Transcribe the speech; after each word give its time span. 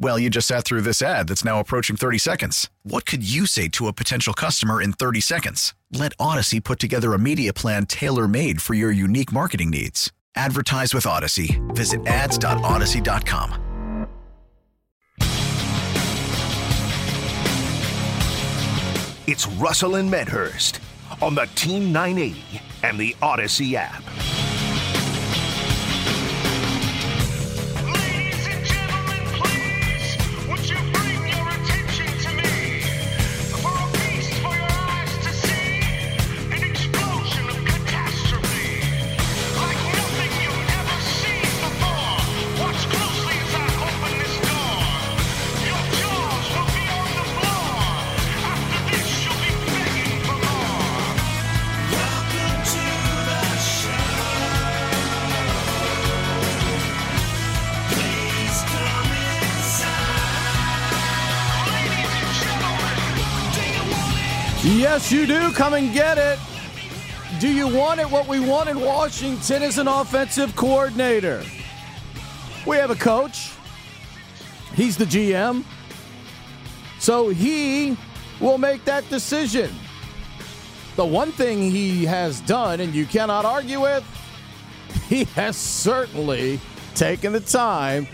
Well, 0.00 0.18
you 0.18 0.30
just 0.30 0.46
sat 0.46 0.64
through 0.64 0.82
this 0.82 1.02
ad 1.02 1.26
that's 1.28 1.44
now 1.44 1.58
approaching 1.58 1.96
30 1.96 2.18
seconds. 2.18 2.70
What 2.84 3.04
could 3.04 3.28
you 3.28 3.46
say 3.46 3.66
to 3.70 3.88
a 3.88 3.92
potential 3.92 4.32
customer 4.32 4.80
in 4.80 4.92
30 4.92 5.20
seconds? 5.20 5.74
Let 5.92 6.16
Audacy 6.18 6.62
put 6.62 6.78
together 6.78 7.14
a 7.14 7.18
media 7.18 7.52
plan 7.52 7.84
tailor 7.86 8.28
made 8.28 8.62
for 8.62 8.74
your 8.74 8.92
unique 8.92 9.32
marketing 9.32 9.70
needs. 9.70 10.12
Advertise 10.36 10.94
with 10.94 11.04
Audacy. 11.04 11.58
Visit 11.74 12.06
ads.audacy.com. 12.06 13.64
It's 19.26 19.46
Russell 19.46 19.96
and 19.96 20.10
Medhurst 20.10 20.80
on 21.20 21.34
the 21.34 21.46
Team 21.54 21.92
980 21.92 22.62
and 22.84 22.98
the 22.98 23.14
Audacy 23.20 23.74
app. 23.74 24.47
Yes, 64.90 65.12
you 65.12 65.26
do. 65.26 65.52
Come 65.52 65.74
and 65.74 65.92
get 65.92 66.16
it. 66.16 66.38
Do 67.40 67.52
you 67.52 67.68
want 67.68 68.00
it? 68.00 68.10
What 68.10 68.26
we 68.26 68.40
want 68.40 68.70
in 68.70 68.80
Washington 68.80 69.62
is 69.62 69.76
an 69.76 69.86
offensive 69.86 70.56
coordinator. 70.56 71.44
We 72.66 72.78
have 72.78 72.90
a 72.90 72.94
coach. 72.94 73.52
He's 74.72 74.96
the 74.96 75.04
GM. 75.04 75.62
So 77.00 77.28
he 77.28 77.98
will 78.40 78.56
make 78.56 78.82
that 78.86 79.06
decision. 79.10 79.70
The 80.96 81.04
one 81.04 81.32
thing 81.32 81.70
he 81.70 82.06
has 82.06 82.40
done, 82.40 82.80
and 82.80 82.94
you 82.94 83.04
cannot 83.04 83.44
argue 83.44 83.82
with, 83.82 84.04
he 85.10 85.24
has 85.24 85.58
certainly 85.58 86.60
taken 86.94 87.34
the 87.34 87.40
time 87.40 88.08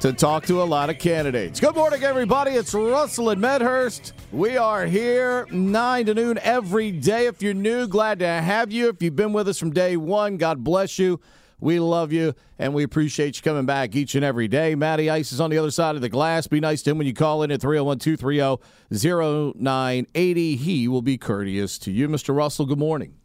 to 0.00 0.14
talk 0.14 0.46
to 0.46 0.62
a 0.62 0.64
lot 0.64 0.88
of 0.88 0.98
candidates. 0.98 1.60
Good 1.60 1.76
morning, 1.76 2.02
everybody. 2.02 2.52
It's 2.52 2.72
Russell 2.72 3.28
and 3.28 3.42
Medhurst. 3.42 4.14
We 4.32 4.56
are 4.56 4.86
here 4.86 5.46
9 5.50 6.06
to 6.06 6.14
noon 6.14 6.38
every 6.38 6.90
day. 6.90 7.26
If 7.26 7.42
you're 7.42 7.52
new, 7.52 7.86
glad 7.86 8.20
to 8.20 8.26
have 8.26 8.72
you. 8.72 8.88
If 8.88 9.02
you've 9.02 9.14
been 9.14 9.34
with 9.34 9.46
us 9.46 9.58
from 9.58 9.74
day 9.74 9.94
one, 9.98 10.38
God 10.38 10.64
bless 10.64 10.98
you. 10.98 11.20
We 11.60 11.78
love 11.78 12.14
you, 12.14 12.32
and 12.58 12.72
we 12.72 12.82
appreciate 12.82 13.36
you 13.36 13.42
coming 13.42 13.66
back 13.66 13.94
each 13.94 14.14
and 14.14 14.24
every 14.24 14.48
day. 14.48 14.74
Matty 14.74 15.10
Ice 15.10 15.32
is 15.32 15.40
on 15.40 15.50
the 15.50 15.58
other 15.58 15.70
side 15.70 15.96
of 15.96 16.00
the 16.00 16.08
glass. 16.08 16.46
Be 16.46 16.60
nice 16.60 16.80
to 16.84 16.92
him 16.92 16.96
when 16.96 17.06
you 17.06 17.12
call 17.12 17.42
in 17.42 17.50
at 17.50 17.60
301 17.60 17.98
230 17.98 19.60
0980. 19.60 20.56
He 20.56 20.88
will 20.88 21.02
be 21.02 21.18
courteous 21.18 21.78
to 21.80 21.92
you. 21.92 22.08
Mr. 22.08 22.34
Russell, 22.34 22.64
good 22.64 22.78
morning. 22.78 23.16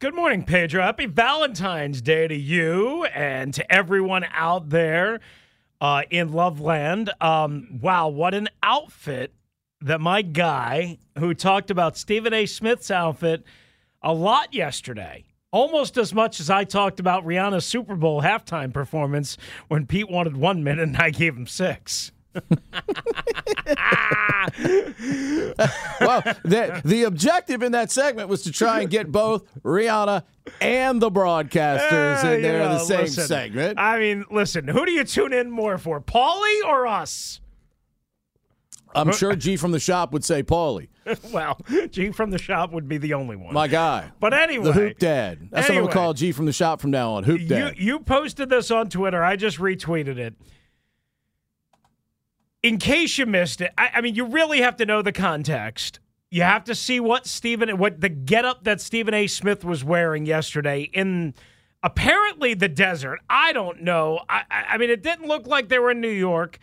Good 0.00 0.16
morning, 0.16 0.42
Pedro. 0.42 0.82
Happy 0.82 1.06
Valentine's 1.06 2.02
Day 2.02 2.26
to 2.26 2.36
you 2.36 3.04
and 3.04 3.54
to 3.54 3.72
everyone 3.72 4.26
out 4.32 4.70
there 4.70 5.20
uh, 5.80 6.02
in 6.10 6.32
Loveland. 6.32 7.12
Um, 7.20 7.78
wow, 7.80 8.08
what 8.08 8.34
an 8.34 8.48
outfit 8.60 9.32
that 9.82 10.00
my 10.00 10.22
guy 10.22 10.98
who 11.18 11.34
talked 11.34 11.70
about 11.70 11.96
Stephen 11.96 12.32
A. 12.32 12.46
Smith's 12.46 12.90
outfit 12.90 13.44
a 14.02 14.12
lot 14.12 14.54
yesterday. 14.54 15.24
Almost 15.50 15.98
as 15.98 16.14
much 16.14 16.40
as 16.40 16.48
I 16.48 16.64
talked 16.64 16.98
about 16.98 17.24
Rihanna's 17.26 17.66
Super 17.66 17.94
Bowl 17.94 18.22
halftime 18.22 18.72
performance 18.72 19.36
when 19.68 19.86
Pete 19.86 20.10
wanted 20.10 20.36
one 20.36 20.64
minute 20.64 20.82
and 20.88 20.96
I 20.96 21.10
gave 21.10 21.36
him 21.36 21.46
six. 21.46 22.10
Well, 26.00 26.22
the, 26.44 26.80
the 26.84 27.04
objective 27.04 27.62
in 27.62 27.72
that 27.72 27.90
segment 27.90 28.28
was 28.28 28.42
to 28.42 28.52
try 28.52 28.80
and 28.80 28.90
get 28.90 29.12
both 29.12 29.44
Rihanna 29.62 30.24
and 30.60 31.00
the 31.00 31.10
broadcasters 31.10 32.24
Eh, 32.24 32.34
in 32.34 32.42
there 32.42 32.62
in 32.62 32.70
the 32.70 32.78
same 32.78 33.00
listen, 33.00 33.26
segment. 33.26 33.78
I 33.78 33.98
mean, 33.98 34.24
listen, 34.30 34.66
who 34.66 34.84
do 34.84 34.92
you 34.92 35.04
tune 35.04 35.32
in 35.32 35.50
more 35.50 35.78
for, 35.78 36.00
Paulie 36.00 36.64
or 36.66 36.86
us? 36.86 37.40
I'm 38.94 39.12
sure 39.12 39.34
G 39.36 39.56
from 39.56 39.72
the 39.72 39.80
shop 39.80 40.12
would 40.12 40.24
say 40.24 40.42
Paulie, 40.42 40.88
well, 41.32 41.58
G 41.90 42.10
from 42.12 42.30
the 42.30 42.38
shop 42.38 42.72
would 42.72 42.88
be 42.88 42.98
the 42.98 43.14
only 43.14 43.36
one. 43.36 43.54
my 43.54 43.68
guy. 43.68 44.10
but 44.20 44.34
anyway, 44.34 44.64
The 44.64 44.72
Hoop 44.72 44.98
Dad. 44.98 45.48
That's 45.50 45.68
what 45.68 45.76
I'm 45.76 45.82
going 45.82 45.88
to 45.88 45.94
call 45.94 46.14
G 46.14 46.32
from 46.32 46.46
the 46.46 46.52
shop 46.52 46.80
from 46.80 46.90
now 46.90 47.12
on. 47.12 47.24
Hoop 47.24 47.40
you 47.40 47.48
Dad. 47.48 47.78
you 47.78 48.00
posted 48.00 48.48
this 48.48 48.70
on 48.70 48.88
Twitter. 48.88 49.22
I 49.22 49.36
just 49.36 49.58
retweeted 49.58 50.18
it. 50.18 50.34
In 52.62 52.78
case 52.78 53.18
you 53.18 53.26
missed 53.26 53.60
it, 53.60 53.72
I, 53.76 53.90
I 53.94 54.00
mean, 54.00 54.14
you 54.14 54.24
really 54.26 54.60
have 54.60 54.76
to 54.76 54.86
know 54.86 55.02
the 55.02 55.12
context. 55.12 55.98
You 56.30 56.42
have 56.42 56.64
to 56.64 56.74
see 56.74 57.00
what 57.00 57.26
Stephen, 57.26 57.76
what 57.76 58.00
the 58.00 58.08
getup 58.08 58.64
that 58.64 58.80
Stephen 58.80 59.12
A. 59.14 59.26
Smith 59.26 59.64
was 59.64 59.84
wearing 59.84 60.24
yesterday 60.26 60.82
in 60.92 61.34
apparently 61.82 62.54
the 62.54 62.68
desert. 62.68 63.18
I 63.28 63.52
don't 63.52 63.82
know. 63.82 64.20
I, 64.28 64.44
I 64.50 64.64
I 64.70 64.78
mean, 64.78 64.90
it 64.90 65.02
didn't 65.02 65.26
look 65.26 65.46
like 65.46 65.68
they 65.68 65.78
were 65.78 65.90
in 65.90 66.00
New 66.00 66.08
York. 66.08 66.58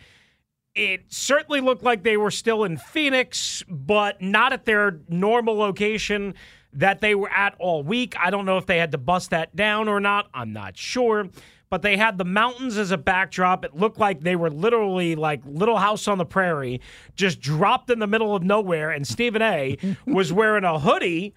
It 0.74 1.04
certainly 1.08 1.60
looked 1.60 1.82
like 1.82 2.02
they 2.02 2.16
were 2.16 2.30
still 2.30 2.64
in 2.64 2.76
Phoenix, 2.78 3.64
but 3.68 4.22
not 4.22 4.52
at 4.52 4.64
their 4.64 5.00
normal 5.08 5.56
location 5.56 6.34
that 6.72 7.00
they 7.00 7.14
were 7.14 7.30
at 7.30 7.56
all 7.58 7.82
week. 7.82 8.14
I 8.18 8.30
don't 8.30 8.46
know 8.46 8.56
if 8.58 8.66
they 8.66 8.78
had 8.78 8.92
to 8.92 8.98
bust 8.98 9.30
that 9.30 9.56
down 9.56 9.88
or 9.88 9.98
not. 9.98 10.28
I'm 10.32 10.52
not 10.52 10.76
sure. 10.76 11.28
But 11.70 11.82
they 11.82 11.96
had 11.96 12.18
the 12.18 12.24
mountains 12.24 12.76
as 12.76 12.90
a 12.90 12.98
backdrop. 12.98 13.64
It 13.64 13.76
looked 13.76 13.98
like 13.98 14.20
they 14.20 14.36
were 14.36 14.50
literally 14.50 15.14
like 15.14 15.40
Little 15.44 15.78
House 15.78 16.08
on 16.08 16.18
the 16.18 16.24
Prairie, 16.24 16.80
just 17.14 17.40
dropped 17.40 17.90
in 17.90 17.98
the 18.00 18.06
middle 18.08 18.34
of 18.34 18.42
nowhere. 18.42 18.90
And 18.90 19.06
Stephen 19.06 19.42
A 19.42 19.76
was 20.06 20.32
wearing 20.32 20.64
a 20.64 20.78
hoodie 20.78 21.34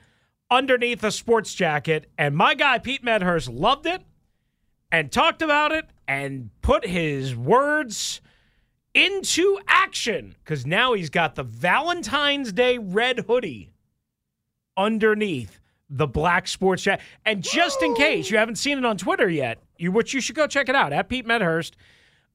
underneath 0.49 1.03
a 1.03 1.11
sports 1.11 1.53
jacket. 1.53 2.09
And 2.17 2.35
my 2.35 2.53
guy, 2.53 2.79
Pete 2.79 3.03
Medhurst, 3.03 3.49
loved 3.49 3.85
it 3.85 4.03
and 4.91 5.11
talked 5.11 5.41
about 5.41 5.71
it 5.71 5.85
and 6.07 6.49
put 6.61 6.85
his 6.85 7.35
words 7.35 8.21
into 8.93 9.59
action 9.67 10.35
because 10.43 10.65
now 10.65 10.93
he's 10.93 11.09
got 11.09 11.35
the 11.35 11.43
Valentine's 11.43 12.51
Day 12.51 12.77
red 12.77 13.19
hoodie 13.19 13.73
underneath 14.77 15.59
the 15.89 16.07
black 16.07 16.47
sports 16.47 16.83
jacket. 16.83 17.03
And 17.25 17.43
just 17.43 17.81
in 17.81 17.95
case 17.95 18.29
you 18.29 18.37
haven't 18.37 18.55
seen 18.55 18.77
it 18.77 18.85
on 18.85 18.97
Twitter 18.97 19.29
yet, 19.29 19.61
you 19.77 19.91
which 19.91 20.13
you 20.13 20.21
should 20.21 20.35
go 20.35 20.47
check 20.47 20.69
it 20.69 20.75
out 20.75 20.93
at 20.93 21.09
Pete 21.09 21.25
Medhurst, 21.25 21.75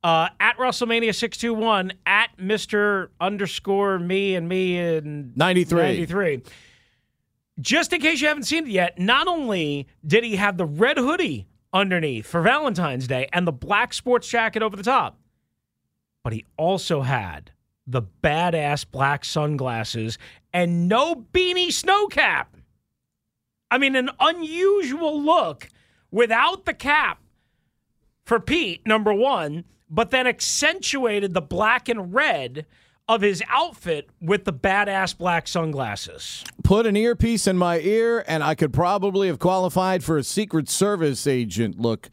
uh, 0.05 0.29
at 0.39 0.57
Russellmania 0.59 1.15
six 1.15 1.37
two 1.39 1.55
one, 1.55 1.93
at 2.07 2.31
Mister 2.39 3.11
underscore 3.21 3.99
me 3.99 4.35
and 4.35 4.49
me 4.49 4.79
and 4.79 5.37
93. 5.37 5.83
93. 5.83 6.43
Just 7.61 7.93
in 7.93 8.01
case 8.01 8.21
you 8.21 8.29
haven't 8.29 8.45
seen 8.45 8.67
it 8.67 8.71
yet, 8.71 8.99
not 8.99 9.27
only 9.27 9.89
did 10.07 10.23
he 10.23 10.37
have 10.37 10.57
the 10.57 10.67
red 10.67 10.97
hoodie 10.97 11.49
underneath 11.73 12.27
for 12.27 12.41
Valentine's 12.41 13.09
Day 13.09 13.29
and 13.33 13.47
the 13.47 13.53
black 13.53 13.93
sports 13.93 14.29
jacket 14.29 14.63
over 14.63 14.77
the 14.77 14.83
top, 14.85 15.18
but 16.29 16.35
he 16.35 16.45
also 16.59 17.01
had 17.01 17.53
the 17.87 18.03
badass 18.23 18.85
black 18.91 19.25
sunglasses 19.25 20.19
and 20.53 20.87
no 20.87 21.15
beanie 21.33 21.73
snow 21.73 22.07
cap. 22.07 22.55
I 23.71 23.79
mean, 23.79 23.97
an 23.97 24.11
unusual 24.21 25.23
look 25.23 25.71
without 26.11 26.67
the 26.67 26.75
cap 26.75 27.23
for 28.27 28.41
Pete, 28.41 28.87
number 28.87 29.15
one, 29.15 29.65
but 29.89 30.11
then 30.11 30.27
accentuated 30.27 31.33
the 31.33 31.41
black 31.41 31.89
and 31.89 32.13
red 32.13 32.67
of 33.09 33.23
his 33.23 33.43
outfit 33.49 34.11
with 34.21 34.45
the 34.45 34.53
badass 34.53 35.17
black 35.17 35.49
sunglasses. 35.49 36.45
Put 36.63 36.85
an 36.85 36.95
earpiece 36.95 37.47
in 37.47 37.57
my 37.57 37.81
ear, 37.81 38.23
and 38.29 38.45
I 38.45 38.55
could 38.55 38.75
probably 38.75 39.29
have 39.29 39.39
qualified 39.39 40.05
for 40.05 40.19
a 40.19 40.23
Secret 40.23 40.69
Service 40.69 41.27
agent 41.27 41.81
look 41.81 42.11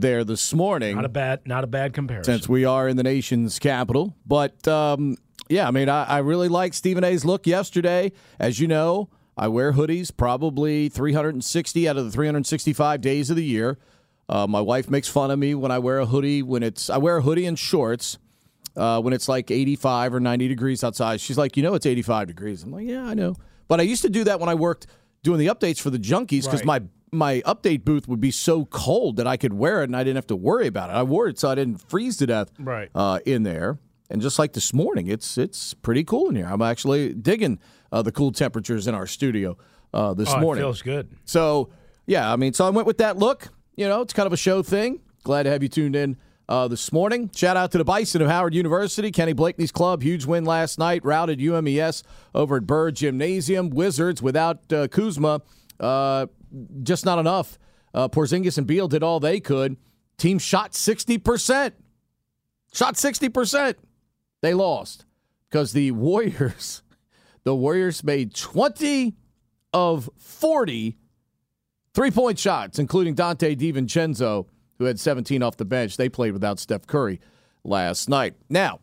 there 0.00 0.24
this 0.24 0.52
morning. 0.54 0.96
Not 0.96 1.04
a 1.04 1.08
bad, 1.10 1.40
not 1.46 1.64
a 1.64 1.66
bad 1.66 1.92
comparison. 1.92 2.34
since 2.34 2.48
we 2.48 2.64
are 2.64 2.88
in 2.88 2.96
the 2.96 3.02
nation's 3.02 3.58
capital. 3.58 4.16
But 4.26 4.66
um, 4.68 5.16
yeah, 5.48 5.68
I 5.68 5.70
mean, 5.70 5.88
I, 5.88 6.04
I 6.04 6.18
really 6.18 6.48
like 6.48 6.74
Stephen 6.74 7.04
A's 7.04 7.24
look 7.24 7.46
yesterday. 7.46 8.12
As 8.38 8.58
you 8.60 8.66
know, 8.68 9.08
I 9.36 9.48
wear 9.48 9.72
hoodies 9.72 10.10
probably 10.16 10.88
360 10.88 11.88
out 11.88 11.96
of 11.96 12.04
the 12.06 12.10
365 12.10 13.00
days 13.00 13.30
of 13.30 13.36
the 13.36 13.44
year. 13.44 13.78
Uh, 14.28 14.46
my 14.46 14.60
wife 14.60 14.90
makes 14.90 15.08
fun 15.08 15.30
of 15.30 15.38
me 15.38 15.54
when 15.54 15.70
I 15.70 15.78
wear 15.78 15.98
a 15.98 16.06
hoodie 16.06 16.42
when 16.42 16.62
it's 16.62 16.90
I 16.90 16.98
wear 16.98 17.18
a 17.18 17.22
hoodie 17.22 17.46
and 17.46 17.56
shorts 17.58 18.18
uh, 18.76 19.00
when 19.00 19.12
it's 19.14 19.28
like 19.28 19.50
85 19.50 20.14
or 20.14 20.20
90 20.20 20.48
degrees 20.48 20.82
outside. 20.82 21.20
She's 21.20 21.38
like, 21.38 21.56
you 21.56 21.62
know, 21.62 21.74
it's 21.74 21.86
85 21.86 22.26
degrees. 22.28 22.62
I'm 22.64 22.72
like, 22.72 22.86
yeah, 22.88 23.04
I 23.04 23.14
know. 23.14 23.36
But 23.68 23.78
I 23.80 23.84
used 23.84 24.02
to 24.02 24.08
do 24.10 24.24
that 24.24 24.40
when 24.40 24.48
I 24.48 24.54
worked 24.54 24.86
doing 25.22 25.38
the 25.38 25.46
updates 25.46 25.80
for 25.80 25.90
the 25.90 25.98
junkies 25.98 26.44
because 26.44 26.60
Right. 26.64 26.66
my 26.66 26.82
my 27.12 27.40
update 27.46 27.84
booth 27.84 28.08
would 28.08 28.20
be 28.20 28.30
so 28.30 28.64
cold 28.66 29.16
that 29.16 29.26
I 29.26 29.36
could 29.36 29.52
wear 29.54 29.82
it 29.82 29.84
and 29.84 29.96
I 29.96 30.02
didn't 30.02 30.16
have 30.16 30.26
to 30.28 30.36
worry 30.36 30.66
about 30.66 30.90
it. 30.90 30.94
I 30.94 31.02
wore 31.02 31.28
it 31.28 31.38
so 31.38 31.48
I 31.50 31.54
didn't 31.54 31.78
freeze 31.88 32.16
to 32.18 32.26
death 32.26 32.50
Right. 32.58 32.90
uh, 32.94 33.20
in 33.24 33.42
there. 33.44 33.78
And 34.10 34.20
just 34.22 34.38
like 34.38 34.52
this 34.52 34.72
morning, 34.72 35.08
it's 35.08 35.36
it's 35.36 35.74
pretty 35.74 36.04
cool 36.04 36.28
in 36.28 36.36
here. 36.36 36.46
I'm 36.46 36.62
actually 36.62 37.12
digging 37.12 37.58
uh, 37.90 38.02
the 38.02 38.12
cool 38.12 38.30
temperatures 38.30 38.86
in 38.86 38.94
our 38.94 39.06
studio 39.06 39.56
uh, 39.92 40.14
this 40.14 40.28
oh, 40.32 40.38
morning. 40.40 40.62
it 40.62 40.66
feels 40.66 40.82
good. 40.82 41.08
So, 41.24 41.70
yeah, 42.06 42.32
I 42.32 42.36
mean, 42.36 42.52
so 42.52 42.64
I 42.66 42.70
went 42.70 42.86
with 42.86 42.98
that 42.98 43.16
look. 43.18 43.48
You 43.74 43.88
know, 43.88 44.02
it's 44.02 44.12
kind 44.12 44.26
of 44.28 44.32
a 44.32 44.36
show 44.36 44.62
thing. 44.62 45.00
Glad 45.24 45.42
to 45.44 45.50
have 45.50 45.60
you 45.62 45.68
tuned 45.68 45.96
in 45.96 46.16
uh, 46.48 46.68
this 46.68 46.92
morning. 46.92 47.30
Shout 47.34 47.56
out 47.56 47.72
to 47.72 47.78
the 47.78 47.84
Bison 47.84 48.22
of 48.22 48.28
Howard 48.28 48.54
University. 48.54 49.10
Kenny 49.10 49.32
Blakeney's 49.32 49.72
club, 49.72 50.02
huge 50.04 50.24
win 50.24 50.44
last 50.44 50.78
night. 50.78 51.04
Routed 51.04 51.40
UMES 51.40 52.04
over 52.32 52.58
at 52.58 52.66
Burr 52.66 52.92
Gymnasium. 52.92 53.70
Wizards 53.70 54.22
without 54.22 54.72
uh, 54.72 54.86
Kuzma, 54.86 55.42
uh, 55.80 56.26
just 56.82 57.04
not 57.04 57.18
enough. 57.18 57.58
Uh, 57.94 58.08
Porzingis 58.08 58.58
and 58.58 58.66
Beal 58.66 58.88
did 58.88 59.02
all 59.02 59.20
they 59.20 59.40
could. 59.40 59.76
Team 60.18 60.38
shot 60.38 60.72
60%. 60.72 61.72
Shot 62.72 62.94
60%. 62.94 63.74
They 64.42 64.54
lost 64.54 65.06
because 65.48 65.72
the 65.72 65.90
Warriors, 65.92 66.82
the 67.44 67.54
Warriors 67.54 68.04
made 68.04 68.34
20 68.34 69.14
of 69.72 70.10
40 70.18 70.96
three 71.96 72.10
point 72.10 72.38
shots, 72.38 72.78
including 72.78 73.14
Donte 73.16 73.56
DiVincenzo, 73.56 74.46
who 74.78 74.84
had 74.84 75.00
17 75.00 75.42
off 75.42 75.56
the 75.56 75.64
bench. 75.64 75.96
They 75.96 76.10
played 76.10 76.32
without 76.32 76.58
Steph 76.58 76.86
Curry 76.86 77.20
last 77.64 78.10
night. 78.10 78.34
Now, 78.50 78.80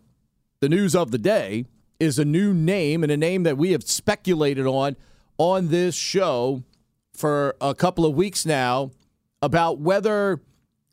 the 0.62 0.68
news 0.68 0.96
of 0.96 1.12
the 1.12 1.20
day 1.20 1.66
is 2.00 2.18
a 2.18 2.26
new 2.26 2.56
name 2.56 3.04
and 3.04 3.12
a 3.12 3.18
name 3.18 3.44
that 3.44 3.56
we 3.56 3.72
have 3.72 3.84
speculated 3.84 4.66
on 4.66 4.96
on 5.38 5.68
this 5.68 5.94
show 5.94 6.64
for 7.14 7.56
a 7.62 7.76
couple 7.76 8.06
of 8.06 8.16
weeks 8.16 8.46
now 8.46 8.92
about 9.42 9.80
whether 9.80 10.42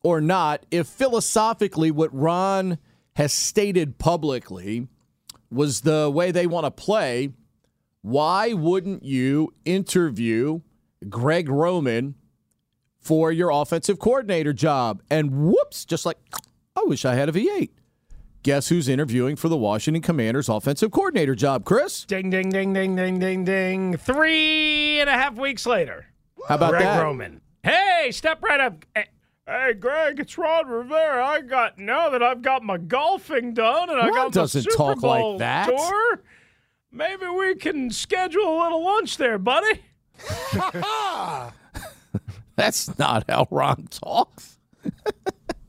or 0.03 0.21
not, 0.21 0.65
if 0.71 0.87
philosophically 0.87 1.91
what 1.91 2.15
Ron 2.15 2.79
has 3.17 3.33
stated 3.33 3.99
publicly 3.99 4.89
was 5.51 5.83
the 5.83 6.11
way 6.11 6.31
they 6.31 6.47
want 6.47 6.65
to 6.65 6.71
play, 6.71 7.31
why 8.03 8.53
wouldn't 8.53 9.05
you 9.05 9.53
interview 9.65 10.61
Greg 11.09 11.49
Roman 11.49 12.15
for 12.99 13.33
your 13.33 13.51
offensive 13.51 13.99
coordinator 13.99 14.53
job? 14.53 15.03
And 15.11 15.31
whoops, 15.33 15.85
just 15.85 16.07
like 16.07 16.19
I 16.77 16.83
wish 16.85 17.05
I 17.05 17.15
had 17.15 17.29
a 17.29 17.33
V8. 17.33 17.71
Guess 18.43 18.69
who's 18.69 18.89
interviewing 18.89 19.37
for 19.37 19.51
the 19.51 19.57
Washington 19.57 20.01
Commanders 20.01 20.49
offensive 20.49 20.91
coordinator 20.91 21.35
job, 21.35 21.67
Chris? 21.67 22.07
Ding, 22.07 22.31
ding, 22.31 22.49
ding, 22.49 22.73
ding, 22.73 22.97
ding, 22.97 23.19
ding, 23.19 23.45
ding. 23.45 23.97
Three 23.99 24.99
and 24.99 25.11
a 25.11 25.13
half 25.13 25.37
weeks 25.37 25.67
later. 25.67 26.07
How 26.49 26.55
about 26.57 26.71
Greg 26.71 26.83
that? 26.83 27.03
Roman. 27.03 27.41
Hey, 27.63 28.11
step 28.13 28.43
right 28.43 28.61
up. 28.61 28.85
Hey, 29.47 29.75
Greg, 29.75 30.21
it's 30.21 30.37
Ron 30.39 30.69
Rivera. 30.69 31.25
I 31.27 31.41
got 31.41 31.79
now 31.79 32.09
that 32.11 32.23
I've 32.23 32.43
got 32.43 32.63
my 32.63 32.79
golfing 32.79 33.53
done 33.53 33.91
and 33.91 34.01
I 34.01 34.11
got 34.11 34.33
the 34.33 34.47
Super 34.47 34.71
talk 34.77 35.03
like 35.03 35.21
Bowl 35.21 35.39
that. 35.39 35.67
tour. 35.67 36.23
Maybe 36.93 37.27
we 37.27 37.55
can 37.55 37.91
schedule 37.91 38.43
a 38.43 38.63
little 38.63 38.85
lunch 38.85 39.17
there, 39.17 39.39
buddy. 39.39 39.83
That's 42.57 42.99
not 42.99 43.25
how 43.29 43.47
Ron 43.51 43.89
talks. 43.91 44.59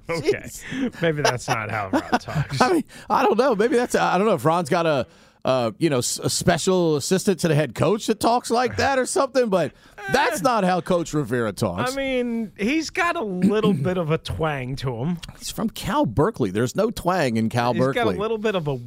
Okay, 0.09 0.50
maybe 1.01 1.21
that's 1.21 1.47
not 1.47 1.71
how 1.71 1.89
Ron 1.89 2.01
talks. 2.19 2.59
I 2.59 2.74
mean, 2.74 2.83
I 3.09 3.24
don't 3.24 3.38
know. 3.38 3.56
Maybe 3.56 3.77
that's 3.77 3.95
I 3.95 4.17
don't 4.17 4.27
know 4.27 4.33
if 4.33 4.44
Ron's 4.44 4.67
got 4.67 4.85
a 4.85 5.07
uh, 5.43 5.71
you 5.77 5.89
know 5.89 5.99
a 5.99 6.03
special 6.03 6.95
assistant 6.95 7.39
to 7.39 7.47
the 7.47 7.55
head 7.55 7.75
coach 7.75 8.07
that 8.07 8.19
talks 8.19 8.51
like 8.51 8.77
that 8.77 8.99
or 8.99 9.05
something, 9.05 9.49
but 9.49 9.73
that's 10.11 10.41
not 10.41 10.63
how 10.63 10.81
Coach 10.81 11.13
Rivera 11.13 11.51
talks. 11.51 11.91
I 11.91 11.95
mean, 11.95 12.51
he's 12.57 12.89
got 12.89 13.15
a 13.15 13.23
little 13.23 13.73
bit 13.73 13.97
of 13.97 14.11
a 14.11 14.17
twang 14.17 14.75
to 14.77 14.95
him. 14.95 15.17
He's 15.38 15.51
from 15.51 15.69
Cal 15.69 16.05
Berkeley. 16.05 16.51
There's 16.51 16.75
no 16.75 16.91
twang 16.91 17.38
in 17.38 17.49
Cal 17.49 17.73
He's 17.73 17.79
Berkeley. 17.81 18.01
He's 18.01 18.05
got 18.05 18.15
a 18.15 18.19
little 18.19 18.38
bit 18.38 18.55
of 18.55 18.67
a 18.67 18.79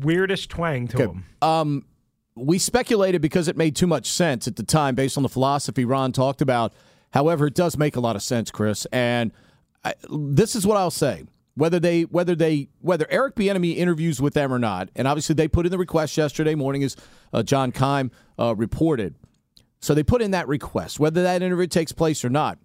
weirdest 0.00 0.50
twang 0.50 0.88
to 0.88 0.98
him. 1.10 1.24
um, 1.42 1.84
we 2.34 2.58
speculated 2.58 3.20
because 3.20 3.48
it 3.48 3.56
made 3.56 3.74
too 3.74 3.86
much 3.88 4.06
sense 4.10 4.46
at 4.46 4.54
the 4.56 4.62
time 4.62 4.94
based 4.94 5.16
on 5.16 5.24
the 5.24 5.28
philosophy 5.28 5.84
Ron 5.84 6.12
talked 6.12 6.40
about. 6.40 6.72
However, 7.10 7.48
it 7.48 7.54
does 7.54 7.76
make 7.76 7.96
a 7.96 8.00
lot 8.00 8.14
of 8.16 8.22
sense, 8.22 8.50
Chris. 8.50 8.86
And 8.92 9.32
I, 9.84 9.94
this 10.08 10.54
is 10.54 10.66
what 10.66 10.76
I'll 10.76 10.90
say: 10.90 11.24
whether 11.58 11.80
they, 11.80 12.02
whether 12.02 12.34
they, 12.34 12.68
whether 12.80 13.06
Eric 13.10 13.34
Bieniemy 13.34 13.76
interviews 13.76 14.22
with 14.22 14.34
them 14.34 14.52
or 14.52 14.58
not, 14.58 14.90
and 14.94 15.08
obviously 15.08 15.34
they 15.34 15.48
put 15.48 15.66
in 15.66 15.72
the 15.72 15.78
request 15.78 16.16
yesterday 16.16 16.54
morning, 16.54 16.84
as 16.84 16.96
uh, 17.32 17.42
John 17.42 17.72
Keim 17.72 18.10
uh, 18.38 18.54
reported. 18.54 19.16
So 19.80 19.92
they 19.92 20.04
put 20.04 20.22
in 20.22 20.30
that 20.30 20.46
request, 20.48 21.00
whether 21.00 21.22
that 21.22 21.42
interview 21.42 21.66
takes 21.66 21.92
place 21.92 22.24
or 22.24 22.30
not. 22.30 22.58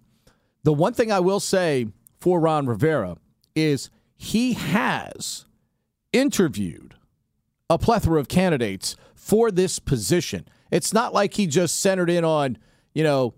The 0.62 0.72
one 0.72 0.94
thing 0.94 1.10
I 1.10 1.20
will 1.20 1.40
say 1.40 1.88
for 2.20 2.40
Ron 2.40 2.66
Rivera 2.66 3.16
is 3.54 3.90
he 4.16 4.54
has 4.54 5.44
interviewed 6.12 6.94
a 7.68 7.78
plethora 7.78 8.20
of 8.20 8.28
candidates 8.28 8.96
for 9.14 9.50
this 9.50 9.78
position. 9.78 10.46
It's 10.70 10.92
not 10.92 11.12
like 11.12 11.34
he 11.34 11.46
just 11.46 11.80
centered 11.80 12.10
in 12.10 12.24
on, 12.24 12.58
you 12.94 13.02
know, 13.02 13.34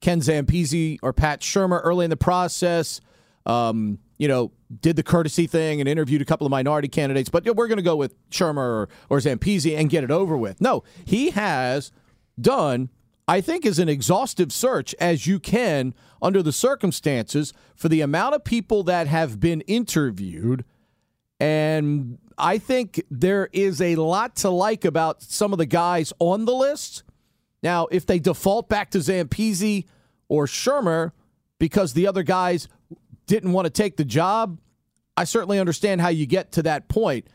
Ken 0.00 0.20
Zampese 0.20 0.98
or 1.02 1.12
Pat 1.12 1.40
Shurmur 1.40 1.80
early 1.84 2.04
in 2.04 2.10
the 2.10 2.16
process. 2.16 3.00
Um, 3.46 3.98
you 4.18 4.28
know, 4.28 4.52
did 4.80 4.96
the 4.96 5.02
courtesy 5.02 5.46
thing 5.46 5.80
and 5.80 5.88
interviewed 5.88 6.22
a 6.22 6.24
couple 6.24 6.46
of 6.46 6.50
minority 6.50 6.88
candidates, 6.88 7.28
but 7.28 7.44
we're 7.54 7.68
going 7.68 7.78
to 7.78 7.82
go 7.82 7.96
with 7.96 8.14
Shurmur 8.30 8.56
or, 8.56 8.88
or 9.10 9.18
Zampese 9.18 9.76
and 9.76 9.90
get 9.90 10.04
it 10.04 10.10
over 10.10 10.36
with. 10.36 10.60
No, 10.60 10.84
he 11.04 11.30
has 11.30 11.90
done, 12.40 12.90
I 13.26 13.40
think, 13.40 13.66
is 13.66 13.78
an 13.78 13.88
exhaustive 13.88 14.52
search 14.52 14.94
as 15.00 15.26
you 15.26 15.38
can 15.38 15.94
under 16.22 16.42
the 16.42 16.52
circumstances 16.52 17.52
for 17.74 17.88
the 17.88 18.00
amount 18.00 18.34
of 18.34 18.44
people 18.44 18.82
that 18.84 19.06
have 19.06 19.40
been 19.40 19.60
interviewed 19.62 20.64
and 21.40 22.18
I 22.38 22.58
think 22.58 23.02
there 23.10 23.48
is 23.52 23.80
a 23.80 23.96
lot 23.96 24.36
to 24.36 24.50
like 24.50 24.84
about 24.84 25.22
some 25.22 25.52
of 25.52 25.58
the 25.58 25.66
guys 25.66 26.12
on 26.18 26.44
the 26.44 26.54
list. 26.54 27.02
Now, 27.62 27.86
if 27.90 28.06
they 28.06 28.18
default 28.18 28.68
back 28.68 28.90
to 28.92 28.98
Zampese 28.98 29.84
or 30.28 30.46
Shurmur 30.46 31.12
because 31.58 31.92
the 31.92 32.06
other 32.06 32.22
guys 32.22 32.68
didn't 33.26 33.52
want 33.52 33.66
to 33.66 33.70
take 33.70 33.96
the 33.96 34.04
job, 34.04 34.60
I 35.16 35.24
certainly 35.24 35.58
understand 35.58 36.00
how 36.00 36.08
you 36.08 36.26
get 36.26 36.52
to 36.52 36.62
that 36.62 36.88
point. 36.88 37.28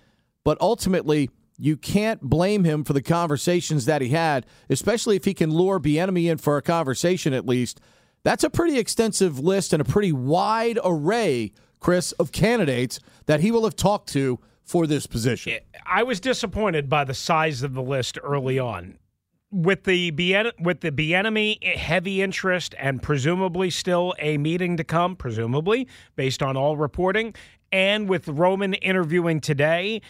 But 0.44 0.60
ultimately, 0.62 1.30
you 1.58 1.76
can't 1.76 2.22
blame 2.22 2.64
him 2.64 2.84
for 2.84 2.94
the 2.94 3.02
conversations 3.02 3.86
that 3.86 4.02
he 4.02 4.10
had, 4.10 4.46
especially 4.70 5.16
if 5.16 5.26
he 5.26 5.34
can 5.34 5.52
lure 5.52 5.80
Bieniemy 5.80 6.32
in 6.32 6.38
for 6.38 6.58
a 6.58 6.62
conversation 6.62 7.34
at 7.34 7.46
least. 7.46 7.82
That's 8.24 8.44
a 8.44 8.50
pretty 8.50 8.78
extensive 8.78 9.40
list 9.40 9.74
and 9.74 9.82
a 9.82 9.86
pretty 9.86 10.12
wide 10.12 10.80
array, 10.84 11.52
Chris, 11.80 12.12
of 12.14 12.32
candidates 12.32 13.00
that 13.26 13.40
he 13.40 13.52
will 13.52 13.64
have 13.64 13.76
talked 13.76 14.10
to 14.10 14.40
for 14.64 14.86
this 14.86 15.08
position. 15.08 15.58
I 15.86 16.04
was 16.04 16.20
disappointed 16.20 16.90
by 16.90 17.04
the 17.04 17.16
size 17.16 17.64
of 17.64 17.74
the 17.74 17.82
list 17.82 18.20
early 18.24 18.60
on. 18.60 18.99
With 19.52 19.86
the 19.86 20.12
Bien- 20.12 20.52
with 20.60 20.82
the 20.82 20.92
Bieniemy 20.92 21.64
heavy 21.76 22.22
interest 22.22 22.76
and 22.78 23.02
presumably 23.02 23.72
still 23.72 24.14
a 24.20 24.38
meeting 24.38 24.78
to 24.78 24.84
come, 24.84 25.16
presumably 25.16 25.88
based 26.16 26.44
on 26.44 26.56
all 26.56 26.78
reporting, 26.78 27.34
and 27.72 28.08
with 28.08 28.28
Roman 28.28 28.76
interviewing 28.76 29.42
today, 29.42 30.02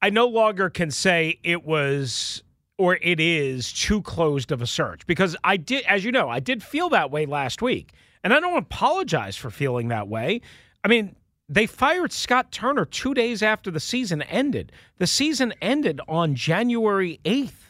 I 0.00 0.10
no 0.10 0.26
longer 0.26 0.70
can 0.70 0.92
say 0.92 1.40
it 1.42 1.64
was 1.64 2.44
or 2.78 2.98
it 3.02 3.18
is 3.18 3.72
too 3.72 4.02
closed 4.02 4.52
of 4.52 4.62
a 4.62 4.66
search 4.66 5.06
because 5.06 5.34
I 5.42 5.56
did, 5.56 5.84
as 5.86 6.04
you 6.04 6.12
know, 6.12 6.28
I 6.28 6.40
did 6.40 6.62
feel 6.62 6.88
that 6.90 7.10
way 7.10 7.26
last 7.26 7.62
week, 7.62 7.92
and 8.22 8.32
I 8.34 8.38
don't 8.38 8.58
apologize 8.58 9.36
for 9.36 9.50
feeling 9.50 9.88
that 9.88 10.08
way. 10.08 10.42
I 10.84 10.88
mean, 10.88 11.16
they 11.48 11.66
fired 11.66 12.12
Scott 12.12 12.52
Turner 12.52 12.84
two 12.84 13.14
days 13.14 13.42
after 13.42 13.70
the 13.70 13.80
season 13.80 14.22
ended. 14.22 14.72
The 14.98 15.06
season 15.06 15.54
ended 15.62 16.00
on 16.06 16.34
January 16.34 17.18
8th. 17.24 17.65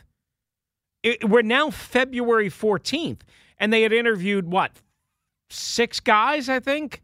It, 1.07 1.29
we're 1.29 1.43
now 1.43 1.71
February 1.71 2.51
14th, 2.51 3.21
and 3.59 3.73
they 3.73 3.83
had 3.83 3.93
interviewed 3.93 4.47
what, 4.51 4.73
six 5.49 6.01
guys, 6.01 6.49
I 6.49 6.59
think? 6.61 7.01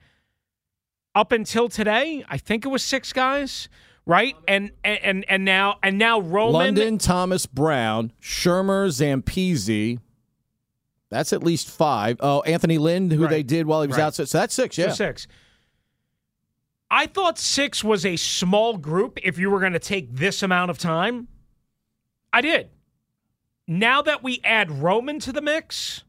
up 1.15 1.31
until 1.31 1.69
today, 1.69 2.25
I 2.27 2.39
think 2.39 2.65
it 2.65 2.69
was 2.69 2.83
six 2.83 3.13
guys, 3.13 3.69
right? 4.07 4.35
And 4.49 4.71
and 4.83 5.27
and 5.29 5.45
now 5.45 5.77
and 5.83 5.99
now 5.99 6.21
Roman 6.21 6.53
London, 6.55 6.97
Thomas 6.97 7.45
Brown, 7.45 8.13
Shurmur, 8.19 8.89
Zampese. 8.89 9.99
That's 11.11 11.35
at 11.35 11.45
least 11.45 11.69
five. 11.69 12.17
Oh, 12.21 12.41
Anthony 12.43 12.79
Lynn, 12.79 13.11
who 13.11 13.25
Right. 13.25 13.31
they 13.31 13.43
did 13.43 13.67
while 13.67 13.83
he 13.83 13.89
was 13.89 13.99
Right. 13.99 14.05
out. 14.05 14.15
So 14.15 14.25
that's 14.39 14.55
six, 14.55 14.77
So 14.77 14.83
yeah. 14.87 14.93
six. 14.93 15.27
I 16.91 17.07
thought 17.07 17.39
six 17.39 17.85
was 17.85 18.07
a 18.07 18.17
small 18.17 18.79
group 18.79 19.19
if 19.23 19.39
you 19.39 19.51
were 19.51 19.61
going 19.61 19.75
to 19.75 19.79
take 19.79 20.15
this 20.15 20.43
amount 20.43 20.71
of 20.71 20.79
time. 20.79 21.29
I 22.33 22.41
did. 22.41 22.71
Now 23.79 24.02
that 24.02 24.23
we 24.23 24.38
add 24.45 24.71
Roman 24.71 25.19
to 25.21 25.33
the 25.33 25.41
mix, 25.41 26.05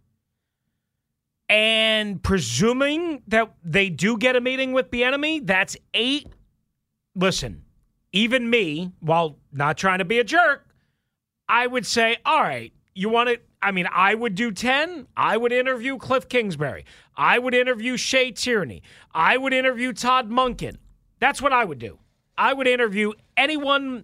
and 1.47 2.21
presuming 2.21 3.23
that 3.27 3.53
they 3.63 3.89
do 3.89 4.17
get 4.17 4.35
a 4.35 4.41
meeting 4.41 4.73
with 4.73 4.91
the 4.91 5.05
enemy, 5.05 5.39
that's 5.39 5.77
eight. 5.93 6.27
Listen, 7.15 7.63
even 8.11 8.49
me, 8.49 8.91
while 8.99 9.37
not 9.53 9.77
trying 9.77 9.99
to 9.99 10.05
be 10.05 10.19
a 10.19 10.25
jerk, 10.25 10.67
I 11.47 11.67
would 11.67 11.85
say, 11.85 12.17
all 12.25 12.41
right, 12.41 12.73
you 12.95 13.07
want 13.07 13.29
to. 13.29 13.39
I 13.61 13.71
mean, 13.71 13.87
I 13.89 14.13
would 14.13 14.35
do 14.35 14.51
10. 14.51 15.07
I 15.15 15.37
would 15.37 15.53
interview 15.53 15.97
Cliff 15.97 16.27
Kingsbury. 16.27 16.83
I 17.15 17.39
would 17.39 17.53
interview 17.53 17.95
Shea 17.95 18.31
Tierney. 18.31 18.83
I 19.13 19.37
would 19.37 19.53
interview 19.53 19.93
Todd 19.93 20.29
Monken. 20.29 20.75
That's 21.19 21.41
what 21.41 21.53
I 21.53 21.63
would 21.63 21.79
do. 21.79 21.97
I 22.37 22.51
would 22.51 22.67
interview 22.67 23.13
anyone 23.37 24.03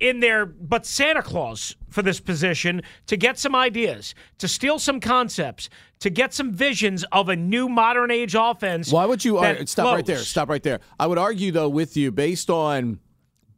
in 0.00 0.20
there 0.20 0.46
but 0.46 0.84
Santa 0.86 1.22
Claus 1.22 1.74
for 1.88 2.02
this 2.02 2.20
position 2.20 2.82
to 3.06 3.16
get 3.16 3.38
some 3.38 3.54
ideas, 3.54 4.14
to 4.38 4.48
steal 4.48 4.78
some 4.78 5.00
concepts, 5.00 5.68
to 6.00 6.10
get 6.10 6.34
some 6.34 6.52
visions 6.52 7.04
of 7.12 7.28
a 7.28 7.36
new 7.36 7.68
modern 7.68 8.10
age 8.10 8.34
offense. 8.34 8.92
Why 8.92 9.06
would 9.06 9.24
you 9.24 9.38
ar- 9.38 9.64
stop 9.66 9.94
right 9.94 10.04
there? 10.04 10.18
Stop 10.18 10.48
right 10.48 10.62
there. 10.62 10.80
I 11.00 11.06
would 11.06 11.18
argue 11.18 11.52
though 11.52 11.68
with 11.68 11.96
you 11.96 12.12
based 12.12 12.50
on 12.50 13.00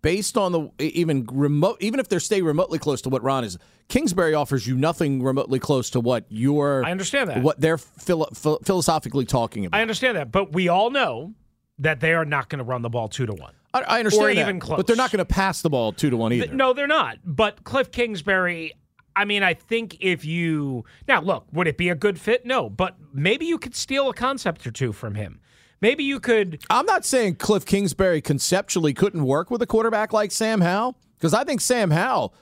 based 0.00 0.38
on 0.38 0.52
the 0.52 0.70
even 0.78 1.26
remote 1.32 1.76
even 1.80 1.98
if 1.98 2.08
they 2.08 2.18
stay 2.20 2.40
remotely 2.42 2.78
close 2.78 3.02
to 3.02 3.08
what 3.08 3.22
Ron 3.22 3.44
is. 3.44 3.58
Kingsbury 3.88 4.34
offers 4.34 4.66
you 4.66 4.76
nothing 4.76 5.22
remotely 5.22 5.58
close 5.58 5.90
to 5.90 6.00
what 6.00 6.26
you're 6.28 6.84
I 6.84 6.90
understand 6.90 7.30
that. 7.30 7.42
what 7.42 7.60
they're 7.60 7.78
philo- 7.78 8.28
phil- 8.34 8.60
philosophically 8.62 9.24
talking 9.24 9.64
about. 9.64 9.78
I 9.78 9.82
understand 9.82 10.16
that, 10.18 10.30
but 10.30 10.52
we 10.52 10.68
all 10.68 10.90
know 10.90 11.32
that 11.78 12.00
they 12.00 12.12
are 12.12 12.26
not 12.26 12.48
going 12.50 12.58
to 12.58 12.64
run 12.64 12.82
the 12.82 12.90
ball 12.90 13.08
two 13.08 13.24
to 13.26 13.32
one. 13.32 13.54
I, 13.86 13.96
I 13.96 13.98
understand 13.98 14.24
or 14.24 14.34
that, 14.34 14.40
even 14.40 14.60
close. 14.60 14.76
but 14.76 14.86
they're 14.86 14.96
not 14.96 15.10
going 15.10 15.18
to 15.18 15.24
pass 15.24 15.62
the 15.62 15.70
ball 15.70 15.92
two 15.92 16.10
to 16.10 16.16
one 16.16 16.32
either. 16.32 16.46
Th- 16.46 16.56
No, 16.56 16.72
they're 16.72 16.86
not. 16.86 17.18
But 17.24 17.64
Cliff 17.64 17.90
Kingsbury, 17.90 18.74
I 19.16 19.24
mean, 19.24 19.42
I 19.42 19.54
think 19.54 19.96
if 20.00 20.24
you 20.24 20.84
now 21.06 21.20
look, 21.20 21.46
would 21.52 21.66
it 21.68 21.76
be 21.76 21.88
a 21.88 21.94
good 21.94 22.20
fit? 22.20 22.46
No, 22.46 22.68
but 22.70 22.96
maybe 23.12 23.46
you 23.46 23.58
could 23.58 23.74
steal 23.74 24.08
a 24.08 24.14
concept 24.14 24.66
or 24.66 24.70
two 24.70 24.92
from 24.92 25.14
him. 25.14 25.40
Maybe 25.80 26.02
you 26.04 26.18
could. 26.18 26.62
I'm 26.70 26.86
not 26.86 27.04
saying 27.04 27.36
Cliff 27.36 27.64
Kingsbury 27.64 28.20
conceptually 28.20 28.92
couldn't 28.94 29.24
work 29.24 29.50
with 29.50 29.62
a 29.62 29.66
quarterback 29.66 30.12
like 30.12 30.32
Sam 30.32 30.60
Howell 30.60 30.96
because 31.16 31.32
I 31.34 31.44
think 31.44 31.60
Sam 31.60 31.90
Howell, 31.92 32.34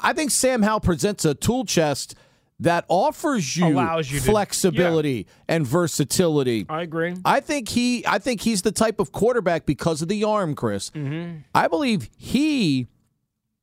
I 0.00 0.12
think 0.12 0.30
Sam 0.30 0.62
Howell 0.62 0.80
presents 0.80 1.24
a 1.24 1.34
tool 1.34 1.64
chest 1.64 2.14
that 2.60 2.84
offers 2.88 3.56
you, 3.56 3.66
Allows 3.66 4.10
you 4.10 4.18
to- 4.20 4.24
flexibility 4.26 5.26
and 5.48 5.66
versatility. 5.66 6.66
I 6.68 6.82
agree. 6.82 7.14
I 7.24 7.40
think 7.40 7.68
he, 7.68 8.04
I 8.06 8.18
think 8.18 8.40
he's 8.40 8.62
the 8.62 8.72
type 8.72 8.98
of 8.98 9.12
quarterback 9.12 9.64
because 9.64 10.02
of 10.02 10.08
the 10.08 10.24
arm, 10.24 10.54
Chris. 10.54 10.90
Mm-hmm. 10.90 11.38
I 11.54 11.68
believe 11.68 12.10
he 12.16 12.88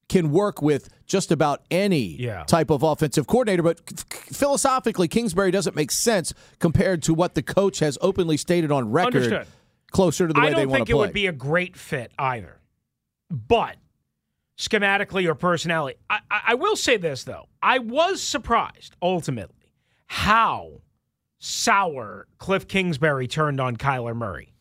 can 0.07 0.31
work 0.31 0.61
with 0.61 0.87
just 1.07 1.31
about 1.31 1.63
any 1.71 2.15
Yeah. 2.21 2.43
type 2.43 2.69
of 2.69 2.83
offensive 2.83 3.27
coordinator. 3.27 3.63
But 3.63 3.81
f- 3.91 4.05
philosophically, 4.31 5.07
Kingsbury 5.07 5.51
doesn't 5.51 5.75
make 5.75 5.91
sense 5.91 6.33
compared 6.59 7.01
to 7.03 7.13
what 7.13 7.33
the 7.35 7.41
coach 7.41 7.79
has 7.79 7.97
openly 8.01 8.37
stated 8.37 8.71
on 8.71 8.91
record. 8.91 9.15
Understood. 9.15 9.47
Closer 9.91 10.27
to 10.27 10.33
the 10.33 10.39
way 10.39 10.47
I 10.47 10.53
they 10.53 10.63
don't 10.65 10.71
think 10.73 10.89
it 10.89 10.95
would 10.95 11.11
be 11.13 11.27
a 11.27 11.31
great 11.31 11.75
fit 11.75 12.11
either. 12.19 12.59
But 13.31 13.77
schematically 14.57 15.27
or 15.27 15.35
personality, 15.35 15.97
I, 16.09 16.19
I, 16.29 16.41
I 16.47 16.53
will 16.55 16.75
say 16.75 16.97
this 16.97 17.24
though: 17.24 17.47
I 17.62 17.79
was 17.79 18.21
surprised 18.21 18.95
ultimately 19.01 19.74
how 20.07 20.81
sour 21.39 22.27
Cliff 22.38 22.67
Kingsbury 22.67 23.27
turned 23.27 23.59
on 23.59 23.77
Kyler 23.77 24.15
Murray. 24.15 24.53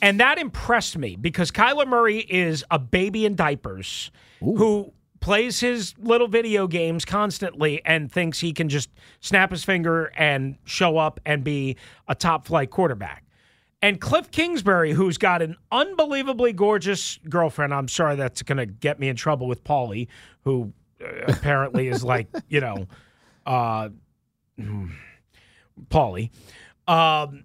And 0.00 0.18
that 0.18 0.38
impressed 0.38 0.98
me 0.98 1.14
because 1.14 1.52
Kyler 1.52 1.86
Murray 1.86 2.18
is 2.18 2.64
a 2.70 2.78
baby 2.78 3.24
in 3.24 3.36
diapers 3.36 4.10
who 4.40 4.92
plays 5.20 5.60
his 5.60 5.94
little 5.98 6.26
video 6.26 6.66
games 6.66 7.04
constantly 7.04 7.80
and 7.84 8.10
thinks 8.10 8.40
he 8.40 8.52
can 8.52 8.68
just 8.68 8.90
snap 9.20 9.52
his 9.52 9.62
finger 9.62 10.12
and 10.16 10.56
show 10.64 10.98
up 10.98 11.20
and 11.24 11.44
be 11.44 11.76
a 12.08 12.14
top 12.14 12.46
flight 12.48 12.70
quarterback. 12.70 13.21
And 13.82 14.00
Cliff 14.00 14.30
Kingsbury, 14.30 14.92
who's 14.92 15.18
got 15.18 15.42
an 15.42 15.56
unbelievably 15.72 16.52
gorgeous 16.52 17.18
girlfriend, 17.28 17.74
I'm 17.74 17.88
sorry 17.88 18.14
that's 18.14 18.42
going 18.42 18.58
to 18.58 18.66
get 18.66 19.00
me 19.00 19.08
in 19.08 19.16
trouble 19.16 19.48
with 19.48 19.64
Paulie, 19.64 20.06
who 20.44 20.72
uh, 21.02 21.06
apparently 21.28 21.88
is 21.88 22.04
like, 22.04 22.28
you 22.48 22.60
know, 22.60 22.86
uh, 23.44 23.88
Paulie. 25.90 26.30
Um, 26.86 27.44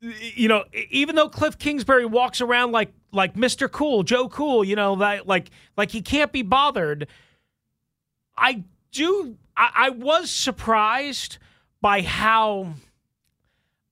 you 0.00 0.48
know, 0.48 0.64
even 0.90 1.14
though 1.14 1.28
Cliff 1.28 1.56
Kingsbury 1.58 2.04
walks 2.04 2.40
around 2.40 2.72
like 2.72 2.92
like 3.12 3.34
Mr. 3.34 3.70
Cool, 3.70 4.02
Joe 4.02 4.28
Cool, 4.28 4.64
you 4.64 4.74
know, 4.74 4.96
that 4.96 5.28
like 5.28 5.50
like 5.76 5.90
he 5.90 6.02
can't 6.02 6.32
be 6.32 6.42
bothered. 6.42 7.06
I 8.36 8.64
do. 8.90 9.36
I, 9.56 9.70
I 9.74 9.90
was 9.90 10.30
surprised 10.30 11.38
by 11.80 12.02
how. 12.02 12.74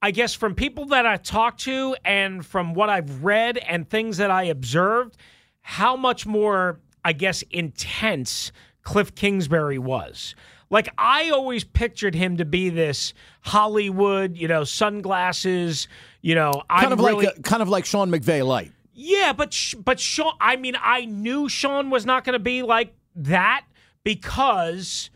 I 0.03 0.11
guess 0.13 0.35
from 0.35 0.55
people 0.55 0.87
that 0.87 1.07
I 1.07 1.17
talked 1.17 1.61
to 1.61 1.95
and 2.05 2.45
from 2.45 2.75
what 2.75 2.89
I've 2.89 3.23
read 3.23 3.59
and 3.59 3.89
things 3.89 4.17
that 4.17 4.31
I 4.31 4.45
observed, 4.45 5.17
how 5.61 5.95
much 5.97 6.27
more, 6.27 6.81
I 7.05 7.13
guess, 7.13 7.43
intense 7.51 8.51
Cliff 8.83 9.15
Kingsbury 9.15 9.79
was. 9.79 10.35
Like, 10.71 10.89
I 10.97 11.31
always 11.31 11.65
pictured 11.65 12.15
him 12.15 12.37
to 12.39 12.45
be 12.45 12.71
this 12.71 13.13
Hollywood, 13.43 14.37
you 14.37 14.49
know, 14.49 14.65
sunglasses, 14.65 15.89
you 16.23 16.35
know, 16.35 16.53
kind 16.71 16.87
I'm 16.87 16.93
of 16.93 17.01
really, 17.01 17.27
like 17.27 17.39
a, 17.39 17.43
kind 17.43 17.61
of 17.61 17.69
like 17.69 17.85
Sean 17.85 18.11
McVay 18.11 18.47
light. 18.47 18.73
yeah, 18.95 19.33
but 19.33 19.53
sh- 19.53 19.75
but 19.75 19.99
Sean, 20.01 20.33
I 20.41 20.57
mean, 20.57 20.77
I 20.81 21.05
knew 21.05 21.49
Sean 21.49 21.91
was 21.91 22.07
not 22.07 22.25
going 22.25 22.35
to 22.35 22.39
be 22.39 22.63
like 22.63 22.95
that 23.17 23.65
because 24.05 25.11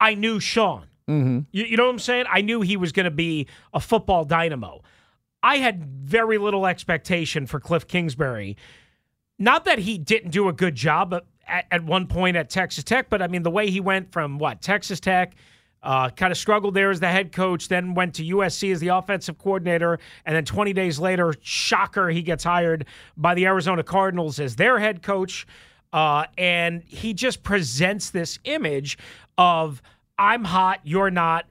I 0.00 0.14
knew 0.14 0.40
Sean. 0.40 0.86
Mm-hmm. 1.08 1.40
You, 1.50 1.64
you 1.64 1.76
know 1.76 1.84
what 1.84 1.92
I'm 1.92 1.98
saying? 1.98 2.26
I 2.30 2.40
knew 2.40 2.60
he 2.60 2.76
was 2.76 2.92
going 2.92 3.04
to 3.04 3.10
be 3.10 3.46
a 3.74 3.80
football 3.80 4.24
dynamo. 4.24 4.82
I 5.42 5.56
had 5.56 5.84
very 5.84 6.38
little 6.38 6.66
expectation 6.66 7.46
for 7.46 7.58
Cliff 7.58 7.86
Kingsbury. 7.86 8.56
Not 9.38 9.64
that 9.64 9.80
he 9.80 9.98
didn't 9.98 10.30
do 10.30 10.48
a 10.48 10.52
good 10.52 10.74
job 10.74 11.14
at, 11.46 11.66
at, 11.70 11.84
one 11.84 12.06
point 12.06 12.36
at 12.36 12.48
Texas 12.48 12.84
Tech, 12.84 13.10
but 13.10 13.20
I 13.20 13.26
mean, 13.26 13.42
the 13.42 13.50
way 13.50 13.68
he 13.68 13.80
went 13.80 14.12
from 14.12 14.38
what, 14.38 14.62
Texas 14.62 15.00
Tech, 15.00 15.34
uh, 15.82 16.10
kind 16.10 16.30
of 16.30 16.38
struggled 16.38 16.74
there 16.74 16.90
as 16.90 17.00
the 17.00 17.08
head 17.08 17.32
coach, 17.32 17.66
then 17.66 17.94
went 17.94 18.14
to 18.14 18.24
USC 18.24 18.72
as 18.72 18.78
the 18.78 18.88
offensive 18.88 19.36
coordinator, 19.38 19.98
and 20.24 20.36
then 20.36 20.44
20 20.44 20.72
days 20.72 21.00
later, 21.00 21.34
shocker, 21.40 22.08
he 22.08 22.22
gets 22.22 22.44
hired 22.44 22.86
by 23.16 23.34
the 23.34 23.46
Arizona 23.46 23.82
Cardinals 23.82 24.38
as 24.38 24.54
their 24.54 24.78
head 24.78 25.02
coach. 25.02 25.46
Uh, 25.92 26.24
and 26.38 26.82
he 26.84 27.12
just 27.12 27.42
presents 27.42 28.10
this 28.10 28.38
image 28.44 28.96
of 29.36 29.82
I'm 30.18 30.44
hot, 30.44 30.80
you're 30.84 31.10
not, 31.10 31.46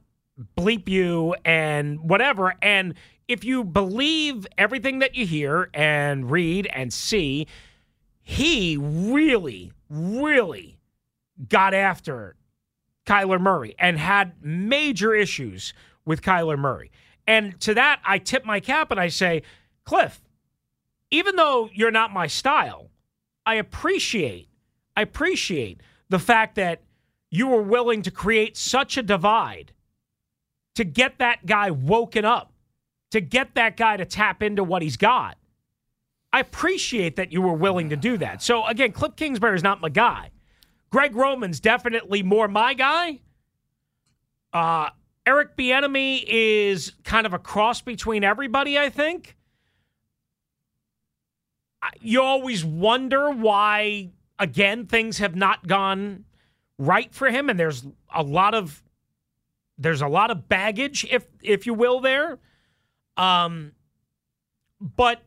bleep 0.58 0.88
you, 0.88 1.36
and 1.44 2.00
whatever. 2.00 2.56
And 2.62 2.94
if 3.28 3.44
you 3.44 3.64
believe 3.64 4.48
everything 4.58 5.00
that 5.00 5.16
you 5.16 5.26
hear 5.26 5.70
and 5.74 6.30
read 6.30 6.68
and 6.74 6.92
see, 6.92 7.48
he 8.22 8.78
really, 8.78 9.72
really 9.90 10.80
got 11.48 11.74
after 11.74 12.36
Kyler 13.06 13.40
Murray 13.42 13.76
and 13.80 13.98
had 13.98 14.34
major 14.44 15.14
issues 15.14 15.74
with 16.06 16.22
Kyler 16.22 16.58
Murray. 16.58 16.92
And 17.28 17.60
to 17.62 17.74
that, 17.74 18.02
I 18.06 18.18
tip 18.18 18.46
my 18.46 18.60
cap 18.60 18.92
and 18.92 19.00
I 19.00 19.08
say, 19.08 19.44
Cliff, 19.86 20.22
even 21.10 21.36
though 21.36 21.70
you're 21.74 21.92
not 21.92 22.12
my 22.12 22.28
style, 22.28 22.90
I 23.46 23.56
appreciate, 23.56 24.48
I 24.96 25.02
appreciate 25.02 25.82
the 26.10 26.20
fact 26.20 26.56
that 26.56 26.82
you 27.32 27.48
were 27.48 27.62
willing 27.62 28.02
to 28.04 28.12
create 28.12 28.58
such 28.58 28.98
a 28.98 29.02
divide 29.02 29.72
to 30.76 30.84
get 30.84 31.18
that 31.18 31.46
guy 31.46 31.72
woken 31.72 32.26
up, 32.26 32.54
to 33.10 33.22
get 33.22 33.56
that 33.56 33.78
guy 33.78 33.98
to 33.98 34.06
tap 34.06 34.44
into 34.44 34.64
what 34.64 34.82
he's 34.82 34.98
got. 34.98 35.38
I 36.34 36.42
appreciate 36.42 37.16
that 37.16 37.32
you 37.32 37.42
were 37.42 37.54
willing 37.54 37.90
to 37.90 37.96
do 37.96 38.18
that. 38.18 38.42
So 38.44 38.66
again, 38.68 38.92
Cliff 38.92 39.16
Kingsbury 39.16 39.56
is 39.56 39.64
not 39.64 39.82
my 39.82 39.90
guy. 39.90 40.32
Greg 40.90 41.16
Roman's 41.16 41.60
definitely 41.60 42.22
more 42.22 42.48
my 42.48 42.74
guy. 42.74 43.22
Uh, 44.54 44.90
Eric 45.26 45.56
Bieniemy 45.56 46.26
is 46.28 46.94
kind 47.04 47.26
of 47.26 47.34
a 47.34 47.40
cross 47.40 47.82
between 47.82 48.24
everybody. 48.24 48.78
I 48.78 48.90
think. 48.90 49.38
You 52.00 52.22
always 52.22 52.64
wonder 52.64 53.32
why, 53.32 54.12
again, 54.38 54.86
things 54.86 55.18
have 55.18 55.36
not 55.36 55.66
gone 55.68 56.26
right 56.82 57.14
for 57.14 57.30
him, 57.30 57.50
and 57.50 57.60
there's 57.60 57.86
a 58.14 58.24
lot 58.24 58.56
of 58.56 58.84
there's 59.78 60.02
a 60.02 60.08
lot 60.08 60.32
of 60.32 60.50
baggage, 60.50 61.06
if 61.10 61.26
if 61.42 61.66
you 61.66 61.74
will, 61.74 62.00
there. 62.02 62.40
Um, 63.18 63.74
but 64.80 65.22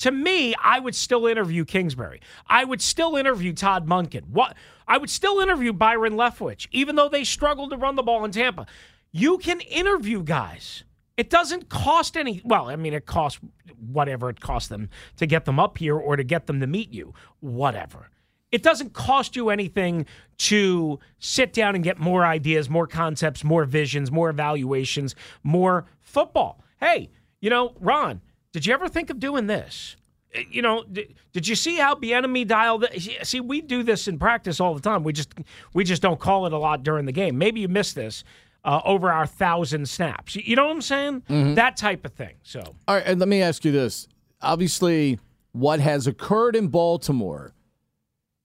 to 0.00 0.10
me, 0.10 0.54
I 0.62 0.80
would 0.80 0.94
still 0.94 1.26
interview 1.26 1.64
Kingsbury. 1.64 2.20
I 2.46 2.64
would 2.64 2.82
still 2.82 3.16
interview 3.16 3.52
Todd 3.52 3.86
Monken. 3.86 4.28
What 4.28 4.56
I 4.88 4.98
would 4.98 5.10
still 5.10 5.40
interview 5.40 5.72
Byron 5.72 6.14
Leftwich, 6.14 6.66
even 6.72 6.96
though 6.96 7.08
they 7.08 7.24
struggled 7.24 7.70
to 7.70 7.76
run 7.76 7.94
the 7.94 8.02
ball 8.02 8.24
in 8.24 8.32
Tampa. 8.32 8.66
You 9.12 9.38
can 9.38 9.60
interview 9.60 10.22
guys. 10.22 10.84
It 11.18 11.28
doesn't 11.28 11.68
cost 11.68 12.16
any. 12.16 12.40
Well, 12.44 12.70
I 12.70 12.76
mean, 12.76 12.94
it 12.94 13.04
costs 13.04 13.38
whatever 13.78 14.30
it 14.30 14.40
costs 14.40 14.68
them 14.68 14.88
to 15.18 15.26
get 15.26 15.44
them 15.44 15.60
up 15.60 15.76
here 15.78 15.96
or 15.96 16.16
to 16.16 16.24
get 16.24 16.46
them 16.46 16.60
to 16.60 16.66
meet 16.66 16.92
you. 16.92 17.12
Whatever. 17.40 18.08
It 18.52 18.62
doesn't 18.62 18.92
cost 18.92 19.34
you 19.34 19.50
anything 19.50 20.06
to 20.38 21.00
sit 21.18 21.52
down 21.52 21.74
and 21.74 21.82
get 21.82 21.98
more 21.98 22.24
ideas, 22.24 22.68
more 22.68 22.86
concepts, 22.86 23.42
more 23.42 23.64
visions, 23.64 24.12
more 24.12 24.28
evaluations, 24.30 25.14
more 25.42 25.86
football. 26.00 26.62
Hey, 26.78 27.08
you 27.40 27.48
know, 27.50 27.74
Ron, 27.80 28.20
did 28.52 28.66
you 28.66 28.74
ever 28.74 28.88
think 28.88 29.08
of 29.10 29.18
doing 29.18 29.46
this? 29.46 29.96
Uh, 30.36 30.40
You 30.50 30.62
know, 30.62 30.84
did, 30.84 31.14
did 31.32 31.48
you 31.48 31.54
see 31.54 31.76
how 31.76 31.94
Bieniemy 31.94 32.46
dialed? 32.46 32.86
See, 33.22 33.40
we 33.40 33.62
do 33.62 33.82
this 33.82 34.06
in 34.06 34.18
practice 34.18 34.60
all 34.60 34.74
the 34.74 34.80
time. 34.80 35.02
We 35.02 35.12
just 35.12 35.32
we 35.72 35.82
just 35.84 36.02
don't 36.02 36.20
call 36.20 36.46
it 36.46 36.52
a 36.52 36.58
lot 36.58 36.82
during 36.82 37.06
the 37.06 37.12
game. 37.12 37.38
Maybe 37.38 37.60
you 37.60 37.68
missed 37.68 37.94
this 37.94 38.22
uh, 38.64 38.80
over 38.84 39.10
our 39.10 39.26
thousand 39.26 39.88
snaps. 39.88 40.36
You 40.36 40.56
know 40.56 40.66
what 40.66 40.72
I'm 40.72 40.82
saying? 40.82 41.22
That 41.54 41.76
type 41.76 42.04
of 42.04 42.12
thing. 42.12 42.34
So 42.42 42.60
All 42.86 42.96
right, 42.96 43.04
and 43.06 43.18
let 43.18 43.28
me 43.28 43.40
ask 43.42 43.64
you 43.64 43.72
this. 43.72 44.08
Obviously, 44.42 45.18
what 45.52 45.80
has 45.80 46.06
occurred 46.06 46.56
in 46.56 46.68
Baltimore, 46.68 47.52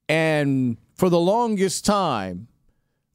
and 0.10 0.78
for 0.96 1.10
the 1.10 1.20
longest 1.20 1.86
time, 1.86 2.48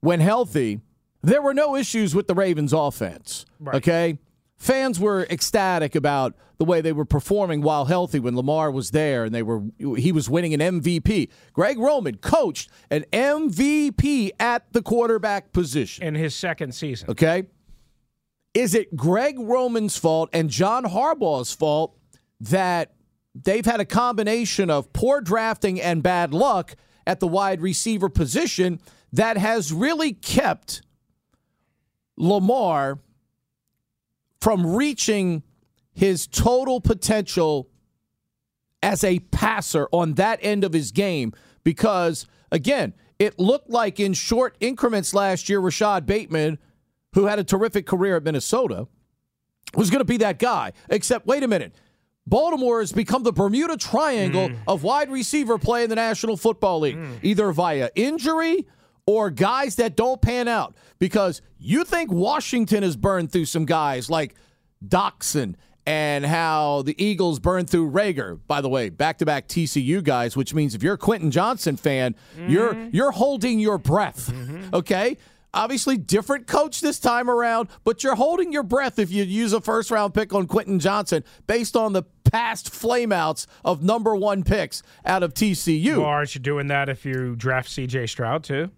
when 0.00 0.20
healthy, 0.20 0.80
there 1.22 1.42
were 1.42 1.54
no 1.54 1.76
issues 1.76 2.14
with 2.14 2.26
the 2.28 2.34
Ravens 2.34 2.72
offense. 2.72 3.44
Right. 3.60 3.76
Okay? 3.76 4.18
Fans 4.56 5.00
were 5.00 5.24
ecstatic 5.28 5.94
about 5.96 6.34
the 6.58 6.64
way 6.64 6.80
they 6.80 6.92
were 6.92 7.04
performing 7.04 7.62
while 7.62 7.86
healthy 7.86 8.20
when 8.20 8.36
Lamar 8.36 8.70
was 8.70 8.92
there 8.92 9.24
and 9.24 9.34
they 9.34 9.42
were 9.42 9.62
he 9.96 10.12
was 10.12 10.30
winning 10.30 10.54
an 10.54 10.60
MVP. 10.80 11.28
Greg 11.52 11.78
Roman 11.78 12.18
coached 12.18 12.70
an 12.88 13.04
MVP 13.12 14.30
at 14.38 14.72
the 14.72 14.80
quarterback 14.82 15.52
position. 15.52 16.04
in 16.04 16.14
his 16.14 16.34
second 16.36 16.72
season, 16.74 17.10
Okay. 17.10 17.44
Is 18.54 18.74
it 18.74 18.94
Greg 18.94 19.36
Roman's 19.40 19.96
fault 19.96 20.28
and 20.32 20.50
John 20.50 20.84
Harbaugh's 20.84 21.52
fault 21.52 21.96
that 22.40 22.92
they've 23.34 23.64
had 23.64 23.80
a 23.80 23.84
combination 23.84 24.70
of 24.70 24.92
poor 24.92 25.20
drafting 25.20 25.80
and 25.80 26.02
bad 26.02 26.34
luck 26.34 26.74
at 27.06 27.20
the 27.20 27.26
wide 27.26 27.60
receiver 27.60 28.08
position 28.08 28.80
that 29.12 29.36
has 29.36 29.72
really 29.72 30.12
kept 30.12 30.82
Lamar 32.16 32.98
from 34.40 34.74
reaching 34.74 35.42
his 35.92 36.26
total 36.26 36.80
potential 36.80 37.68
as 38.82 39.04
a 39.04 39.20
passer 39.20 39.88
on 39.92 40.14
that 40.14 40.38
end 40.42 40.64
of 40.64 40.72
his 40.72 40.90
game. 40.90 41.32
Because 41.64 42.26
again 42.50 42.94
it 43.18 43.38
looked 43.38 43.70
like 43.70 44.00
in 44.00 44.12
short 44.12 44.56
increments 44.58 45.14
last 45.14 45.48
year 45.48 45.60
rashad 45.60 46.06
bateman 46.06 46.58
who 47.14 47.26
had 47.26 47.38
a 47.38 47.44
terrific 47.44 47.86
career 47.86 48.16
at 48.16 48.24
minnesota 48.24 48.88
was 49.76 49.90
going 49.90 50.00
to 50.00 50.04
be 50.04 50.16
that 50.16 50.38
guy. 50.38 50.72
Except 50.88 51.26
wait 51.26 51.42
a 51.42 51.48
minute 51.48 51.74
baltimore 52.26 52.80
has 52.80 52.92
become 52.92 53.22
the 53.22 53.32
bermuda 53.32 53.76
triangle 53.76 54.48
mm. 54.48 54.56
of 54.66 54.82
wide 54.82 55.10
receiver 55.10 55.58
play 55.58 55.84
in 55.84 55.90
the 55.90 55.96
national 55.96 56.36
football 56.36 56.80
league 56.80 56.96
mm. 56.96 57.18
either 57.22 57.50
via 57.52 57.90
injury 57.94 58.66
or 59.06 59.30
guys 59.30 59.76
that 59.76 59.96
don't 59.96 60.22
pan 60.22 60.46
out 60.46 60.76
because 60.98 61.42
you 61.58 61.84
think 61.84 62.12
washington 62.12 62.82
has 62.82 62.96
burned 62.96 63.32
through 63.32 63.44
some 63.44 63.64
guys 63.64 64.08
like 64.08 64.34
Doctson 64.86 65.54
and 65.86 66.24
how 66.24 66.82
the 66.82 67.02
Eagles 67.02 67.40
burned 67.40 67.68
through 67.68 67.90
Reagor. 67.90 68.38
By 68.46 68.60
the 68.60 68.68
way, 68.68 68.88
back-to-back 68.88 69.48
TCU 69.48 70.02
guys, 70.02 70.36
which 70.36 70.54
means 70.54 70.74
if 70.74 70.82
you're 70.82 70.94
a 70.94 70.98
Quentin 70.98 71.30
Johnston 71.30 71.76
fan, 71.76 72.14
you're 72.46 72.74
mm-hmm. 72.74 72.94
you're 72.94 73.10
holding 73.10 73.58
your 73.58 73.78
breath. 73.78 74.30
Mm-hmm. 74.32 74.74
Okay? 74.74 75.16
Obviously 75.54 75.98
different 75.98 76.46
coach 76.46 76.80
this 76.80 76.98
time 76.98 77.28
around, 77.28 77.68
but 77.84 78.02
you're 78.02 78.14
holding 78.14 78.52
your 78.52 78.62
breath 78.62 78.98
if 78.98 79.10
you 79.10 79.22
use 79.22 79.52
a 79.52 79.60
first 79.60 79.90
round 79.90 80.14
pick 80.14 80.32
on 80.32 80.46
Quentin 80.46 80.78
Johnston 80.78 81.24
based 81.46 81.76
on 81.76 81.92
the 81.92 82.04
past 82.24 82.72
flameouts 82.72 83.46
of 83.62 83.82
number 83.82 84.16
1 84.16 84.44
picks 84.44 84.82
out 85.04 85.22
of 85.22 85.34
TCU. 85.34 85.98
well, 85.98 86.06
aren't 86.06 86.34
you 86.34 86.40
doing 86.40 86.68
that 86.68 86.88
if 86.88 87.04
you 87.04 87.36
draft 87.36 87.68
C.J. 87.68 88.06
Stroud 88.06 88.44
too? 88.44 88.70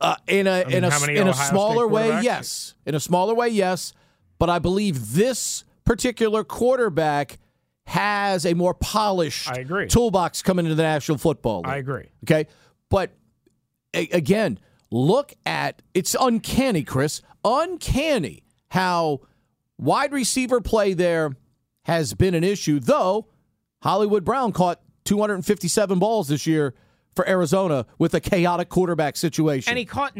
Uh, 0.00 0.14
in 0.28 0.46
a 0.46 0.64
mean, 0.66 0.76
in 0.76 0.84
a 0.84 1.08
in 1.08 1.26
a 1.28 1.34
smaller 1.34 1.88
way, 1.88 2.20
yes. 2.22 2.74
In 2.86 2.94
a 2.94 3.00
smaller 3.00 3.34
way, 3.34 3.48
yes. 3.48 3.92
But 4.38 4.48
I 4.48 4.60
believe 4.60 5.14
this 5.14 5.64
particular 5.84 6.44
quarterback 6.44 7.38
has 7.86 8.46
a 8.46 8.54
more 8.54 8.74
polished 8.74 9.50
I 9.50 9.56
agree. 9.56 9.88
toolbox 9.88 10.42
coming 10.42 10.64
into 10.66 10.76
the 10.76 10.84
National 10.84 11.18
Football 11.18 11.62
League. 11.62 11.66
I 11.72 11.76
agree. 11.78 12.06
Okay, 12.24 12.46
but 12.88 13.10
a- 13.92 14.08
again, 14.10 14.60
look 14.90 15.34
at 15.46 15.82
it's 15.94 16.16
uncanny, 16.18 16.82
Chris. 16.82 17.22
Uncanny 17.44 18.42
how 18.70 19.20
wide 19.78 20.12
receiver 20.12 20.60
play 20.60 20.94
there 20.94 21.36
has 21.84 22.14
been 22.14 22.34
an 22.34 22.44
issue. 22.44 22.80
Though 22.80 23.26
Hollywood 23.82 24.24
Brown 24.24 24.52
caught 24.52 24.80
257 25.04 25.98
balls 25.98 26.28
this 26.28 26.46
year 26.46 26.74
for 27.14 27.28
Arizona 27.28 27.86
with 27.98 28.14
a 28.14 28.20
chaotic 28.20 28.68
quarterback 28.68 29.16
situation. 29.16 29.70
And 29.70 29.78
he 29.78 29.84
caught 29.84 30.16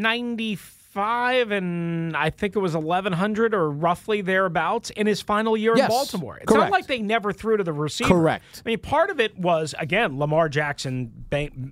95 0.94 1.50
and 1.53 2.16
I 2.16 2.31
think 2.31 2.57
it 2.57 2.59
was 2.59 2.74
1100 2.74 3.55
or 3.55 3.70
roughly 3.70 4.20
thereabouts 4.22 4.90
in 4.90 5.07
his 5.07 5.20
final 5.20 5.57
year 5.57 5.76
Yes, 5.76 5.85
in 5.85 5.88
Baltimore. 5.88 6.37
It's 6.38 6.46
correct. 6.46 6.64
not 6.64 6.70
like 6.72 6.87
they 6.87 7.00
never 7.00 7.33
threw 7.33 7.57
to 7.57 7.64
the 7.64 7.72
receiver. 7.72 8.09
Correct. 8.09 8.62
I 8.64 8.68
mean, 8.68 8.79
part 8.79 9.11
of 9.11 9.20
it 9.20 9.38
was, 9.38 9.74
again, 9.79 10.18
Lamar 10.18 10.48
Jackson 10.48 11.24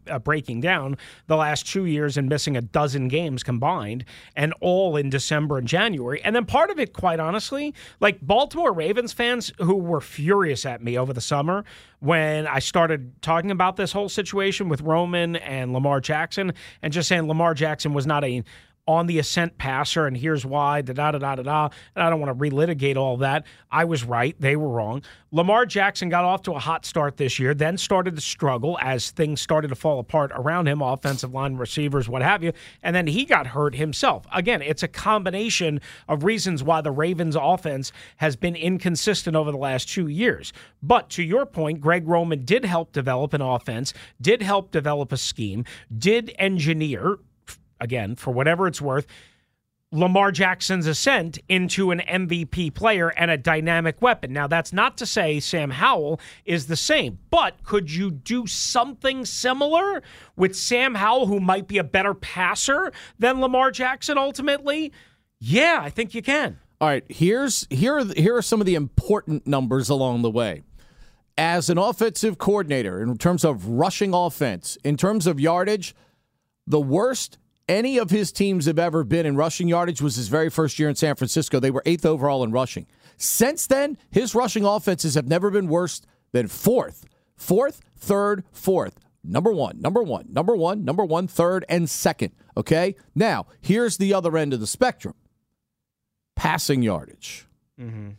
uh, 0.09 0.19
breaking 0.21 0.61
down 0.61 0.97
the 1.27 1.37
last 1.37 1.67
two 1.67 1.85
years 1.87 2.17
and 2.17 2.29
missing 2.29 2.57
a 2.57 2.61
dozen 2.61 3.09
games 3.09 3.43
combined, 3.43 4.05
and 4.37 4.55
all 4.61 4.97
in 4.97 5.11
December 5.11 5.59
and 5.59 5.67
January. 5.67 6.21
And 6.23 6.35
then 6.37 6.45
part 6.45 6.71
of 6.71 6.79
it, 6.79 6.93
quite 6.93 7.21
honestly, 7.21 7.75
like 8.01 8.21
Baltimore 8.21 8.73
Ravens 8.73 9.13
fans 9.13 9.53
who 9.59 9.75
were 9.77 10.01
furious 10.01 10.65
at 10.65 10.83
me 10.83 10.97
over 10.97 11.13
the 11.13 11.21
summer 11.21 11.65
when 12.01 12.47
I 12.47 12.61
started 12.61 13.21
talking 13.23 13.51
about 13.51 13.77
this 13.77 13.91
whole 13.91 14.09
situation 14.09 14.69
with 14.69 14.81
Roman 14.83 15.35
and 15.37 15.73
Lamar 15.73 16.01
Jackson 16.01 16.53
and 16.83 16.93
just 16.93 17.09
saying 17.09 17.27
Lamar 17.27 17.55
Jackson 17.55 17.93
was 17.93 18.07
not 18.07 18.23
a 18.25 18.45
on 18.89 19.07
the 19.07 19.19
ascent 19.19 19.59
passer, 19.59 20.07
and 20.07 20.17
here's 20.17 20.47
why, 20.47 20.81
da 20.81 20.95
da 20.95 21.13
da 21.13 21.19
da 21.19 21.35
da 21.37 21.43
da. 21.43 21.69
And 21.95 22.03
I 22.03 22.09
don't 22.09 22.19
want 22.19 22.37
to 22.37 22.45
relitigate 22.45 22.97
all 22.97 23.19
that. 23.19 23.45
I 23.71 23.85
was 23.85 24.03
right. 24.03 24.35
They 24.41 24.57
were 24.57 24.69
wrong. 24.69 25.03
Lamar 25.31 25.67
Jackson 25.67 26.09
got 26.09 26.25
off 26.25 26.41
to 26.43 26.53
a 26.53 26.59
hot 26.59 26.87
start 26.87 27.19
this 27.19 27.39
year, 27.39 27.53
then 27.53 27.77
started 27.77 28.17
to 28.17 28.23
struggle 28.23 28.79
as 28.81 29.11
things 29.11 29.43
started 29.43 29.69
to 29.69 29.75
fall 29.75 29.99
apart 29.99 30.33
around 30.35 30.69
him, 30.69 30.81
offensive 30.81 31.35
line, 31.35 31.57
receivers, 31.57 32.09
what 32.09 32.23
have 32.23 32.43
you. 32.43 32.53
And 32.83 32.97
then 32.97 33.07
he 33.07 33.27
got 33.27 33.49
hurt 33.49 33.75
himself. 33.75 34.27
Again, 34.33 34.63
it's 34.63 34.83
a 34.83 34.89
combination 34.89 35.83
of 36.09 36.25
reasons 36.25 36.65
why 36.65 36.81
the 36.81 36.91
Ravens 36.91 37.37
offense 37.39 37.93
has 38.17 38.37
been 38.37 38.57
inconsistent 38.57 39.37
over 39.37 39.53
the 39.53 39.59
last 39.59 39.91
two 39.91 40.09
years. 40.09 40.55
But 40.83 41.11
to 41.11 41.23
your 41.23 41.45
point, 41.45 41.83
Greg 41.83 42.09
Roman 42.09 42.47
did 42.47 42.65
help 42.65 42.93
develop 42.93 43.35
an 43.35 43.43
offense, 43.43 43.93
did 44.19 44.41
help 44.41 44.71
develop 44.71 45.13
a 45.13 45.19
scheme, 45.19 45.67
did 45.99 46.35
engineer 46.39 47.19
again, 47.81 48.17
for 48.17 48.33
whatever 48.33 48.67
it's 48.67 48.81
worth, 48.81 49.07
Lamar 49.91 50.31
Jackson's 50.31 50.87
ascent 50.87 51.39
into 51.49 51.91
an 51.91 52.01
MVP 52.01 52.75
player 52.75 53.09
and 53.09 53.31
a 53.31 53.39
dynamic 53.39 54.03
weapon. 54.03 54.35
Now, 54.35 54.47
that's 54.47 54.73
not 54.73 54.99
to 54.99 55.07
say 55.07 55.41
Sam 55.41 55.71
Howell 55.71 56.21
is 56.45 56.67
the 56.67 56.77
same, 56.77 57.19
but 57.31 57.63
could 57.63 57.91
you 57.91 58.11
do 58.11 58.47
something 58.47 59.25
similar 59.25 60.03
with 60.37 60.55
Sam 60.55 60.95
Howell, 60.95 61.27
who 61.27 61.41
might 61.41 61.69
be 61.69 61.79
a 61.79 61.85
better 61.85 62.13
passer 62.13 62.93
than 63.19 63.41
Lamar 63.41 63.71
Jackson 63.71 64.19
ultimately? 64.19 64.93
Yeah, 65.41 65.81
I 65.83 65.89
think 65.89 66.15
you 66.15 66.21
can. 66.21 66.59
All 66.81 66.89
right, 66.89 67.05
here's 67.09 67.67
here 67.71 67.97
are, 67.97 68.05
here 68.05 68.37
are 68.37 68.43
some 68.43 68.61
of 68.61 68.67
the 68.67 68.75
important 68.75 69.47
numbers 69.47 69.89
along 69.89 70.23
the 70.23 70.31
way. 70.31 70.63
As 71.39 71.71
an 71.71 71.79
offensive 71.79 72.37
coordinator, 72.37 73.01
in 73.01 73.17
terms 73.17 73.45
of 73.45 73.67
rushing 73.67 74.13
offense, 74.13 74.77
in 74.85 74.97
terms 74.97 75.27
of 75.27 75.41
yardage, 75.41 75.95
the 76.67 76.81
worst 76.81 77.39
any 77.69 77.99
of 77.99 78.11
his 78.11 78.33
teams 78.33 78.67
have 78.67 78.79
ever 78.79 79.05
been 79.05 79.27
in 79.27 79.37
rushing 79.37 79.69
yardage 79.69 80.01
was 80.01 80.17
his 80.17 80.29
very 80.29 80.51
first 80.51 80.79
year 80.79 80.89
in 80.89 80.95
San 80.95 81.15
Francisco. 81.15 81.61
They 81.61 81.71
were 81.71 81.83
eighth 81.87 82.07
overall 82.07 82.43
in 82.43 82.51
rushing. 82.51 82.87
Since 83.17 83.67
then, 83.67 83.99
his 84.11 84.35
rushing 84.35 84.65
offenses 84.65 85.15
have 85.15 85.29
never 85.29 85.51
been 85.51 85.69
worse 85.69 86.01
than 86.33 86.49
fourth, 86.49 87.05
fourth, 87.37 87.81
third, 87.97 88.45
fourth. 88.53 88.99
Number 89.25 89.53
one, 89.53 89.81
number 89.81 90.03
one, 90.03 90.27
number 90.31 90.55
one, 90.57 90.85
number 90.85 91.05
one, 91.05 91.27
third, 91.27 91.65
and 91.69 91.91
second. 91.91 92.33
Okay? 92.57 92.95
Now, 93.15 93.47
here's 93.61 93.97
the 93.99 94.15
other 94.15 94.37
end 94.37 94.55
of 94.55 94.61
the 94.61 94.67
spectrum 94.67 95.15
passing 96.37 96.83
yardage 96.83 97.47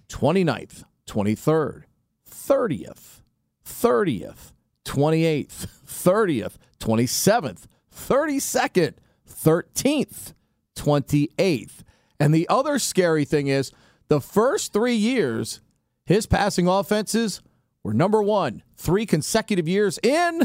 29th, 0.10 0.84
23rd, 1.08 1.84
30th, 2.30 3.22
30th, 3.66 4.52
28th, 4.86 5.68
30th, 5.86 6.56
27th, 6.80 7.66
32nd, 7.96 8.94
13th, 9.44 10.34
28th. 10.76 11.84
And 12.20 12.34
the 12.34 12.48
other 12.50 12.80
scary 12.80 13.26
thing 13.26 13.48
is 13.48 13.72
the 14.08 14.20
first 14.20 14.74
three 14.74 14.96
years, 14.96 15.62
his 16.06 16.26
passing 16.26 16.68
offenses 16.68 17.42
were 17.84 17.94
number 17.94 18.22
one 18.22 18.64
three 18.76 19.06
consecutive 19.06 19.68
years 19.68 20.00
in 20.04 20.42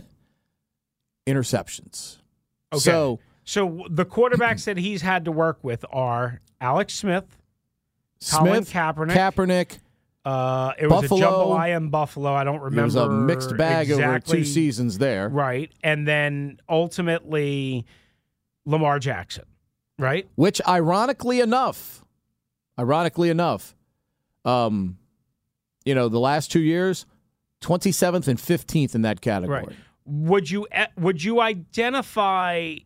interceptions. 1.26 2.18
Okay. 2.72 2.80
So 2.80 3.20
So 3.44 3.86
the 3.90 4.04
quarterbacks 4.04 4.64
that 4.64 4.76
he's 4.76 5.02
had 5.02 5.24
to 5.26 5.32
work 5.32 5.58
with 5.62 5.84
are 5.90 6.40
Alex 6.60 6.94
Smith, 6.94 7.36
Colin 8.30 8.64
Smith, 8.64 8.72
Kaepernick. 8.72 9.10
Kaepernick, 9.10 9.78
uh, 10.24 10.72
it 10.78 10.86
was 10.88 11.02
Buffalo. 11.02 11.20
a 11.20 11.30
jambalaya 11.30 11.76
in 11.76 11.90
Buffalo. 11.90 12.32
I 12.32 12.44
don't 12.44 12.60
remember. 12.60 12.80
it 12.82 12.84
was 12.84 12.94
a 12.96 13.08
mixed 13.10 13.56
bag 13.56 13.90
over 13.90 14.18
two 14.20 14.44
seasons 14.44 14.98
there. 14.98 15.28
Right. 15.28 15.70
And 15.82 16.08
then 16.08 16.58
ultimately 16.68 17.84
Lamar 18.66 18.98
Jackson. 18.98 19.44
Right? 19.98 20.28
Which, 20.34 20.60
ironically 20.66 21.40
enough, 21.40 22.04
ironically 22.78 23.30
enough, 23.30 23.74
um, 24.44 24.98
you 25.84 25.94
know, 25.94 26.08
the 26.08 26.18
last 26.18 26.50
two 26.50 26.60
years, 26.60 27.06
27th 27.60 28.28
and 28.28 28.38
15th 28.38 28.94
in 28.94 29.02
that 29.02 29.20
category. 29.20 29.64
Right. 29.64 29.76
Would 30.06 30.50
you 30.50 30.66
eh, 30.70 30.86
would 30.98 31.24
you 31.24 31.40
identify 31.40 32.76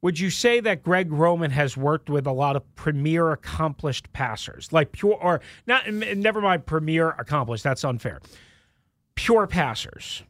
would 0.00 0.18
you 0.18 0.30
say 0.30 0.60
that 0.60 0.82
Greg 0.82 1.12
Roman 1.12 1.50
has 1.52 1.76
worked 1.76 2.10
with 2.10 2.26
a 2.26 2.32
lot 2.32 2.56
of 2.56 2.74
premier 2.74 3.30
accomplished 3.32 4.12
passers? 4.12 4.72
Like 4.72 4.92
pure 4.92 5.14
or 5.14 5.40
not 5.66 5.88
never 5.92 6.40
mind 6.40 6.66
premier 6.66 7.10
accomplished, 7.10 7.64
that's 7.64 7.84
unfair. 7.84 8.20
Pure 9.14 9.46
passers. 9.48 10.22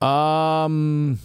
Um, 0.00 1.18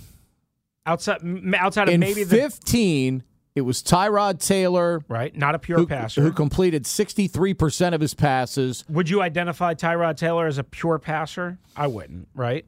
Outside 0.86 1.22
outside 1.56 1.88
of 1.88 1.94
in 1.94 2.00
maybe 2.00 2.24
the 2.24 2.36
15, 2.36 3.24
it 3.56 3.62
was 3.62 3.84
Tyrod 3.84 4.40
Taylor 4.40 5.02
right, 5.08 5.36
not 5.36 5.54
a 5.56 5.60
pure 5.60 5.80
who, 5.80 5.88
passer. 5.88 6.22
who 6.22 6.32
completed 6.32 6.86
63% 6.86 7.94
of 7.94 8.02
his 8.02 8.14
passes. 8.14 8.86
Would 8.90 9.10
you 9.10 9.22
identify 9.22 9.74
Tyrod 9.74 10.18
Taylor 10.18 10.48
as 10.48 10.58
a 10.58 10.64
pure 10.64 10.98
passer? 10.98 11.60
I 11.76 11.88
wouldn't, 11.88 12.28
right? 12.34 12.66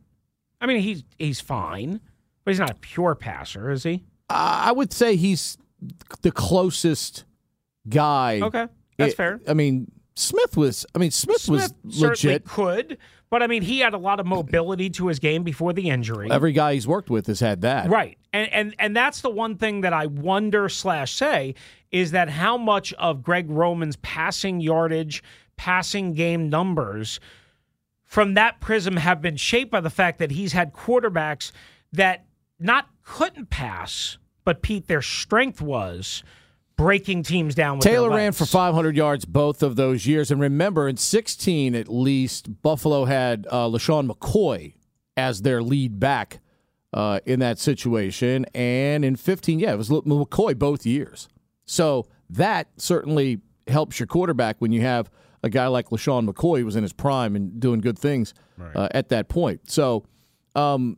I 0.59 0.65
mean, 0.67 0.81
he's 0.81 1.03
he's 1.17 1.41
fine, 1.41 2.01
but 2.43 2.51
he's 2.51 2.59
not 2.59 2.69
a 2.69 2.75
pure 2.75 3.15
passer, 3.15 3.71
is 3.71 3.83
he? 3.83 4.03
I 4.29 4.69
I 4.69 4.71
would 4.71 4.93
say 4.93 5.15
he's 5.15 5.57
the 6.21 6.31
closest 6.31 7.25
guy. 7.89 8.39
Okay, 8.41 8.67
that's 8.97 9.13
I- 9.13 9.15
fair. 9.15 9.39
I 9.47 9.53
mean, 9.53 9.91
Smith 10.15 10.57
was. 10.57 10.85
I 10.93 10.99
mean, 10.99 11.11
Smith, 11.11 11.41
Smith 11.41 11.73
was 11.83 12.01
legit. 12.01 12.45
could, 12.45 12.97
but 13.31 13.41
I 13.41 13.47
mean, 13.47 13.63
he 13.63 13.79
had 13.79 13.93
a 13.93 13.97
lot 13.97 14.19
of 14.19 14.25
mobility 14.25 14.89
to 14.91 15.07
his 15.07 15.17
game 15.17 15.43
before 15.43 15.71
the 15.71 15.89
injury. 15.89 16.29
Every 16.29 16.51
guy 16.51 16.73
he's 16.73 16.85
worked 16.85 17.09
with 17.09 17.27
has 17.27 17.39
had 17.39 17.61
that. 17.61 17.89
Right. 17.89 18.17
And 18.33 18.51
and 18.51 18.75
and 18.77 18.95
that's 18.95 19.21
the 19.21 19.29
one 19.29 19.55
thing 19.57 19.81
that 19.81 19.93
I 19.93 20.05
wonder 20.05 20.67
slash 20.67 21.13
say 21.13 21.55
is 21.91 22.11
that 22.11 22.29
how 22.29 22.57
much 22.57 22.93
of 22.93 23.23
Greg 23.23 23.49
Roman's 23.49 23.95
passing 23.97 24.59
yardage, 24.59 25.23
passing 25.55 26.13
game 26.13 26.49
numbers 26.49 27.21
from 28.03 28.33
that 28.33 28.59
prism 28.59 28.97
have 28.97 29.21
been 29.21 29.37
shaped 29.37 29.71
by 29.71 29.79
the 29.79 29.89
fact 29.89 30.19
that 30.19 30.31
he's 30.31 30.51
had 30.51 30.73
quarterbacks 30.73 31.53
that 31.93 32.25
not 32.59 32.89
couldn't 33.03 33.49
pass, 33.49 34.17
but 34.43 34.61
Pete, 34.61 34.87
their 34.87 35.01
strength 35.01 35.61
was 35.61 36.21
breaking 36.81 37.23
teams 37.23 37.55
down 37.55 37.77
with 37.77 37.83
their 37.83 37.93
Taylor 37.93 38.09
ran 38.09 38.31
for 38.31 38.45
500 38.45 38.95
yards 38.95 39.25
both 39.25 39.61
of 39.61 39.75
those 39.75 40.05
years. 40.07 40.31
And 40.31 40.41
remember, 40.41 40.87
in 40.87 40.97
16 40.97 41.75
at 41.75 41.87
least, 41.87 42.61
Buffalo 42.61 43.05
had 43.05 43.47
uh, 43.49 43.67
LeSean 43.67 44.09
McCoy 44.09 44.73
as 45.15 45.43
their 45.43 45.61
lead 45.61 45.99
back 45.99 46.39
uh, 46.93 47.19
in 47.25 47.39
that 47.39 47.59
situation. 47.59 48.45
And 48.53 49.05
in 49.05 49.15
15, 49.15 49.59
yeah, 49.59 49.73
it 49.73 49.77
was 49.77 49.89
McCoy 49.89 50.57
both 50.57 50.85
years. 50.85 51.29
So 51.65 52.07
that 52.29 52.69
certainly 52.77 53.41
helps 53.67 53.99
your 53.99 54.07
quarterback 54.07 54.57
when 54.59 54.71
you 54.71 54.81
have 54.81 55.09
a 55.43 55.49
guy 55.49 55.67
like 55.67 55.89
LeSean 55.89 56.29
McCoy 56.29 56.59
who 56.59 56.65
was 56.65 56.75
in 56.75 56.83
his 56.83 56.93
prime 56.93 57.35
and 57.35 57.59
doing 57.59 57.79
good 57.79 57.97
things 57.97 58.33
uh, 58.75 58.87
at 58.91 59.09
that 59.09 59.29
point. 59.29 59.69
So, 59.69 60.05
um, 60.55 60.97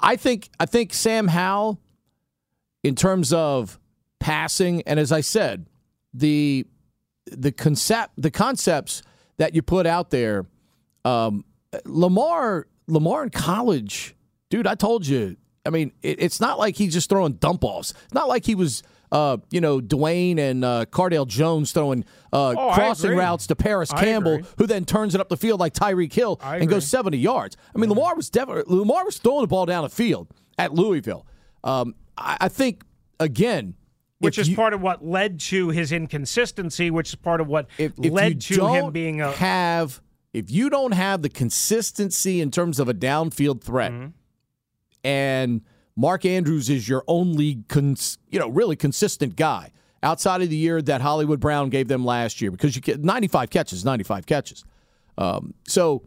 I 0.00 0.16
think 0.16 0.50
I 0.58 0.66
think 0.66 0.94
Sam 0.94 1.28
Howell, 1.28 1.80
in 2.82 2.94
terms 2.94 3.32
of 3.32 3.78
passing, 4.20 4.82
and 4.82 4.98
as 4.98 5.12
I 5.12 5.20
said, 5.20 5.66
the 6.12 6.66
the 7.26 7.52
concept 7.52 8.12
the 8.16 8.30
concepts 8.30 9.02
that 9.38 9.54
you 9.54 9.62
put 9.62 9.86
out 9.86 10.10
there, 10.10 10.46
um, 11.04 11.44
Lamar 11.84 12.66
Lamar 12.86 13.24
in 13.24 13.30
college, 13.30 14.14
dude. 14.50 14.66
I 14.66 14.74
told 14.74 15.06
you. 15.06 15.36
I 15.64 15.70
mean, 15.70 15.90
it, 16.00 16.22
it's 16.22 16.40
not 16.40 16.60
like 16.60 16.76
he's 16.76 16.92
just 16.92 17.08
throwing 17.08 17.32
dump 17.34 17.64
offs. 17.64 17.92
It's 18.04 18.14
not 18.14 18.28
like 18.28 18.44
he 18.44 18.54
was. 18.54 18.82
Uh, 19.16 19.36
you 19.50 19.60
know, 19.60 19.80
Dwayne 19.80 20.38
and 20.38 20.64
uh, 20.64 20.84
Cardale 20.90 21.26
Jones 21.26 21.72
throwing 21.72 22.04
uh, 22.32 22.54
Oh, 22.58 22.72
crossing 22.74 23.16
routes 23.16 23.46
to 23.46 23.56
Parris 23.56 23.90
Campbell, 23.92 24.40
who 24.58 24.66
then 24.66 24.84
turns 24.84 25.14
it 25.14 25.20
up 25.22 25.28
the 25.30 25.36
field 25.38 25.58
like 25.58 25.72
Tyreek 25.72 26.12
Hill 26.12 26.38
I 26.42 26.54
and 26.56 26.64
agree. 26.64 26.74
goes 26.76 26.86
70 26.88 27.16
yards. 27.16 27.56
I 27.74 27.78
mean, 27.78 27.88
Lamar 27.88 28.14
was 28.14 28.28
definitely 28.28 28.64
Lamar 28.76 29.04
was 29.06 29.16
throwing 29.18 29.42
the 29.42 29.46
ball 29.46 29.64
down 29.64 29.84
the 29.84 29.88
field 29.90 30.28
at 30.58 30.74
Louisville. 30.74 31.26
Um, 31.64 31.94
I, 32.18 32.36
I 32.42 32.48
think 32.48 32.82
again, 33.18 33.74
which 34.18 34.36
if 34.38 34.42
is 34.42 34.48
you- 34.50 34.56
part 34.56 34.74
of 34.74 34.82
what 34.82 35.02
led 35.04 35.40
to 35.40 35.70
his 35.70 35.92
inconsistency, 35.92 36.90
which 36.90 37.08
is 37.10 37.14
part 37.14 37.40
of 37.40 37.46
what 37.46 37.68
if, 37.78 37.92
if 38.02 38.12
led 38.12 38.40
to 38.42 38.66
him 38.68 38.92
being 38.92 39.20
a 39.22 39.32
have 39.32 40.02
if 40.34 40.50
you 40.50 40.68
don't 40.68 40.92
have 40.92 41.22
the 41.22 41.30
consistency 41.30 42.40
in 42.42 42.50
terms 42.50 42.78
of 42.78 42.88
a 42.88 42.94
downfield 42.94 43.62
threat, 43.62 43.92
Mm-hmm. 43.92 44.08
and 45.04 45.62
Mark 45.96 46.24
Andrews 46.24 46.68
is 46.68 46.88
your 46.88 47.02
only 47.08 47.64
cons, 47.68 48.18
you 48.30 48.38
know 48.38 48.48
really 48.48 48.76
consistent 48.76 49.36
guy 49.36 49.72
outside 50.02 50.42
of 50.42 50.50
the 50.50 50.56
year 50.56 50.82
that 50.82 51.00
Hollywood 51.00 51.40
Brown 51.40 51.70
gave 51.70 51.88
them 51.88 52.04
last 52.04 52.40
year 52.40 52.50
because 52.50 52.76
you 52.76 52.82
get 52.82 53.02
95 53.02 53.50
catches, 53.50 53.84
95 53.84 54.26
catches. 54.26 54.64
Um, 55.18 55.54
so 55.66 56.02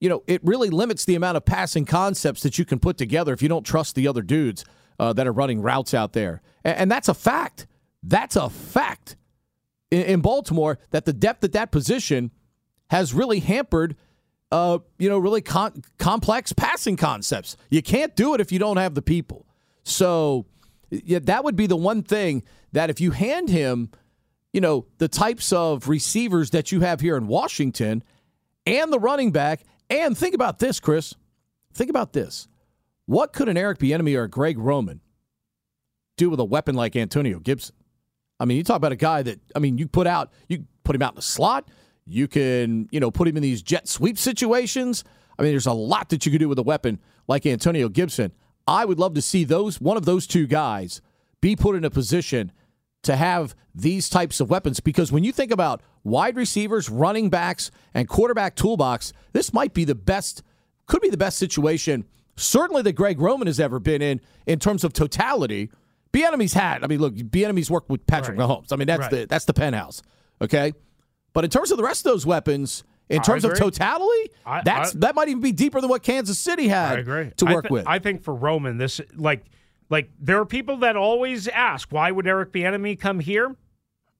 you 0.00 0.08
know 0.08 0.22
it 0.26 0.44
really 0.44 0.70
limits 0.70 1.04
the 1.04 1.14
amount 1.14 1.36
of 1.36 1.44
passing 1.44 1.84
concepts 1.84 2.42
that 2.42 2.58
you 2.58 2.64
can 2.64 2.78
put 2.78 2.98
together 2.98 3.32
if 3.32 3.42
you 3.42 3.48
don't 3.48 3.64
trust 3.64 3.94
the 3.94 4.06
other 4.06 4.22
dudes 4.22 4.64
uh, 4.98 5.12
that 5.14 5.26
are 5.26 5.32
running 5.32 5.62
routes 5.62 5.94
out 5.94 6.12
there, 6.12 6.42
and, 6.64 6.76
and 6.76 6.90
that's 6.90 7.08
a 7.08 7.14
fact. 7.14 7.66
That's 8.02 8.36
a 8.36 8.48
fact 8.48 9.16
in, 9.90 10.02
in 10.02 10.20
Baltimore 10.20 10.78
that 10.90 11.04
the 11.04 11.12
depth 11.12 11.44
at 11.44 11.52
that 11.52 11.70
position 11.70 12.30
has 12.90 13.14
really 13.14 13.40
hampered, 13.40 13.96
uh, 14.52 14.78
you 14.98 15.08
know, 15.08 15.18
really 15.18 15.40
con- 15.40 15.82
complex 15.98 16.52
passing 16.52 16.96
concepts. 16.96 17.56
You 17.70 17.82
can't 17.82 18.14
do 18.16 18.34
it 18.34 18.40
if 18.40 18.50
you 18.50 18.58
don't 18.58 18.76
have 18.76 18.94
the 18.94 19.02
people. 19.02 19.46
So 19.84 20.46
yeah, 20.90 21.20
that 21.22 21.44
would 21.44 21.56
be 21.56 21.66
the 21.66 21.76
one 21.76 22.02
thing 22.02 22.42
that 22.72 22.90
if 22.90 23.00
you 23.00 23.12
hand 23.12 23.48
him, 23.48 23.90
you 24.52 24.60
know, 24.60 24.86
the 24.98 25.08
types 25.08 25.52
of 25.52 25.88
receivers 25.88 26.50
that 26.50 26.72
you 26.72 26.80
have 26.80 27.00
here 27.00 27.16
in 27.16 27.26
Washington 27.26 28.02
and 28.66 28.92
the 28.92 28.98
running 28.98 29.30
back, 29.30 29.62
and 29.88 30.16
think 30.16 30.34
about 30.34 30.58
this, 30.58 30.80
Chris. 30.80 31.14
Think 31.72 31.90
about 31.90 32.12
this. 32.12 32.48
What 33.06 33.32
could 33.32 33.48
an 33.48 33.56
Eric 33.56 33.78
Bieniemy 33.78 34.16
or 34.16 34.24
a 34.24 34.28
Greg 34.28 34.58
Roman 34.58 35.00
do 36.16 36.30
with 36.30 36.40
a 36.40 36.44
weapon 36.44 36.74
like 36.74 36.94
Antonio 36.96 37.38
Gibson? 37.38 37.74
I 38.38 38.44
mean, 38.44 38.56
you 38.56 38.64
talk 38.64 38.76
about 38.76 38.92
a 38.92 38.96
guy 38.96 39.22
that 39.22 39.40
I 39.54 39.58
mean, 39.58 39.78
you 39.78 39.86
put 39.86 40.06
out, 40.06 40.32
you 40.48 40.64
put 40.84 40.96
him 40.96 41.02
out 41.02 41.12
in 41.12 41.16
the 41.16 41.22
slot. 41.22 41.68
You 42.06 42.26
can, 42.28 42.88
you 42.90 43.00
know, 43.00 43.10
put 43.10 43.28
him 43.28 43.36
in 43.36 43.42
these 43.42 43.62
jet 43.62 43.88
sweep 43.88 44.18
situations. 44.18 45.04
I 45.38 45.42
mean, 45.42 45.52
there's 45.52 45.66
a 45.66 45.72
lot 45.72 46.08
that 46.10 46.26
you 46.26 46.32
could 46.32 46.38
do 46.40 46.48
with 46.48 46.58
a 46.58 46.62
weapon 46.62 46.98
like 47.28 47.46
Antonio 47.46 47.88
Gibson. 47.88 48.32
I 48.66 48.84
would 48.84 48.98
love 48.98 49.14
to 49.14 49.22
see 49.22 49.44
those 49.44 49.80
one 49.80 49.96
of 49.96 50.04
those 50.04 50.26
two 50.26 50.46
guys 50.46 51.00
be 51.40 51.56
put 51.56 51.76
in 51.76 51.84
a 51.84 51.90
position 51.90 52.52
to 53.02 53.16
have 53.16 53.54
these 53.74 54.08
types 54.10 54.40
of 54.40 54.50
weapons 54.50 54.80
because 54.80 55.10
when 55.10 55.24
you 55.24 55.32
think 55.32 55.50
about 55.50 55.82
wide 56.04 56.36
receivers, 56.36 56.90
running 56.90 57.30
backs, 57.30 57.70
and 57.94 58.08
quarterback 58.08 58.54
toolbox, 58.56 59.12
this 59.32 59.52
might 59.54 59.72
be 59.72 59.84
the 59.84 59.94
best, 59.94 60.42
could 60.86 61.00
be 61.00 61.08
the 61.08 61.16
best 61.16 61.38
situation, 61.38 62.04
certainly 62.36 62.82
that 62.82 62.92
Greg 62.92 63.18
Roman 63.20 63.46
has 63.46 63.58
ever 63.60 63.78
been 63.78 64.02
in 64.02 64.20
in 64.46 64.58
terms 64.58 64.84
of 64.84 64.92
totality. 64.92 65.70
Enemy's 66.12 66.52
had. 66.52 66.84
I 66.84 66.88
mean, 66.88 67.00
look, 67.00 67.14
Enemy's 67.34 67.70
worked 67.70 67.88
with 67.88 68.06
Patrick 68.06 68.36
Right. 68.38 68.46
Mahomes. 68.48 68.72
I 68.72 68.76
mean, 68.76 68.86
that's 68.88 69.00
Right. 69.02 69.10
the 69.10 69.26
that's 69.26 69.44
the 69.46 69.54
penthouse. 69.54 70.02
Okay, 70.42 70.72
but 71.32 71.44
in 71.44 71.50
terms 71.50 71.70
of 71.70 71.76
the 71.76 71.84
rest 71.84 72.04
of 72.06 72.12
those 72.12 72.26
weapons, 72.26 72.84
in 73.08 73.22
terms 73.22 73.44
of 73.44 73.50
totality, 73.58 74.30
I- 74.46 74.62
that's 74.64 74.94
I- 74.94 74.98
that 75.00 75.14
might 75.14 75.28
even 75.28 75.42
be 75.42 75.52
deeper 75.52 75.80
than 75.80 75.90
what 75.90 76.02
Kansas 76.02 76.38
City 76.38 76.68
had 76.68 77.04
to 77.36 77.44
work 77.46 77.66
thi- 77.66 77.72
with. 77.72 77.86
I 77.86 77.98
think 77.98 78.22
for 78.22 78.34
Roman, 78.34 78.78
this 78.78 79.00
like 79.16 79.44
like 79.88 80.10
there 80.20 80.38
are 80.40 80.46
people 80.46 80.76
that 80.78 80.96
always 80.96 81.48
ask 81.48 81.90
why 81.90 82.10
would 82.10 82.26
Eric 82.26 82.52
Bieniemy 82.52 82.98
come 83.00 83.18
here. 83.20 83.56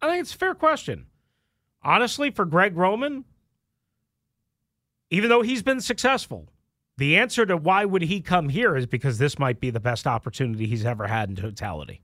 I 0.03 0.09
think 0.09 0.23
it's 0.23 0.35
a 0.35 0.39
fair 0.39 0.55
question. 0.55 1.07
Honestly, 1.83 2.31
for 2.31 2.45
Greg 2.45 2.77
Roman, 2.77 3.25
even 5.11 5.29
though 5.31 5.43
he's 5.43 5.63
been 5.63 5.81
successful, 5.81 6.49
the 6.97 7.17
answer 7.17 7.47
to 7.47 7.57
why 7.57 7.85
would 7.85 8.03
he 8.03 8.21
come 8.21 8.49
here 8.49 8.77
is 8.77 8.87
because 8.87 9.19
this 9.19 9.39
might 9.39 9.61
be 9.61 9.71
the 9.71 9.81
best 9.81 10.07
opportunity 10.07 10.67
he's 10.67 10.85
ever 10.85 11.07
had 11.07 11.29
in 11.31 11.37
totality. 11.37 12.03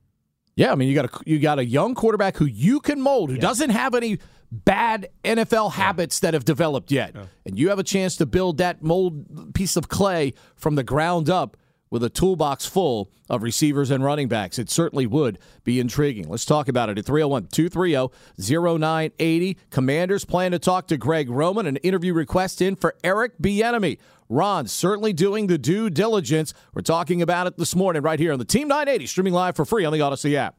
Yeah, 0.57 0.73
I 0.73 0.75
mean, 0.75 0.89
you 0.89 0.95
got 0.95 1.05
a 1.07 1.21
you 1.27 1.39
got 1.39 1.59
a 1.59 1.65
young 1.65 1.95
quarterback 1.95 2.37
who 2.37 2.47
you 2.47 2.81
can 2.81 3.01
mold, 3.01 3.31
who 3.31 3.37
doesn't 3.37 3.71
have 3.71 3.95
any 3.95 4.19
bad 4.51 5.09
NFL 5.25 5.73
habits 5.73 6.21
that 6.21 6.35
have 6.35 6.45
developed 6.45 6.91
yet, 6.91 7.15
and 7.45 7.59
you 7.59 7.69
have 7.69 7.79
a 7.79 7.85
chance 7.85 8.17
to 8.17 8.27
build 8.27 8.59
that 8.59 8.83
mold 8.83 9.55
piece 9.55 9.77
of 9.77 9.89
clay 9.89 10.33
from 10.55 10.75
the 10.75 10.85
ground 10.85 11.29
up 11.29 11.57
with 11.91 12.03
a 12.03 12.11
toolbox 12.11 12.67
full 12.67 13.11
of 13.31 13.43
receivers 13.43 13.91
and 13.91 14.03
running 14.03 14.29
backs. 14.29 14.59
It 14.59 14.71
certainly 14.71 15.07
would 15.07 15.39
be 15.65 15.79
intriguing. 15.79 16.29
Let's 16.29 16.45
talk 16.45 16.69
about 16.69 16.89
it 16.89 16.99
at 16.99 17.07
301 17.07 17.49
230 17.49 18.13
0980. 18.39 19.57
Commanders 19.71 20.25
plan 20.25 20.51
to 20.53 20.59
talk 20.59 20.89
to 20.89 20.97
Greg 20.97 21.31
Roman, 21.31 21.67
an 21.67 21.77
interview 21.79 22.13
request 22.13 22.61
in 22.61 22.77
for 22.77 22.97
Eric 23.05 23.39
Bieniemy. 23.41 23.99
Ron 24.29 24.67
certainly 24.67 25.13
doing 25.13 25.47
the 25.47 25.59
due 25.59 25.89
diligence. 25.89 26.53
We're 26.75 26.83
talking 26.83 27.23
about 27.23 27.47
it 27.47 27.57
this 27.57 27.77
morning 27.77 28.03
right 28.03 28.19
here 28.19 28.33
on 28.33 28.39
the 28.41 28.45
Team 28.45 28.67
980, 28.67 29.07
streaming 29.07 29.33
live 29.33 29.55
for 29.55 29.65
free 29.65 29.85
on 29.85 29.93
the 29.93 30.01
Audacy 30.01 30.35
app. 30.35 30.57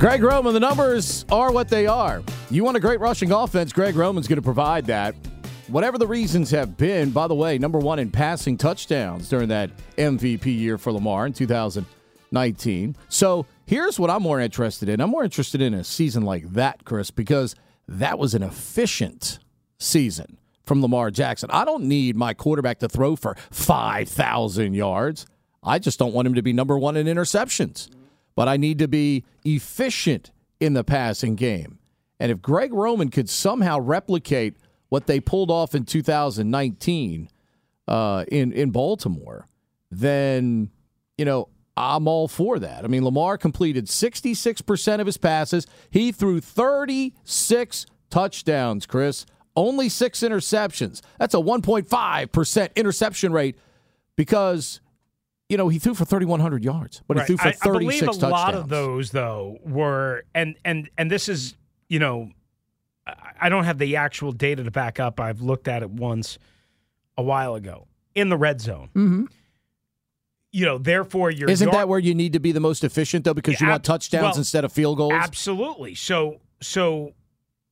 Greg 0.00 0.22
Roman, 0.22 0.54
the 0.54 0.60
numbers 0.60 1.26
are 1.30 1.52
what 1.52 1.68
they 1.68 1.86
are. 1.86 2.22
You 2.50 2.64
want 2.64 2.74
a 2.74 2.80
great 2.80 3.00
rushing 3.00 3.32
offense, 3.32 3.70
Greg 3.70 3.94
Roman's 3.94 4.26
going 4.26 4.38
to 4.38 4.42
provide 4.42 4.86
that. 4.86 5.14
Whatever 5.68 5.98
the 5.98 6.06
reasons 6.06 6.50
have 6.52 6.78
been, 6.78 7.10
by 7.10 7.28
the 7.28 7.34
way, 7.34 7.58
number 7.58 7.78
one 7.78 7.98
in 7.98 8.10
passing 8.10 8.56
touchdowns 8.56 9.28
during 9.28 9.48
that 9.50 9.70
MVP 9.98 10.46
year 10.46 10.78
for 10.78 10.90
Lamar 10.90 11.26
in 11.26 11.34
2019. 11.34 12.96
So 13.10 13.44
here's 13.66 14.00
what 14.00 14.08
I'm 14.08 14.22
more 14.22 14.40
interested 14.40 14.88
in. 14.88 15.02
I'm 15.02 15.10
more 15.10 15.22
interested 15.22 15.60
in 15.60 15.74
a 15.74 15.84
season 15.84 16.22
like 16.22 16.50
that, 16.54 16.86
Chris, 16.86 17.10
because 17.10 17.54
that 17.86 18.18
was 18.18 18.32
an 18.32 18.42
efficient 18.42 19.38
season 19.76 20.38
from 20.64 20.80
Lamar 20.80 21.10
Jackson. 21.10 21.50
I 21.52 21.66
don't 21.66 21.84
need 21.84 22.16
my 22.16 22.32
quarterback 22.32 22.78
to 22.78 22.88
throw 22.88 23.16
for 23.16 23.36
5,000 23.50 24.72
yards. 24.72 25.26
I 25.62 25.78
just 25.78 25.98
don't 25.98 26.14
want 26.14 26.26
him 26.26 26.36
to 26.36 26.42
be 26.42 26.54
number 26.54 26.78
one 26.78 26.96
in 26.96 27.06
interceptions 27.06 27.90
but 28.34 28.48
I 28.48 28.56
need 28.56 28.78
to 28.78 28.88
be 28.88 29.24
efficient 29.44 30.30
in 30.58 30.74
the 30.74 30.84
passing 30.84 31.36
game. 31.36 31.78
And 32.18 32.30
if 32.30 32.42
Greg 32.42 32.72
Roman 32.72 33.08
could 33.08 33.30
somehow 33.30 33.80
replicate 33.80 34.56
what 34.88 35.06
they 35.06 35.20
pulled 35.20 35.50
off 35.50 35.74
in 35.74 35.84
2019 35.84 37.28
uh, 37.88 38.24
in 38.28 38.52
in 38.52 38.70
Baltimore, 38.70 39.46
then 39.90 40.70
you 41.16 41.24
know 41.24 41.48
I'm 41.76 42.06
all 42.06 42.28
for 42.28 42.58
that. 42.58 42.84
I 42.84 42.88
mean, 42.88 43.04
Lamar 43.04 43.38
completed 43.38 43.86
66% 43.86 45.00
of 45.00 45.06
his 45.06 45.16
passes. 45.16 45.66
He 45.88 46.12
threw 46.12 46.40
36 46.40 47.86
touchdowns. 48.10 48.86
Chris, 48.86 49.24
only 49.56 49.88
six 49.88 50.20
interceptions. 50.20 51.00
That's 51.18 51.34
a 51.34 51.38
1.5% 51.38 52.74
interception 52.74 53.32
rate 53.32 53.56
because 54.16 54.80
you 55.50 55.56
know, 55.56 55.68
he 55.68 55.78
threw 55.78 55.94
for 55.94 56.04
3,100 56.04 56.64
yards, 56.64 57.02
but 57.06 57.16
Right. 57.18 57.22
he 57.28 57.36
threw 57.36 57.36
for 57.36 57.42
36 57.58 57.66
I, 57.66 57.68
I 57.68 57.72
believe 57.78 58.02
a 58.02 58.06
touchdowns. 58.06 58.32
lot 58.32 58.54
of 58.54 58.68
those 58.68 59.10
though 59.10 59.58
were 59.64 60.22
and 60.34 60.56
and 60.64 60.88
and 60.96 61.10
this 61.10 61.28
is 61.28 61.56
you 61.88 61.98
know 61.98 62.30
I- 63.40 63.48
don't 63.48 63.64
have 63.64 63.78
the 63.78 63.96
actual 63.96 64.30
data 64.32 64.62
to 64.64 64.70
back 64.70 65.00
up. 65.00 65.18
I've 65.20 65.40
looked 65.40 65.66
at 65.68 65.82
it 65.82 65.90
once 65.90 66.38
a 67.18 67.22
while 67.22 67.54
ago 67.56 67.88
in 68.14 68.28
the 68.28 68.36
red 68.36 68.60
zone. 68.60 68.88
Mhm. 68.94 69.26
You 70.52 70.64
know, 70.66 70.78
therefore 70.78 71.30
your 71.30 71.48
Isn't 71.48 71.66
yard- 71.68 71.76
that 71.78 71.88
where 71.88 71.98
you 72.00 72.14
need 72.14 72.32
to 72.32 72.40
be 72.40 72.50
the 72.52 72.60
most 72.60 72.82
efficient, 72.82 73.24
though, 73.24 73.34
because 73.34 73.60
you 73.60 73.66
Ab- 73.66 73.70
want 73.72 73.84
touchdowns 73.84 74.22
well, 74.22 74.36
instead 74.38 74.64
of 74.64 74.72
field 74.72 74.96
goals? 74.98 75.12
Absolutely. 75.14 75.94
So 75.94 76.40
so 76.60 77.12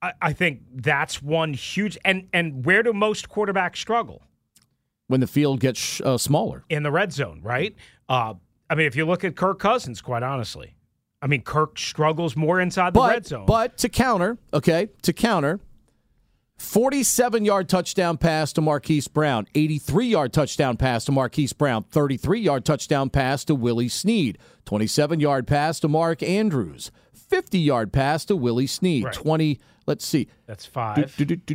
I, 0.01 0.13
I 0.23 0.33
think 0.33 0.63
that's 0.75 1.21
one 1.23 1.55
huge 1.55 1.99
and 2.05 2.29
and 2.33 2.65
where 2.65 2.83
do 2.83 2.93
most 2.93 3.29
quarterbacks 3.29 3.77
struggle? 3.77 4.23
when 5.09 5.21
the 5.21 5.27
field 5.27 5.61
gets 5.61 6.01
uh, 6.03 6.17
smaller 6.17 6.65
in 6.69 6.85
the 6.85 6.91
red 6.91 7.13
zone, 7.13 7.41
right? 7.43 7.75
Uh, 8.09 8.35
I 8.71 8.75
mean, 8.75 8.87
if 8.87 8.95
you 8.95 9.05
look 9.05 9.25
at 9.25 9.35
Kirk 9.35 9.59
Cousins, 9.59 10.01
quite 10.01 10.23
honestly, 10.23 10.77
I 11.21 11.27
mean 11.27 11.43
Kirk 11.43 11.79
struggles 11.79 12.37
more 12.37 12.61
inside 12.61 12.95
the 12.95 13.01
but, 13.01 13.11
red 13.11 13.27
zone. 13.27 13.47
But 13.47 13.77
to 13.79 13.89
counter, 13.89 14.39
okay, 14.55 14.89
to 15.03 15.13
counter, 15.13 15.61
47 16.59 17.45
yard 17.45 17.69
touchdown 17.69 18.19
pass 18.19 18.53
to 18.53 18.61
Marquise 18.61 19.09
Brown, 19.09 19.47
83 19.55 20.07
yard 20.07 20.33
touchdown 20.33 20.77
pass 20.77 21.05
to 21.07 21.13
Marquise 21.13 21.53
Brown, 21.53 21.85
33 21.85 22.41
yard 22.41 22.65
touchdown 22.65 23.11
pass 23.11 23.45
to 23.45 23.55
Willie 23.55 23.89
Snead, 23.89 24.39
27 24.67 25.21
yard 25.21 25.47
pass 25.47 25.81
to 25.81 25.89
Mark 25.89 26.23
Andrews, 26.23 26.91
50 27.13 27.59
yard 27.59 27.93
pass 27.93 28.25
to 28.27 28.37
Willie 28.37 28.67
Snead, 28.67 29.05
right. 29.05 29.15
20. 29.15 29.61
Let's 29.87 30.05
see. 30.05 30.29
That's 30.47 30.67
five. 30.67 31.17
Do, 31.17 31.25
do, 31.25 31.37
do, 31.37 31.55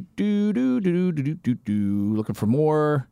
Looking 2.16 2.34
for 2.34 2.48
more. 2.48 3.08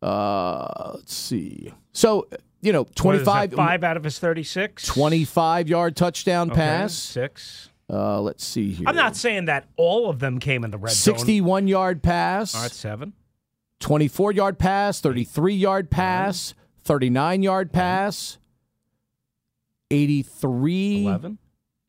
Uh, 0.00 0.92
let's 0.94 1.14
see. 1.14 1.72
So, 1.92 2.28
you 2.60 2.72
know, 2.72 2.84
that, 2.84 2.96
25, 2.96 3.52
five 3.54 3.84
out 3.84 3.96
of 3.96 4.04
his 4.04 4.18
thirty-six. 4.18 4.86
25 4.86 5.68
yard 5.68 5.96
touchdown 5.96 6.50
Okay, 6.50 6.56
pass. 6.60 6.94
six. 6.94 7.70
Uh, 7.90 8.20
let's 8.20 8.44
see 8.44 8.70
here. 8.72 8.86
I'm 8.86 8.94
not 8.96 9.16
saying 9.16 9.46
that 9.46 9.66
all 9.76 10.10
of 10.10 10.18
them 10.18 10.38
came 10.38 10.62
in 10.64 10.70
the 10.70 10.76
red 10.78 10.92
zone. 10.92 11.16
61 11.18 11.68
yard 11.68 12.02
pass. 12.02 12.54
All 12.54 12.62
right, 12.62 12.70
seven. 12.70 13.14
24 13.80 14.32
yard 14.32 14.58
pass, 14.58 15.00
33 15.00 15.54
yard 15.54 15.90
pass, 15.90 16.52
39 16.84 17.42
yard 17.42 17.72
pass, 17.72 18.38
83 19.90 21.04
Eleven. 21.06 21.38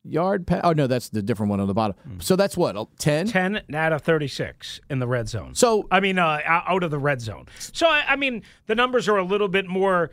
Yard 0.04 0.46
pass. 0.46 0.60
Oh, 0.64 0.72
no, 0.72 0.86
that's 0.86 1.08
the 1.08 1.22
different 1.22 1.50
one 1.50 1.60
on 1.60 1.66
the 1.66 1.74
bottom. 1.74 1.96
So 2.20 2.36
that's 2.36 2.56
what, 2.56 2.76
10? 2.98 3.26
Ten 3.26 3.62
out 3.74 3.92
of 3.92 4.02
thirty-six 4.02 4.80
in 4.88 4.98
the 4.98 5.06
red 5.06 5.28
zone. 5.28 5.54
So 5.54 5.86
I 5.90 6.00
mean, 6.00 6.18
uh, 6.18 6.40
out 6.46 6.82
of 6.82 6.90
the 6.90 6.98
red 6.98 7.20
zone. 7.20 7.46
So 7.58 7.86
I, 7.86 8.04
I 8.08 8.16
mean, 8.16 8.42
the 8.66 8.74
numbers 8.74 9.08
are 9.08 9.16
a 9.16 9.24
little 9.24 9.48
bit 9.48 9.66
more. 9.66 10.10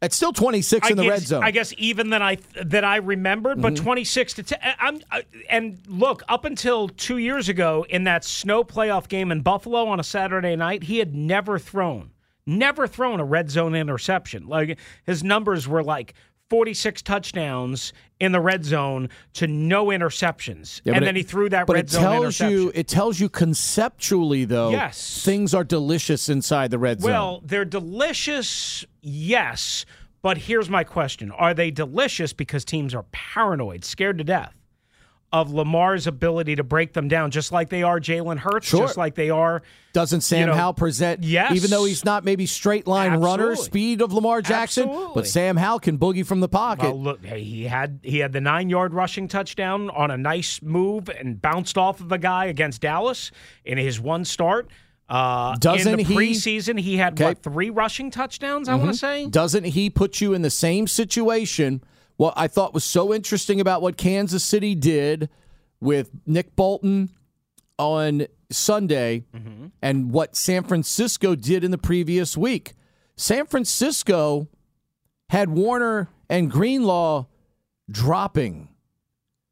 it's 0.00 0.16
still 0.16 0.32
26 0.32 0.86
I 0.86 0.90
in 0.90 0.96
the 0.96 1.04
guess, 1.04 1.10
red 1.10 1.22
zone. 1.22 1.40
Mm-hmm. 1.40 1.46
I 1.46 1.50
guess 1.52 1.74
even 1.78 2.10
than 2.10 2.22
I 2.22 2.38
that 2.64 2.84
I 2.84 2.96
remembered, 2.96 3.62
but 3.62 3.76
26 3.76 4.34
to 4.34 4.42
10. 4.42 4.58
I'm 4.80 5.00
I, 5.10 5.24
and 5.48 5.78
look 5.86 6.22
up 6.28 6.44
until 6.44 6.88
two 6.88 7.18
years 7.18 7.48
ago 7.48 7.86
in 7.88 8.04
that 8.04 8.24
snow 8.24 8.64
playoff 8.64 9.08
game 9.08 9.30
in 9.30 9.42
Buffalo 9.42 9.86
on 9.86 10.00
a 10.00 10.04
Saturday 10.04 10.56
night, 10.56 10.82
he 10.84 10.98
had 10.98 11.14
never 11.14 11.58
thrown, 11.60 12.10
never 12.46 12.88
thrown 12.88 13.20
a 13.20 13.24
red 13.24 13.50
zone 13.50 13.74
interception. 13.76 14.48
Like 14.48 14.78
his 15.06 15.22
numbers 15.22 15.68
were 15.68 15.84
like 15.84 16.14
46 16.52 17.00
touchdowns 17.00 17.94
in 18.20 18.32
the 18.32 18.40
red 18.40 18.62
zone 18.62 19.08
to 19.32 19.46
no 19.46 19.86
interceptions, 19.86 20.82
Yeah, 20.84 20.92
and 20.92 21.02
it- 21.02 21.06
then 21.06 21.16
he 21.16 21.22
threw 21.22 21.48
that 21.48 21.66
but 21.66 21.76
red 21.76 21.84
it 21.86 21.90
zone 21.90 22.02
tells 22.02 22.24
interception. 22.24 22.50
you 22.52 22.72
it 22.74 22.88
tells 22.88 23.18
you 23.20 23.30
conceptually 23.30 24.44
though 24.44 24.68
Yes. 24.70 25.22
things 25.24 25.54
are 25.54 25.64
delicious 25.64 26.28
inside 26.28 26.70
the 26.70 26.78
red 26.78 27.00
Well, 27.00 27.06
zone 27.08 27.12
Well, 27.14 27.42
they're 27.46 27.64
delicious, 27.64 28.84
yes. 29.00 29.86
But 30.20 30.36
here's 30.38 30.68
my 30.68 30.84
question 30.84 31.30
Are 31.32 31.54
they 31.54 31.70
delicious 31.70 32.34
because 32.34 32.66
teams 32.66 32.94
are 32.94 33.04
paranoid, 33.12 33.82
scared 33.82 34.18
to 34.18 34.24
death 34.24 34.54
of 35.32 35.50
Lamar's 35.52 36.06
ability 36.06 36.56
to 36.56 36.62
break 36.62 36.92
them 36.92 37.08
down, 37.08 37.30
just 37.30 37.52
like 37.52 37.70
they 37.70 37.82
are 37.82 37.98
Jalen 37.98 38.38
Hurts, 38.38 38.66
Sure. 38.68 38.80
just 38.80 38.96
like 38.98 39.14
they 39.14 39.30
are. 39.30 39.62
doesn't 39.94 40.20
sam 40.22 40.48
know, 40.48 40.54
howell 40.54 40.74
present 40.74 41.22
yes. 41.22 41.52
even 41.54 41.70
though 41.70 41.84
he's 41.84 42.04
not 42.04 42.24
maybe 42.24 42.46
straight 42.46 42.86
line 42.86 43.14
runner 43.20 43.54
speed 43.56 44.00
of 44.00 44.10
lamar 44.12 44.40
jackson 44.40 44.84
Absolutely. 44.88 45.12
but 45.14 45.26
sam 45.26 45.56
howell 45.58 45.78
can 45.80 45.98
boogie 45.98 46.24
from 46.24 46.40
the 46.40 46.48
pocket 46.48 46.84
Well, 46.84 47.02
look, 47.02 47.24
he 47.26 47.64
had 47.64 48.00
he 48.02 48.18
had 48.20 48.32
the 48.32 48.40
nine 48.40 48.70
yard 48.70 48.94
rushing 48.94 49.28
touchdown 49.28 49.90
on 49.90 50.10
a 50.10 50.16
nice 50.16 50.62
move 50.62 51.10
and 51.10 51.40
bounced 51.42 51.76
off 51.76 52.00
of 52.00 52.10
a 52.10 52.16
guy 52.18 52.46
against 52.46 52.80
Dallas 52.80 53.30
in 53.66 53.76
his 53.76 54.00
one 54.00 54.24
start. 54.24 54.68
Uh, 55.10 55.56
Doesn't 55.56 55.92
in 55.92 55.98
the 55.98 56.04
he- 56.04 56.14
preseason 56.16 56.80
he 56.80 56.96
had 56.96 57.12
Okay. 57.14 57.24
what 57.24 57.42
three 57.42 57.68
rushing 57.68 58.10
touchdowns? 58.10 58.68
I 58.70 58.76
want 58.76 58.92
to 58.92 58.96
say. 58.96 59.26
doesn't 59.26 59.64
he 59.64 59.90
put 59.90 60.22
you 60.22 60.32
in 60.32 60.40
the 60.40 60.48
same 60.50 60.86
situation 60.86 61.82
what 62.16 62.34
I 62.36 62.48
thought 62.48 62.74
was 62.74 62.84
so 62.84 63.12
interesting 63.12 63.60
about 63.60 63.82
what 63.82 63.96
Kansas 63.96 64.44
City 64.44 64.74
did 64.74 65.28
with 65.80 66.10
Nick 66.26 66.54
Bolton 66.54 67.10
on 67.78 68.26
Sunday 68.50 69.24
mm-hmm. 69.34 69.66
and 69.80 70.12
what 70.12 70.36
San 70.36 70.62
Francisco 70.62 71.34
did 71.34 71.64
in 71.64 71.70
the 71.70 71.78
previous 71.78 72.36
week. 72.36 72.74
San 73.16 73.46
Francisco 73.46 74.48
had 75.30 75.50
Warner 75.50 76.08
and 76.28 76.50
Greenlaw 76.50 77.26
dropping. 77.90 78.68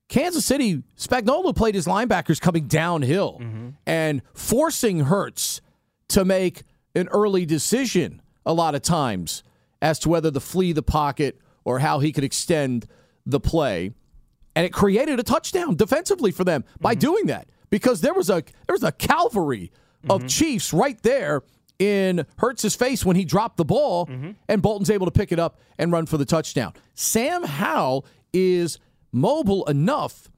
Kansas 0.09 0.45
City, 0.45 0.83
Spagnuolo 0.99 1.55
played 1.55 1.75
his 1.75 1.87
linebackers 1.87 2.41
coming 2.41 2.67
downhill 2.67 3.39
mm-hmm. 3.41 3.69
and 3.87 4.23
forcing 4.35 5.01
Hurts 5.01 5.61
to 6.09 6.25
make 6.25 6.63
an 6.95 7.09
early 7.09 7.47
decision 7.47 8.21
a 8.45 8.53
lot 8.53 8.75
of 8.75 8.83
times 8.83 9.43
as 9.81 9.99
to 10.01 10.09
whether 10.09 10.31
to 10.31 10.41
flee 10.41 10.73
the 10.73 10.83
pocket 10.83 11.39
or 11.65 11.79
how 11.79 12.01
he 12.01 12.13
could 12.13 12.25
extend 12.25 12.87
the 13.27 13.41
play. 13.41 13.93
And 14.57 14.67
it 14.67 14.73
created 14.73 15.21
a 15.21 15.23
touchdown 15.23 15.77
defensively 15.77 16.31
for 16.31 16.45
them 16.45 16.65
by 16.81 16.95
mm-hmm. 16.95 17.01
doing 17.01 17.27
that 17.27 17.49
because 17.71 18.01
there 18.01 18.15
was 18.15 18.29
a 18.29 18.43
there 18.67 18.75
was 18.75 18.83
a 18.83 18.93
cavalry 18.93 19.71
of 20.09 20.21
mm-hmm. 20.21 20.29
Chiefs 20.29 20.73
right 20.73 21.01
there 21.03 21.43
in 21.79 22.27
Hurts's 22.39 22.75
face 22.75 23.05
when 23.05 23.17
he 23.17 23.25
dropped 23.25 23.57
the 23.57 23.65
ball, 23.65 24.07
mm-hmm. 24.07 24.33
and 24.49 24.61
Bolton's 24.61 24.91
able 24.91 25.07
to 25.07 25.13
pick 25.13 25.33
it 25.33 25.39
up 25.39 25.59
and 25.79 25.91
run 25.91 26.07
for 26.07 26.19
the 26.19 26.27
touchdown. 26.27 26.75
Sam 26.95 27.43
Howell 27.43 28.05
is 28.33 28.79
mobile 29.13 29.65
enough 29.67 30.29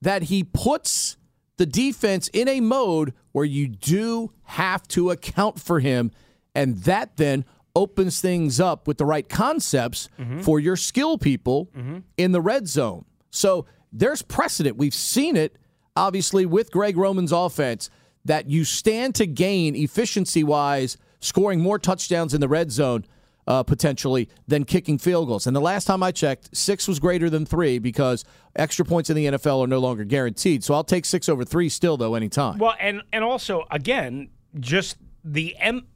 that 0.00 0.24
he 0.24 0.44
puts 0.44 1.16
the 1.56 1.66
defense 1.66 2.28
in 2.28 2.48
a 2.48 2.60
mode 2.60 3.14
where 3.32 3.44
you 3.44 3.68
do 3.68 4.32
have 4.44 4.86
to 4.88 5.10
account 5.10 5.60
for 5.60 5.80
him, 5.80 6.12
and 6.54 6.78
that 6.78 7.16
then 7.16 7.44
opens 7.74 8.20
things 8.20 8.60
up 8.60 8.86
with 8.86 8.98
the 8.98 9.04
right 9.06 9.28
concepts 9.28 10.08
for 10.42 10.60
your 10.60 10.76
skill 10.76 11.18
people 11.18 11.68
in 12.16 12.32
the 12.32 12.40
red 12.40 12.68
zone. 12.68 13.04
So 13.30 13.66
there's 13.92 14.22
precedent. 14.22 14.76
We've 14.76 14.94
seen 14.94 15.36
it, 15.36 15.56
obviously, 15.96 16.44
with 16.46 16.70
Greg 16.70 16.96
Roman's 16.96 17.32
offense 17.32 17.90
that 18.24 18.48
you 18.48 18.64
stand 18.64 19.14
to 19.16 19.26
gain 19.26 19.74
efficiency 19.74 20.44
wise, 20.44 20.96
scoring 21.20 21.60
more 21.60 21.78
touchdowns 21.78 22.34
in 22.34 22.40
the 22.40 22.48
red 22.48 22.70
zone 22.70 23.04
uh, 23.46 23.62
potentially 23.64 24.28
than 24.46 24.64
kicking 24.64 24.98
field 24.98 25.26
goals. 25.26 25.46
And 25.46 25.56
the 25.56 25.60
last 25.60 25.84
time 25.86 26.02
I 26.02 26.12
checked, 26.12 26.56
six 26.56 26.86
was 26.86 27.00
greater 27.00 27.28
than 27.28 27.44
three 27.44 27.78
because 27.80 28.24
extra 28.54 28.84
points 28.84 29.10
in 29.10 29.16
the 29.16 29.26
NFL 29.26 29.64
are 29.64 29.66
no 29.66 29.80
longer 29.80 30.04
guaranteed. 30.04 30.62
So 30.62 30.74
I'll 30.74 30.84
take 30.84 31.04
six 31.04 31.28
over 31.28 31.44
three 31.44 31.68
still, 31.68 31.96
though, 31.96 32.14
anytime. 32.14 32.58
Well, 32.58 32.74
and 32.78 33.02
and 33.12 33.24
also 33.24 33.64
again, 33.70 34.28
just 34.60 34.96
the 35.24 35.56
em- 35.58 35.86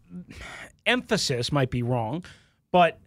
emphasis 0.86 1.50
might 1.52 1.70
be 1.70 1.82
wrong, 1.82 2.24
but 2.72 2.98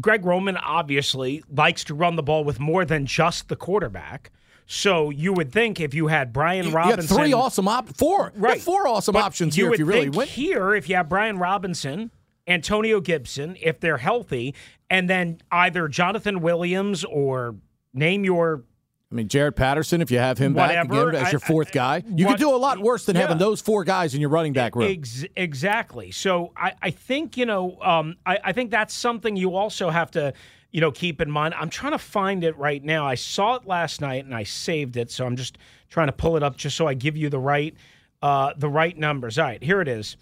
Greg 0.00 0.24
Roman 0.24 0.56
obviously 0.56 1.42
likes 1.54 1.84
to 1.84 1.94
run 1.94 2.16
the 2.16 2.22
ball 2.22 2.44
with 2.44 2.58
more 2.58 2.84
than 2.84 3.06
just 3.06 3.48
the 3.48 3.56
quarterback. 3.56 4.30
So 4.66 5.08
you 5.10 5.32
would 5.32 5.50
think 5.52 5.80
if 5.80 5.94
you 5.94 6.08
had 6.08 6.32
Brian 6.32 6.64
You- 6.66 6.70
you 6.72 6.76
had 6.76 6.88
Robinson, 6.90 7.16
three 7.16 7.32
awesome 7.32 7.68
op- 7.68 7.88
four, 7.96 8.32
right? 8.36 8.60
four 8.60 8.86
awesome 8.86 9.14
But 9.14 9.22
options 9.24 9.56
you 9.56 9.64
here 9.64 9.70
would 9.70 9.74
if 9.76 9.78
you 9.80 9.86
really 9.86 10.00
think 10.04 10.16
win. 10.16 10.28
Here, 10.28 10.74
if 10.74 10.88
you 10.88 10.96
have 10.96 11.08
Brian 11.08 11.38
Robinson, 11.38 12.10
Antonio 12.46 13.00
Gibson, 13.00 13.56
if 13.62 13.80
they're 13.80 13.98
healthy, 13.98 14.54
and 14.90 15.08
then 15.08 15.40
either 15.50 15.88
Jonathan 15.88 16.40
Williams 16.40 17.04
or 17.04 17.54
name 17.94 18.24
your 18.24 18.64
I 19.10 19.14
mean, 19.14 19.28
Jaret 19.28 19.56
Patterson, 19.56 20.02
if 20.02 20.10
you 20.10 20.18
have 20.18 20.36
him 20.36 20.52
back 20.52 20.84
again 20.84 21.14
as 21.14 21.32
your 21.32 21.40
fourth 21.40 21.68
I- 21.68 21.72
guy, 21.72 22.02
you 22.06 22.26
what- 22.26 22.32
could 22.32 22.40
do 22.40 22.54
a 22.54 22.56
lot 22.56 22.78
worse 22.78 23.06
than 23.06 23.16
having 23.16 23.38
those 23.38 23.60
four 23.60 23.84
guys 23.84 24.14
in 24.14 24.20
your 24.20 24.28
running 24.30 24.52
back 24.52 24.76
room. 24.76 24.90
Ex- 24.90 25.24
exactly. 25.34 26.10
So 26.10 26.52
I, 26.56 26.74
I 26.82 26.90
think 26.90 27.36
you 27.36 27.46
know 27.46 27.78
um, 27.80 28.16
I, 28.26 28.38
I 28.44 28.52
think 28.52 28.70
that's 28.70 28.92
something 28.94 29.34
you 29.34 29.54
also 29.56 29.88
have 29.88 30.10
to 30.10 30.34
you 30.72 30.82
know 30.82 30.90
keep 30.90 31.22
in 31.22 31.30
mind. 31.30 31.54
I'm 31.54 31.70
trying 31.70 31.92
to 31.92 31.98
find 31.98 32.44
it 32.44 32.56
right 32.58 32.84
now. 32.84 33.06
I 33.06 33.14
saw 33.14 33.54
it 33.54 33.66
last 33.66 34.02
night 34.02 34.26
and 34.26 34.34
I 34.34 34.42
saved 34.42 34.98
it, 34.98 35.10
so 35.10 35.24
I'm 35.24 35.36
just 35.36 35.56
trying 35.88 36.08
to 36.08 36.12
pull 36.12 36.36
it 36.36 36.42
up 36.42 36.56
just 36.58 36.76
so 36.76 36.86
I 36.86 36.92
give 36.92 37.16
you 37.16 37.30
the 37.30 37.38
right 37.38 37.74
uh, 38.20 38.52
the 38.58 38.68
right 38.68 38.96
numbers. 38.96 39.38
All 39.38 39.44
right, 39.46 39.62
here 39.62 39.80
it 39.80 39.88
is. 39.88 40.18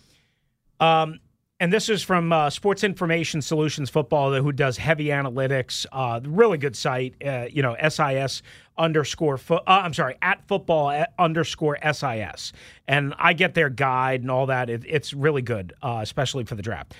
Um, 0.79 1.19
and 1.59 1.73
this 1.73 1.89
is 1.89 2.03
from 2.03 2.33
uh, 2.33 2.51
Sports 2.51 2.85
Information 2.85 3.41
Solutions 3.41 3.89
Football, 3.89 4.35
who 4.35 4.53
does 4.53 4.77
heavy 4.77 5.07
analytics. 5.07 5.87
Uh, 5.91 6.21
really 6.25 6.59
good 6.59 6.77
site. 6.77 7.15
Uh, 7.25 7.47
you 7.51 7.63
know, 7.63 7.75
SIS 7.89 8.43
underscore. 8.77 9.39
Fo- 9.39 9.57
uh, 9.67 9.81
I'm 9.83 9.95
sorry, 9.95 10.17
at 10.21 10.47
football 10.47 10.91
at 10.91 11.15
underscore 11.19 11.79
SIS, 11.93 12.53
and 12.87 13.15
I 13.19 13.33
get 13.33 13.55
their 13.55 13.71
guide 13.71 14.21
and 14.21 14.31
all 14.31 14.47
that. 14.47 14.69
It, 14.69 14.85
it's 14.87 15.15
really 15.15 15.43
good, 15.43 15.73
uh, 15.83 16.01
especially 16.03 16.45
for 16.45 16.57
the 16.57 16.63
draft. 16.63 16.95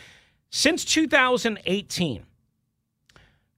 Since 0.49 0.87
2018, 0.87 2.25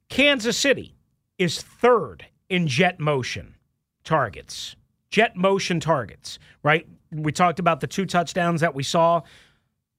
Kansas 0.09 0.57
City 0.57 0.97
is 1.39 1.63
third 1.63 2.27
in 2.49 2.67
jet 2.67 2.99
motion 2.99 3.55
targets. 4.03 4.75
Jet 5.11 5.37
motion 5.37 5.79
targets, 5.79 6.41
right? 6.65 6.89
We 7.13 7.31
talked 7.31 7.61
about 7.61 7.81
the 7.81 7.87
two 7.87 8.05
touchdowns 8.05 8.61
that 8.63 8.75
we 8.75 8.83
saw 8.83 9.23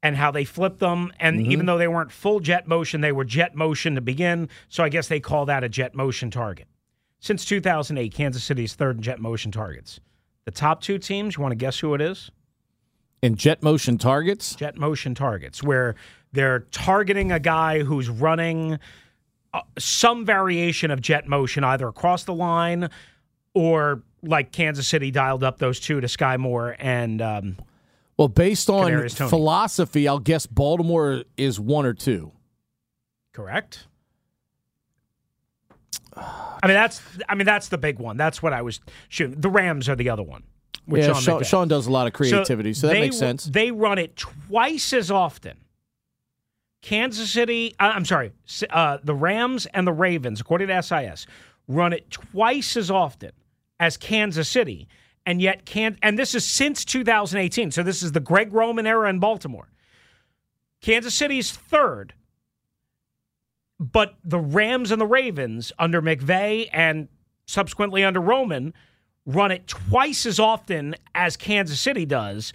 and 0.01 0.15
how 0.15 0.31
they 0.31 0.45
flipped 0.45 0.79
them. 0.79 1.11
And 1.19 1.45
even 1.45 1.65
though 1.65 1.77
they 1.77 1.87
weren't 1.87 2.11
full 2.11 2.39
jet 2.39 2.67
motion, 2.67 3.01
they 3.01 3.11
were 3.11 3.25
jet 3.25 3.55
motion 3.55 3.95
to 3.95 4.01
begin. 4.01 4.49
So 4.69 4.83
I 4.83 4.89
guess 4.89 5.07
they 5.07 5.19
call 5.19 5.45
that 5.47 5.63
a 5.63 5.69
jet 5.69 5.93
motion 5.93 6.31
target. 6.31 6.67
Since 7.19 7.45
2008, 7.45 8.13
Kansas 8.13 8.43
City's 8.43 8.75
third 8.75 8.97
in 8.97 9.01
jet 9.01 9.19
motion 9.19 9.51
targets. 9.51 9.99
The 10.45 10.51
top 10.51 10.81
two 10.81 10.97
teams, 10.97 11.35
you 11.35 11.41
want 11.41 11.51
to 11.51 11.57
guess 11.57 11.79
who 11.79 11.93
it 11.93 12.01
is? 12.01 12.31
In 13.21 13.35
jet 13.35 13.61
motion 13.61 13.97
targets, 13.97 14.55
Jet 14.55 14.77
motion 14.77 15.13
targets, 15.13 15.61
where 15.61 15.95
they're 16.31 16.61
targeting 16.71 17.33
a 17.33 17.39
guy 17.39 17.83
who's 17.83 18.07
running 18.09 18.79
uh, 19.53 19.61
some 19.77 20.25
variation 20.25 20.91
of 20.91 21.01
jet 21.01 21.27
motion, 21.27 21.65
either 21.65 21.89
across 21.89 22.23
the 22.23 22.33
line 22.33 22.89
or 23.53 24.03
like 24.21 24.53
Kansas 24.53 24.87
City 24.87 25.11
dialed 25.11 25.43
up 25.43 25.57
those 25.57 25.79
two 25.79 25.99
to 25.99 26.07
Skyy 26.07 26.37
Moore 26.37 26.77
and 26.79 27.21
um, 27.21 27.57
well, 28.19 28.27
based 28.27 28.69
on 28.69 29.07
philosophy, 29.07 30.05
I'll 30.05 30.19
guess 30.19 30.45
Baltimore 30.45 31.23
is 31.37 31.57
one 31.57 31.85
or 31.85 31.93
two. 31.93 32.33
correct. 33.31 33.87
I 36.17 36.67
mean 36.67 36.73
that's 36.73 37.01
I 37.29 37.35
mean 37.35 37.45
that's 37.45 37.69
the 37.69 37.77
big 37.77 37.97
one. 37.97 38.17
That's 38.17 38.43
what 38.43 38.51
I 38.51 38.61
was 38.61 38.81
shooting. 39.07 39.39
The 39.39 39.49
Rams 39.49 39.87
are 39.87 39.95
the 39.95 40.09
other 40.09 40.23
one. 40.23 40.43
yeah, 40.85 41.13
Sean 41.13 41.43
Sean, 41.43 41.67
does 41.69 41.87
a 41.87 41.91
lot 41.91 42.07
of 42.07 42.13
creativity, 42.13 42.73
so, 42.73 42.87
that 42.87 42.93
they- 42.93 42.99
makes 42.99 43.17
sense. 43.17 43.45
They 43.45 43.71
run 43.71 43.97
it 43.97 44.17
twice 44.17 44.91
as 44.91 45.09
often. 45.09 45.57
Kansas 46.81 47.31
City, 47.31 47.73
uh, 47.79 47.91
I'm 47.95 48.05
sorry, 48.05 48.33
uh, 48.69 48.97
the 49.01 49.15
Rams 49.15 49.65
and 49.67 49.87
the 49.87 49.93
Ravens, 49.93 50.41
according 50.41 50.67
to 50.67 50.81
SIS, 50.81 51.25
run 51.69 51.93
it 51.93 52.09
twice 52.11 52.75
as 52.75 52.91
often 52.91 53.31
as 53.79 53.95
Kansas 53.95 54.49
City, 54.49 54.87
and 55.25 55.41
yet 55.41 55.65
can't. 55.65 55.97
and 56.01 56.17
this 56.17 56.33
is 56.33 56.45
since 56.45 56.85
2018. 56.85 57.71
So 57.71 57.83
this 57.83 58.01
is 58.01 58.11
the 58.11 58.19
Greg 58.19 58.53
Roman 58.53 58.87
era 58.87 59.09
in 59.09 59.19
Baltimore. 59.19 59.69
Kansas 60.81 61.13
City's 61.13 61.51
third, 61.51 62.13
but 63.79 64.15
the 64.23 64.39
Rams 64.39 64.91
and 64.91 65.01
the 65.01 65.05
Ravens 65.05 65.71
under 65.77 66.01
McVay 66.01 66.69
and 66.71 67.09
subsequently 67.45 68.03
under 68.03 68.21
Roman 68.21 68.73
run 69.25 69.51
it 69.51 69.67
twice 69.67 70.25
as 70.25 70.39
often 70.39 70.95
as 71.13 71.37
Kansas 71.37 71.79
City 71.79 72.05
does 72.05 72.53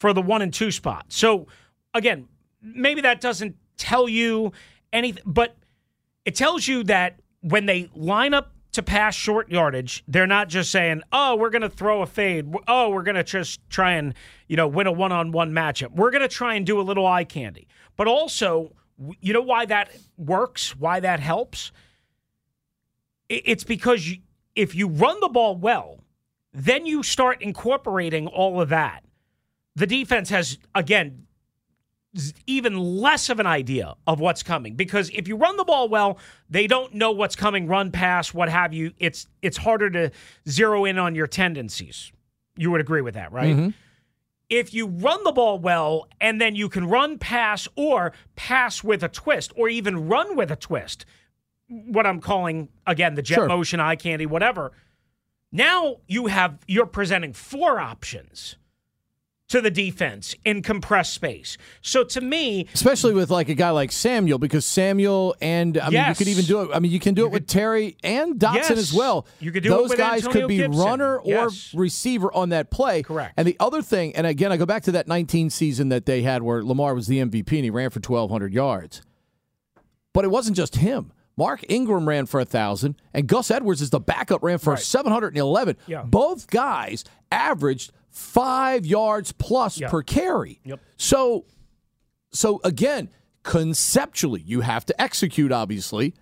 for 0.00 0.12
the 0.12 0.22
one 0.22 0.42
and 0.42 0.52
two 0.52 0.70
spot. 0.70 1.06
So 1.08 1.46
again, 1.94 2.28
maybe 2.62 3.02
that 3.02 3.20
doesn't 3.20 3.56
tell 3.76 4.08
you 4.08 4.52
anything, 4.92 5.22
but 5.26 5.56
it 6.24 6.34
tells 6.34 6.66
you 6.66 6.82
that 6.84 7.20
when 7.40 7.66
they 7.66 7.90
line 7.94 8.34
up 8.34 8.52
to 8.76 8.82
pass 8.82 9.14
short 9.14 9.50
yardage, 9.50 10.04
they're 10.08 10.26
not 10.26 10.48
just 10.48 10.70
saying, 10.70 11.02
"Oh, 11.12 11.36
we're 11.36 11.50
going 11.50 11.62
to 11.62 11.68
throw 11.68 12.02
a 12.02 12.06
fade. 12.06 12.54
Oh, 12.68 12.90
we're 12.90 13.02
going 13.02 13.16
to 13.16 13.24
just 13.24 13.60
try 13.68 13.92
and 13.92 14.14
you 14.48 14.56
know 14.56 14.68
win 14.68 14.86
a 14.86 14.92
one-on-one 14.92 15.52
matchup. 15.52 15.92
We're 15.92 16.10
going 16.10 16.22
to 16.22 16.28
try 16.28 16.54
and 16.54 16.64
do 16.64 16.80
a 16.80 16.82
little 16.82 17.06
eye 17.06 17.24
candy." 17.24 17.68
But 17.96 18.06
also, 18.06 18.72
you 19.20 19.32
know 19.32 19.42
why 19.42 19.66
that 19.66 19.90
works? 20.16 20.76
Why 20.76 21.00
that 21.00 21.20
helps? 21.20 21.72
It's 23.28 23.64
because 23.64 24.08
if 24.54 24.74
you 24.74 24.88
run 24.88 25.18
the 25.20 25.28
ball 25.28 25.56
well, 25.56 26.04
then 26.52 26.86
you 26.86 27.02
start 27.02 27.42
incorporating 27.42 28.26
all 28.26 28.60
of 28.60 28.68
that. 28.70 29.04
The 29.74 29.86
defense 29.86 30.30
has 30.30 30.58
again 30.74 31.25
even 32.46 32.78
less 32.78 33.28
of 33.28 33.40
an 33.40 33.46
idea 33.46 33.94
of 34.06 34.20
what's 34.20 34.42
coming 34.42 34.74
because 34.74 35.10
if 35.10 35.28
you 35.28 35.36
run 35.36 35.56
the 35.56 35.64
ball 35.64 35.88
well, 35.88 36.18
they 36.48 36.66
don't 36.66 36.94
know 36.94 37.10
what's 37.12 37.36
coming, 37.36 37.66
run 37.66 37.90
pass, 37.90 38.32
what 38.32 38.48
have 38.48 38.72
you. 38.72 38.92
It's 38.98 39.26
it's 39.42 39.56
harder 39.58 39.90
to 39.90 40.10
zero 40.48 40.84
in 40.84 40.98
on 40.98 41.14
your 41.14 41.26
tendencies. 41.26 42.12
You 42.56 42.70
would 42.70 42.80
agree 42.80 43.02
with 43.02 43.14
that, 43.14 43.32
right? 43.32 43.54
Mm-hmm. 43.54 43.68
If 44.48 44.72
you 44.72 44.86
run 44.86 45.24
the 45.24 45.32
ball 45.32 45.58
well 45.58 46.06
and 46.20 46.40
then 46.40 46.54
you 46.54 46.68
can 46.68 46.86
run 46.88 47.18
pass 47.18 47.66
or 47.76 48.12
pass 48.36 48.82
with 48.84 49.02
a 49.02 49.08
twist 49.08 49.52
or 49.56 49.68
even 49.68 50.08
run 50.08 50.36
with 50.36 50.50
a 50.50 50.56
twist, 50.56 51.04
what 51.68 52.06
I'm 52.06 52.20
calling 52.20 52.68
again 52.86 53.14
the 53.14 53.22
jet 53.22 53.34
Sure. 53.36 53.46
motion, 53.48 53.80
eye 53.80 53.96
candy, 53.96 54.24
whatever. 54.26 54.72
Now 55.52 55.96
you 56.06 56.26
have 56.26 56.58
you're 56.66 56.86
presenting 56.86 57.32
four 57.32 57.80
options 57.80 58.56
to 59.48 59.60
the 59.60 59.70
defense 59.70 60.34
in 60.44 60.60
compressed 60.60 61.14
space. 61.14 61.56
So 61.80 62.02
to 62.04 62.20
me, 62.20 62.66
Especially 62.74 63.14
with 63.14 63.30
like 63.30 63.48
a 63.48 63.54
guy 63.54 63.70
like 63.70 63.92
Samuel, 63.92 64.38
because 64.38 64.66
Samuel 64.66 65.36
and 65.40 65.78
I 65.78 65.90
mean 65.90 66.04
you 66.08 66.14
could 66.16 66.28
even 66.28 66.44
do 66.46 66.62
it. 66.62 66.70
I 66.74 66.80
mean 66.80 66.90
you 66.90 66.98
can 66.98 67.14
do 67.14 67.26
it 67.26 67.30
with 67.32 67.46
Terry 67.46 67.96
and 68.02 68.34
Dotson 68.40 68.54
Yes. 68.54 68.70
as 68.72 68.92
well. 68.92 69.26
You 69.38 69.52
could 69.52 69.62
do 69.62 69.72
it 69.72 69.76
Those 69.76 69.94
guys 69.94 70.24
Antonio 70.26 70.40
could 70.42 70.48
be 70.48 70.56
Gibson. 70.58 70.82
runner 70.82 71.18
or 71.18 71.28
Yes. 71.30 71.72
receiver 71.74 72.32
on 72.34 72.48
that 72.48 72.70
play. 72.70 73.02
Correct. 73.04 73.34
And 73.36 73.46
the 73.46 73.56
other 73.60 73.82
thing, 73.82 74.16
and 74.16 74.26
again 74.26 74.50
I 74.50 74.56
go 74.56 74.66
back 74.66 74.82
to 74.84 74.92
that 74.92 75.06
19 75.06 75.50
season 75.50 75.90
that 75.90 76.06
they 76.06 76.22
had 76.22 76.42
where 76.42 76.64
Lamar 76.64 76.94
was 76.94 77.06
the 77.06 77.20
MVP 77.20 77.52
and 77.56 77.64
he 77.64 77.70
ran 77.70 77.90
for 77.90 78.00
1,200 78.00 78.52
yards. 78.52 79.02
But 80.12 80.24
it 80.24 80.28
wasn't 80.28 80.56
just 80.56 80.76
him. 80.76 81.12
Mark 81.36 81.62
Ingram 81.68 82.08
ran 82.08 82.24
for 82.24 82.40
a 82.40 82.46
thousand, 82.46 82.94
and 83.12 83.26
Gus 83.26 83.50
Edwards 83.50 83.82
is 83.82 83.90
the 83.90 84.00
backup 84.00 84.42
ran 84.42 84.56
for 84.58 84.70
Right. 84.72 84.78
711. 84.82 85.76
Yeah. 85.86 86.02
Both 86.02 86.46
guys 86.48 87.04
averaged 87.30 87.92
five 88.16 88.86
yards 88.86 89.30
plus 89.32 89.78
Yeah. 89.78 89.90
per 89.90 90.02
carry. 90.02 90.58
Yep. 90.64 90.80
So 90.96 91.44
so 92.32 92.60
again, 92.64 93.10
conceptually, 93.42 94.40
you 94.44 94.62
have 94.62 94.84
to 94.86 95.00
execute, 95.00 95.52
obviously, 95.52 96.14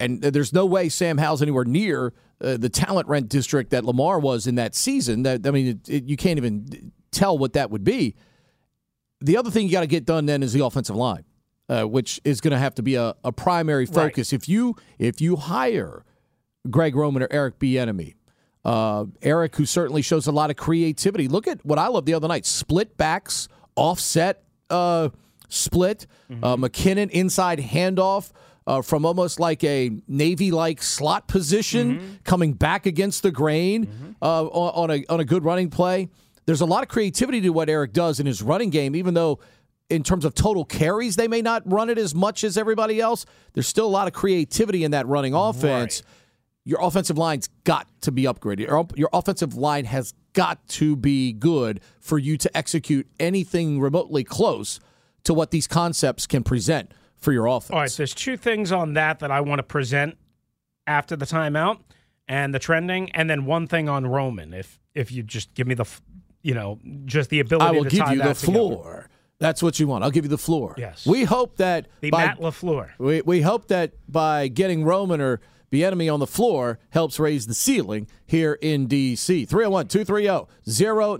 and 0.00 0.20
there's 0.20 0.52
no 0.52 0.66
way 0.66 0.88
Sam 0.88 1.18
Howell's 1.18 1.42
anywhere 1.42 1.64
near 1.64 2.12
uh, 2.40 2.56
the 2.56 2.68
talent 2.68 3.08
rent 3.08 3.28
district 3.28 3.70
that 3.70 3.84
Lamar 3.84 4.18
was 4.18 4.46
in 4.48 4.56
that 4.56 4.74
season. 4.74 5.22
That 5.22 5.46
I 5.46 5.50
mean, 5.52 5.66
it, 5.68 5.88
it, 5.88 6.04
you 6.04 6.16
can't 6.16 6.38
even 6.38 6.92
tell 7.12 7.38
what 7.38 7.52
that 7.52 7.70
would 7.70 7.84
be. 7.84 8.16
The 9.20 9.36
other 9.36 9.50
thing 9.50 9.66
you 9.66 9.72
got 9.72 9.82
to 9.82 9.86
get 9.86 10.04
done 10.04 10.26
then 10.26 10.42
is 10.42 10.52
the 10.52 10.64
offensive 10.64 10.96
line, 10.96 11.24
uh, 11.68 11.84
which 11.84 12.20
is 12.24 12.40
going 12.40 12.50
to 12.50 12.58
have 12.58 12.74
to 12.74 12.82
be 12.82 12.96
a, 12.96 13.14
a 13.22 13.30
primary 13.30 13.86
focus. 13.86 14.32
If 14.32 14.48
you 14.48 14.74
if 14.98 15.20
you 15.20 15.36
hire 15.36 16.04
Greg 16.68 16.96
Roman 16.96 17.22
or 17.22 17.28
Eric 17.30 17.60
Bieniemy, 17.60 18.14
uh, 18.64 19.06
Eric, 19.22 19.56
who 19.56 19.66
certainly 19.66 20.02
shows 20.02 20.26
a 20.26 20.32
lot 20.32 20.50
of 20.50 20.56
creativity. 20.56 21.28
Look 21.28 21.46
at 21.48 21.64
what 21.64 21.78
I 21.78 21.88
love 21.88 22.04
the 22.06 22.14
other 22.14 22.28
night: 22.28 22.46
split 22.46 22.96
backs, 22.96 23.48
offset 23.76 24.44
uh, 24.70 25.08
split, 25.48 26.06
uh, 26.30 26.56
McKinnon 26.56 27.10
inside 27.10 27.58
handoff. 27.58 28.30
Uh, 28.64 28.80
from 28.80 29.04
almost 29.04 29.40
like 29.40 29.64
a 29.64 29.90
navy-like 30.06 30.80
slot 30.84 31.26
position, 31.26 32.20
coming 32.22 32.52
back 32.52 32.86
against 32.86 33.24
the 33.24 33.32
grain 33.32 34.14
uh, 34.22 34.44
on, 34.44 34.90
on 34.90 34.96
a 34.96 35.04
on 35.12 35.18
a 35.18 35.24
good 35.24 35.42
running 35.42 35.68
play. 35.68 36.08
There's 36.46 36.60
a 36.60 36.64
lot 36.64 36.84
of 36.84 36.88
creativity 36.88 37.40
to 37.40 37.48
what 37.50 37.68
Eric 37.68 37.92
does 37.92 38.20
in 38.20 38.26
his 38.26 38.40
running 38.40 38.70
game, 38.70 38.94
even 38.94 39.14
though 39.14 39.40
in 39.90 40.04
terms 40.04 40.24
of 40.24 40.34
total 40.34 40.64
carries 40.64 41.16
they 41.16 41.26
may 41.26 41.42
not 41.42 41.62
run 41.70 41.90
it 41.90 41.98
as 41.98 42.14
much 42.14 42.44
as 42.44 42.56
everybody 42.56 43.00
else. 43.00 43.26
There's 43.52 43.66
still 43.66 43.86
a 43.86 43.90
lot 43.90 44.06
of 44.06 44.12
creativity 44.12 44.84
in 44.84 44.92
that 44.92 45.08
running 45.08 45.34
offense 45.34 46.04
your 46.64 46.78
offensive 46.80 47.18
line's 47.18 47.48
got 47.64 47.88
to 48.02 48.12
be 48.12 48.22
upgraded. 48.24 48.60
Your, 48.68 48.86
your 48.94 49.08
offensive 49.12 49.54
line 49.56 49.84
has 49.86 50.14
got 50.32 50.66
to 50.68 50.96
be 50.96 51.32
good 51.32 51.80
for 52.00 52.18
you 52.18 52.36
to 52.38 52.56
execute 52.56 53.06
anything 53.18 53.80
remotely 53.80 54.24
close 54.24 54.78
to 55.24 55.34
what 55.34 55.50
these 55.50 55.66
concepts 55.66 56.26
can 56.26 56.42
present 56.42 56.92
for 57.16 57.32
your 57.32 57.46
offense. 57.46 57.70
All 57.70 57.80
right, 57.80 57.90
there's 57.90 58.14
two 58.14 58.36
things 58.36 58.72
on 58.72 58.94
that 58.94 59.18
that 59.20 59.30
I 59.30 59.40
want 59.40 59.58
to 59.60 59.62
present 59.64 60.16
after 60.86 61.14
the 61.16 61.26
timeout 61.26 61.78
and 62.28 62.54
the 62.54 62.58
trending, 62.58 63.10
and 63.12 63.28
then 63.28 63.44
one 63.44 63.66
thing 63.66 63.88
on 63.88 64.06
Roman. 64.06 64.52
If 64.54 64.80
if 64.94 65.10
you 65.12 65.22
just 65.22 65.52
give 65.54 65.66
me 65.66 65.74
the, 65.74 65.84
you 66.42 66.54
know, 66.54 66.78
just 67.04 67.30
the 67.30 67.40
ability 67.40 67.66
I 67.66 67.70
will 67.72 67.84
to 67.84 67.90
give 67.90 68.04
tie 68.04 68.12
you 68.12 68.18
the 68.18 68.24
that 68.28 68.36
together. 68.36 68.58
floor. 68.58 69.08
That's 69.38 69.62
what 69.62 69.80
you 69.80 69.88
want. 69.88 70.04
I'll 70.04 70.10
give 70.12 70.24
you 70.24 70.28
the 70.28 70.38
floor. 70.38 70.74
Yes. 70.78 71.04
We 71.06 71.24
hope 71.24 71.56
that 71.56 71.88
The 72.00 72.10
by 72.10 72.26
Matt 72.26 72.38
Lafleur. 72.38 72.90
we, 72.98 73.22
we 73.22 73.40
hope 73.40 73.66
that 73.68 73.92
by 74.08 74.46
getting 74.48 74.84
Roman 74.84 75.20
or 75.20 75.40
Bieniemy 75.72 76.12
on 76.12 76.20
the 76.20 76.26
floor 76.26 76.78
helps 76.90 77.18
raise 77.18 77.46
the 77.46 77.54
ceiling 77.54 78.06
here 78.26 78.58
in 78.60 78.86
D.C. 78.86 79.46
301 79.46 79.88
230 79.88 80.46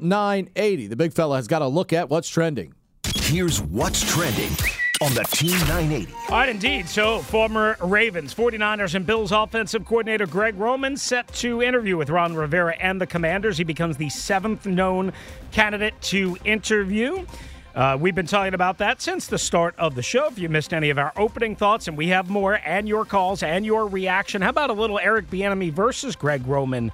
0980. 0.06 0.86
The 0.88 0.96
big 0.96 1.14
fella 1.14 1.36
has 1.36 1.48
got 1.48 1.60
to 1.60 1.66
look 1.66 1.92
at 1.92 2.10
what's 2.10 2.28
trending. 2.28 2.74
Here's 3.16 3.62
what's 3.62 4.02
trending 4.02 4.52
on 5.00 5.14
the 5.14 5.24
Team 5.24 5.58
980. 5.60 6.12
All 6.28 6.36
right, 6.36 6.50
indeed. 6.50 6.86
So, 6.86 7.20
former 7.20 7.78
Ravens, 7.80 8.34
49ers, 8.34 8.94
and 8.94 9.06
Bills 9.06 9.32
offensive 9.32 9.86
coordinator 9.86 10.26
Greg 10.26 10.58
Roman 10.58 10.98
set 10.98 11.28
to 11.36 11.62
interview 11.62 11.96
with 11.96 12.10
Ron 12.10 12.34
Rivera 12.34 12.76
and 12.78 13.00
the 13.00 13.06
Commanders. 13.06 13.56
He 13.56 13.64
becomes 13.64 13.96
the 13.96 14.10
seventh 14.10 14.66
known 14.66 15.14
candidate 15.50 15.98
to 16.02 16.36
interview. 16.44 17.24
Uh, 17.74 17.96
we've 17.98 18.14
been 18.14 18.26
talking 18.26 18.52
about 18.52 18.78
that 18.78 19.00
since 19.00 19.26
the 19.26 19.38
start 19.38 19.74
of 19.78 19.94
the 19.94 20.02
show. 20.02 20.26
If 20.26 20.38
you 20.38 20.48
missed 20.48 20.74
any 20.74 20.90
of 20.90 20.98
our 20.98 21.12
opening 21.16 21.56
thoughts, 21.56 21.88
and 21.88 21.96
we 21.96 22.08
have 22.08 22.28
more, 22.28 22.60
and 22.64 22.86
your 22.86 23.04
calls 23.04 23.42
and 23.42 23.64
your 23.64 23.86
reaction, 23.86 24.42
how 24.42 24.50
about 24.50 24.70
a 24.70 24.74
little 24.74 24.98
Eric 24.98 25.30
Bieniemy 25.30 25.72
versus 25.72 26.14
Greg 26.14 26.46
Roman 26.46 26.92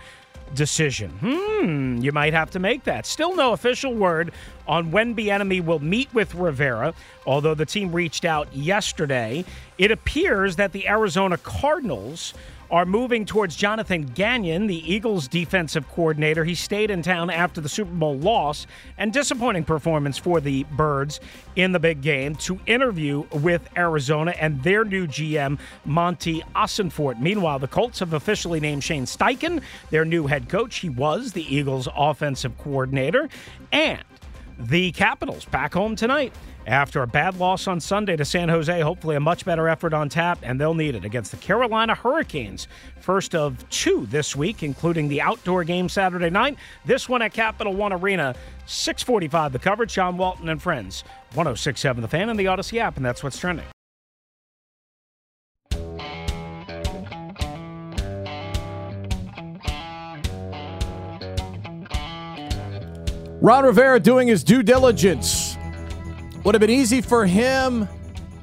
decision? 0.55 1.11
Hmm, 1.21 1.99
you 1.99 2.13
might 2.13 2.33
have 2.33 2.51
to 2.53 2.61
make 2.61 2.85
that. 2.85 3.07
Still 3.07 3.35
no 3.35 3.53
official 3.53 3.93
word 3.93 4.33
on 4.69 4.93
when 4.93 5.17
Bieniemy 5.17 5.65
will 5.65 5.81
meet 5.81 6.13
with 6.15 6.35
Rivera, 6.37 6.95
although 7.27 7.55
the 7.55 7.67
team 7.67 7.93
reached 7.93 8.25
out 8.25 8.55
yesterday. 8.55 9.45
It 9.79 9.91
appears 9.91 10.57
that 10.57 10.73
the 10.73 10.89
Arizona 10.89 11.39
Cardinals 11.39 12.35
are 12.71 12.85
moving 12.85 13.25
towards 13.25 13.57
Jonathan 13.57 14.03
Gannon, 14.03 14.67
the 14.67 14.93
Eagles 14.93 15.29
defensive 15.29 15.89
coordinator. 15.89 16.45
He 16.45 16.55
stayed 16.55 16.91
in 16.91 17.03
town 17.03 17.31
after 17.31 17.61
the 17.61 17.69
Super 17.69 17.93
Bowl 17.93 18.17
loss 18.19 18.67
and 18.99 19.13
disappointing 19.13 19.65
performance 19.65 20.19
for 20.19 20.41
the 20.41 20.65
Birds 20.65 21.21
in 21.57 21.73
the 21.73 21.79
big 21.79 22.03
game 22.03 22.35
to 22.37 22.59
interview 22.67 23.25
with 23.33 23.69
Arizona 23.77 24.35
and 24.39 24.63
their 24.63 24.85
new 24.85 25.07
GM, 25.07 25.59
Monty 25.85 26.43
Ossenfort. 26.55 27.21
Meanwhile, 27.21 27.59
the 27.59 27.69
Colts 27.69 28.01
have 28.01 28.13
officially 28.13 28.61
named 28.61 28.85
Shane 28.85 29.05
Steichen 29.05 29.63
their 29.91 30.05
new 30.05 30.27
head 30.27 30.49
coach. 30.49 30.77
He 30.77 30.89
was 30.89 31.33
the 31.33 31.55
Eagles 31.55 31.89
offensive 31.97 32.57
coordinator. 32.59 33.29
And 33.73 34.03
the 34.59 34.93
Capitals 34.93 35.45
back 35.45 35.75
home 35.75 35.97
tonight 35.97 36.33
after 36.69 37.03
a 37.03 37.07
bad 37.07 37.39
loss 37.39 37.67
on 37.67 37.81
Sunday 37.81 38.17
to 38.17 38.25
San 38.25 38.49
Jose. 38.49 38.81
Hopefully, 38.81 39.17
a 39.17 39.21
much 39.21 39.45
better 39.45 39.69
effort 39.69 39.95
on 39.95 40.09
tap, 40.09 40.39
and 40.43 40.61
they'll 40.61 40.75
need 40.75 40.95
it 40.95 41.05
against 41.05 41.31
the 41.31 41.37
Carolina 41.39 41.95
Hurricanes. 41.95 42.69
First 43.01 43.35
of 43.35 43.69
two 43.71 44.07
this 44.07 44.37
week, 44.37 44.63
including 44.63 45.09
the 45.09 45.21
outdoor 45.21 45.65
game 45.65 45.89
Saturday 45.89 46.31
night. 46.31 46.57
This 46.85 47.09
one 47.09 47.23
at 47.23 47.33
Capital 47.33 47.75
One 47.75 47.93
Arena, 47.93 48.35
645 48.67 49.53
the 49.53 49.59
coverage. 49.59 49.95
John 49.95 50.17
Walton 50.19 50.49
and 50.49 50.61
friends, 50.61 51.03
1067 51.35 52.03
The 52.03 52.09
Fan 52.09 52.29
and 52.29 52.39
the 52.39 52.45
Audacy 52.45 52.79
app, 52.79 52.97
and 52.97 53.05
that's 53.05 53.23
what's 53.23 53.39
trending. 53.39 53.65
Ron 63.41 63.65
Rivera 63.65 64.01
doing 64.01 64.27
his 64.27 64.43
due 64.43 64.65
diligence. 64.65 65.48
Would 66.45 66.55
have 66.55 66.61
been 66.61 66.71
easy 66.71 67.01
for 67.01 67.27
him. 67.27 67.89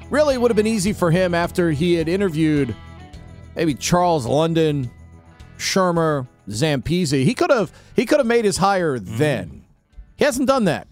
Really 0.09 0.37
would 0.37 0.51
have 0.51 0.55
been 0.55 0.67
easy 0.67 0.93
for 0.93 1.09
him 1.11 1.33
after 1.33 1.71
he 1.71 1.95
had 1.95 2.07
interviewed 2.07 2.75
maybe 3.55 3.73
Charles 3.73 4.25
London, 4.25 4.91
Shurmur, 5.57 6.27
Zampese. 6.49 7.23
He 7.23 7.33
could 7.33 7.49
have 7.51 7.71
he 7.95 8.05
could 8.05 8.19
have 8.19 8.27
made 8.27 8.45
his 8.45 8.57
hire 8.57 8.99
then. 8.99 9.63
He 10.17 10.25
hasn't 10.25 10.47
done 10.47 10.65
that. 10.65 10.87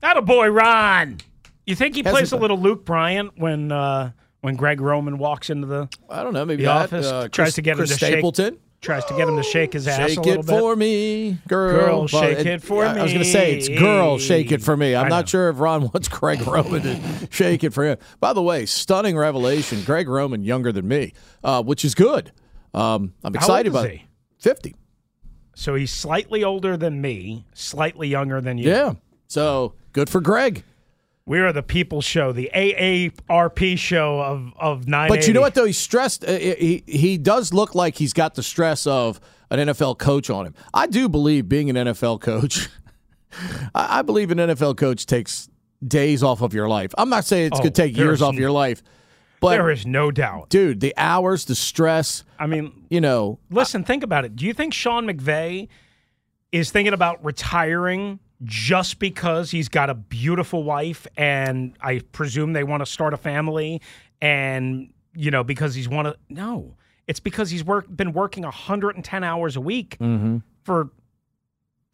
That 0.00 0.16
a 0.18 0.22
boy, 0.22 0.48
Ron. 0.50 1.18
You 1.64 1.74
think 1.74 1.94
he 1.94 2.02
Hasn't 2.02 2.14
plays 2.16 2.32
a 2.32 2.36
little 2.36 2.58
Luke 2.58 2.84
Bryan 2.84 3.30
when 3.36 3.72
uh, 3.72 4.10
when 4.42 4.56
Greg 4.56 4.80
Roman 4.80 5.16
walks 5.18 5.48
into 5.48 5.66
the 5.66 5.88
I 6.10 6.22
don't 6.22 6.34
know. 6.34 6.44
Maybe 6.44 6.62
the 6.62 6.68
that, 6.68 6.92
office? 6.92 7.06
uh, 7.06 7.28
tries 7.28 7.46
Chris- 7.46 7.54
to 7.54 7.62
get 7.62 7.72
him 7.72 7.78
Chris 7.78 7.90
to 7.92 7.98
shake- 7.98 8.12
Stapleton. 8.12 8.58
Tries 8.80 9.04
to 9.06 9.14
get 9.16 9.28
him 9.28 9.36
to 9.36 9.42
shake 9.42 9.72
his 9.72 9.88
ass 9.88 9.98
a 9.98 10.14
Shake 10.14 10.24
little 10.24 10.40
it 10.42 10.46
for 10.46 10.76
me, 10.76 11.38
girl. 11.48 11.80
Girl, 11.80 12.06
shake 12.06 12.46
it 12.46 12.62
for 12.62 12.82
me. 12.84 13.00
I 13.00 13.02
was 13.02 13.12
going 13.12 13.24
to 13.24 13.30
say 13.30 13.56
it's 13.56 13.68
girl, 13.68 14.18
shake 14.18 14.52
it 14.52 14.62
for 14.62 14.76
me. 14.76 14.94
I'm 14.94 15.06
I 15.06 15.08
not 15.08 15.20
know. 15.24 15.26
sure 15.28 15.48
if 15.48 15.58
Ron 15.58 15.82
wants 15.94 16.08
Greg 16.08 16.46
Roman 16.46 16.82
to 16.82 17.28
shake 17.30 17.64
it 17.64 17.72
for 17.72 17.84
him. 17.84 17.98
By 18.20 18.32
the 18.32 18.42
way, 18.42 18.66
stunning 18.66 19.16
revelation. 19.16 19.82
Greg 19.84 20.08
Roman 20.08 20.44
younger 20.44 20.72
than 20.72 20.86
me, 20.86 21.12
uh, 21.42 21.62
which 21.62 21.84
is 21.84 21.94
good. 21.94 22.32
Um, 22.74 23.14
I'm 23.24 23.34
How 23.34 23.38
excited 23.40 23.74
old 23.74 23.76
is 23.76 23.80
about 23.82 23.90
he? 23.90 23.96
it. 23.96 24.02
Fifty. 24.38 24.74
So 25.54 25.74
he's 25.74 25.90
slightly 25.90 26.44
older 26.44 26.76
than 26.76 27.00
me, 27.00 27.46
slightly 27.54 28.08
younger 28.08 28.40
than 28.42 28.58
you. 28.58 28.68
Yeah. 28.70 28.94
So 29.26 29.72
good 29.92 30.10
for 30.10 30.20
Greg. 30.20 30.62
We 31.28 31.40
are 31.40 31.52
the 31.52 31.62
people 31.62 32.00
show, 32.02 32.30
the 32.32 32.50
AARP 32.54 33.76
show 33.78 34.20
of 34.20 34.52
of 34.58 34.86
nine. 34.86 35.08
But 35.08 35.26
you 35.26 35.34
know 35.34 35.40
what 35.40 35.54
though? 35.54 35.64
He's 35.64 35.76
stressed. 35.78 36.24
Uh, 36.24 36.38
he 36.38 36.84
he 36.86 37.18
does 37.18 37.52
look 37.52 37.74
like 37.74 37.96
he's 37.96 38.12
got 38.12 38.34
the 38.36 38.42
stress 38.44 38.86
of 38.86 39.20
an 39.50 39.58
NFL 39.68 39.98
coach 39.98 40.30
on 40.30 40.46
him. 40.46 40.54
I 40.72 40.86
do 40.86 41.08
believe 41.08 41.48
being 41.48 41.68
an 41.68 41.76
NFL 41.88 42.20
coach. 42.20 42.68
I 43.74 43.98
I 43.98 44.02
believe 44.02 44.30
an 44.30 44.38
NFL 44.38 44.76
coach 44.76 45.04
takes 45.06 45.48
days 45.86 46.22
off 46.22 46.42
of 46.42 46.54
your 46.54 46.68
life. 46.68 46.94
I'm 46.96 47.08
not 47.10 47.24
saying 47.24 47.48
it's 47.48 47.56
Oh, 47.58 47.62
going 47.62 47.72
to 47.72 47.82
take 47.82 47.96
years 47.96 48.22
off 48.22 48.34
n- 48.34 48.40
your 48.40 48.50
life, 48.52 48.82
but 49.40 49.50
There 49.50 49.70
is 49.70 49.84
no 49.84 50.10
doubt. 50.12 50.48
dude, 50.48 50.78
the 50.80 50.94
hours, 50.96 51.44
the 51.44 51.54
stress. 51.56 52.22
I 52.38 52.46
mean, 52.46 52.86
You 52.88 53.00
know, 53.00 53.40
listen, 53.50 53.82
think 53.84 54.02
about 54.04 54.24
it. 54.24 54.36
Do 54.36 54.46
you 54.46 54.54
think 54.54 54.72
Sean 54.72 55.06
McVay 55.06 55.68
is 56.52 56.70
thinking 56.70 56.94
about 56.94 57.22
retiring 57.24 58.20
just 58.44 58.98
because 58.98 59.50
he's 59.50 59.68
got 59.68 59.88
a 59.90 59.94
beautiful 59.94 60.62
wife 60.62 61.06
and 61.16 61.74
I 61.80 62.00
presume 62.12 62.52
they 62.52 62.64
want 62.64 62.82
to 62.82 62.86
start 62.86 63.14
a 63.14 63.16
family 63.16 63.80
and 64.20 64.92
you 65.14 65.30
know 65.30 65.42
because 65.44 65.74
he's 65.74 65.88
want 65.88 66.08
to 66.08 66.16
no. 66.28 66.76
It's 67.06 67.20
because 67.20 67.50
he's 67.50 67.64
work 67.64 67.86
been 67.94 68.12
working 68.12 68.42
110 68.42 69.24
hours 69.24 69.56
a 69.56 69.60
week 69.60 69.96
Mm-hmm. 70.00 70.38
for 70.64 70.90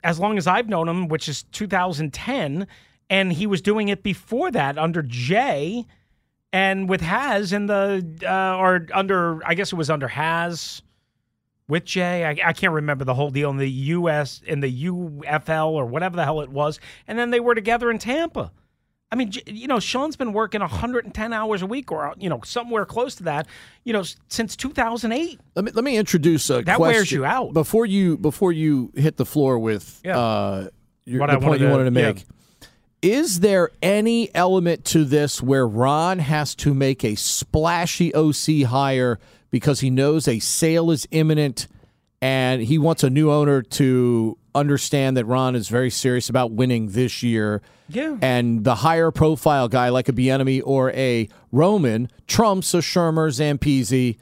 as 0.05 0.18
long 0.18 0.36
as 0.36 0.47
I've 0.49 0.68
known 0.68 0.88
him, 0.88 1.07
which 1.07 1.28
is 1.28 1.45
2010, 1.45 2.66
and 3.09 3.32
he 3.32 3.47
was 3.47 3.62
doing 3.62 3.88
it 3.88 4.03
before 4.03 4.51
that 4.51 4.76
under 4.78 5.01
Jay 5.03 5.84
and 6.53 6.88
with 6.88 7.01
Has 7.03 7.53
in 7.53 7.66
the 7.66 8.05
uh, 8.26 8.57
or 8.57 8.86
under 8.93 9.40
I 9.47 9.55
guess 9.55 9.72
it 9.72 9.76
was 9.76 9.90
under 9.90 10.09
Has 10.09 10.82
with 11.73 11.87
Jay. 11.87 12.25
I, 12.25 12.51
I 12.51 12.53
can't 12.53 12.73
remember 12.75 13.05
the 13.05 13.14
whole 13.14 13.31
deal 13.31 13.49
in 13.51 13.57
the 13.57 13.68
U.S. 13.70 14.43
in 14.47 14.61
the 14.61 14.85
UFL 14.85 15.68
or 15.70 15.87
whatever 15.87 16.16
the 16.16 16.25
hell 16.25 16.43
it 16.43 16.51
was, 16.51 16.79
and 17.09 17.18
then 17.18 17.31
they 17.31 17.41
were 17.41 17.55
together 17.55 17.91
in 17.91 17.99
Tampa. 17.99 18.53
I 19.11 19.14
mean, 19.14 19.33
you 19.47 19.66
know, 19.66 19.79
Sean's 19.81 20.16
been 20.16 20.33
working 20.33 20.61
110 20.61 21.33
hours 21.33 21.62
a 21.62 21.66
week, 21.66 21.91
or 21.91 22.14
you 22.18 22.29
know, 22.29 22.41
somewhere 22.45 22.85
close 22.85 23.14
to 23.16 23.23
that, 23.25 23.47
you 23.85 23.93
know, 23.93 24.03
since 24.29 24.55
2008. 24.57 25.41
Let 25.57 25.64
me 25.64 25.70
let 25.73 25.83
me 25.85 25.97
introduce 25.97 26.49
a 26.51 26.62
That 26.62 26.77
question 26.77 26.81
wears 26.97 27.11
you 27.12 27.25
out. 27.25 27.53
before 27.55 27.87
you 27.87 28.16
before 28.18 28.53
you 28.53 28.93
hit 28.95 29.16
the 29.16 29.27
floor 29.27 29.59
with 29.59 30.01
Yeah. 30.05 30.18
uh, 30.18 30.68
your, 31.05 31.20
What 31.20 31.27
the 31.29 31.33
I 31.33 31.37
point 31.37 31.45
wanted 31.49 31.61
you 31.61 31.66
to- 31.66 31.73
wanted 31.73 31.95
to 31.95 32.01
yeah. 32.01 32.07
make. 32.12 32.25
Is 33.03 33.41
there 33.41 33.70
any 33.83 34.33
element 34.35 34.85
to 34.87 35.05
this 35.05 35.43
where 35.43 35.66
Ron 35.66 36.20
has 36.20 36.55
to 36.57 36.73
make 36.73 37.03
a 37.05 37.16
splashy 37.16 38.14
OC 38.14 38.62
hire 38.68 39.18
because 39.53 39.78
he 39.78 39.90
knows 39.90 40.26
a 40.26 40.40
sale 40.40 40.90
is 40.90 41.07
imminent 41.12 41.68
and 42.20 42.62
he 42.62 42.78
wants 42.78 43.05
a 43.05 43.11
new 43.11 43.30
owner 43.30 43.62
to 43.62 44.36
understand 44.55 45.16
that 45.16 45.26
Ron 45.26 45.55
is 45.55 45.68
very 45.68 45.90
serious 45.90 46.28
about 46.28 46.50
winning 46.50 46.88
this 46.88 47.22
year? 47.22 47.62
Yeah. 47.88 48.16
And 48.20 48.64
the 48.64 48.76
higher 48.76 49.12
profile 49.12 49.68
guy 49.68 49.90
like 49.90 50.09
a 50.09 50.12
Bieniemy 50.12 50.62
or 50.64 50.90
a 50.92 51.28
Roman 51.53 52.09
trumps 52.26 52.74
a 52.74 52.78
Shurmur, 52.78 53.28
Zampese, 53.30 54.18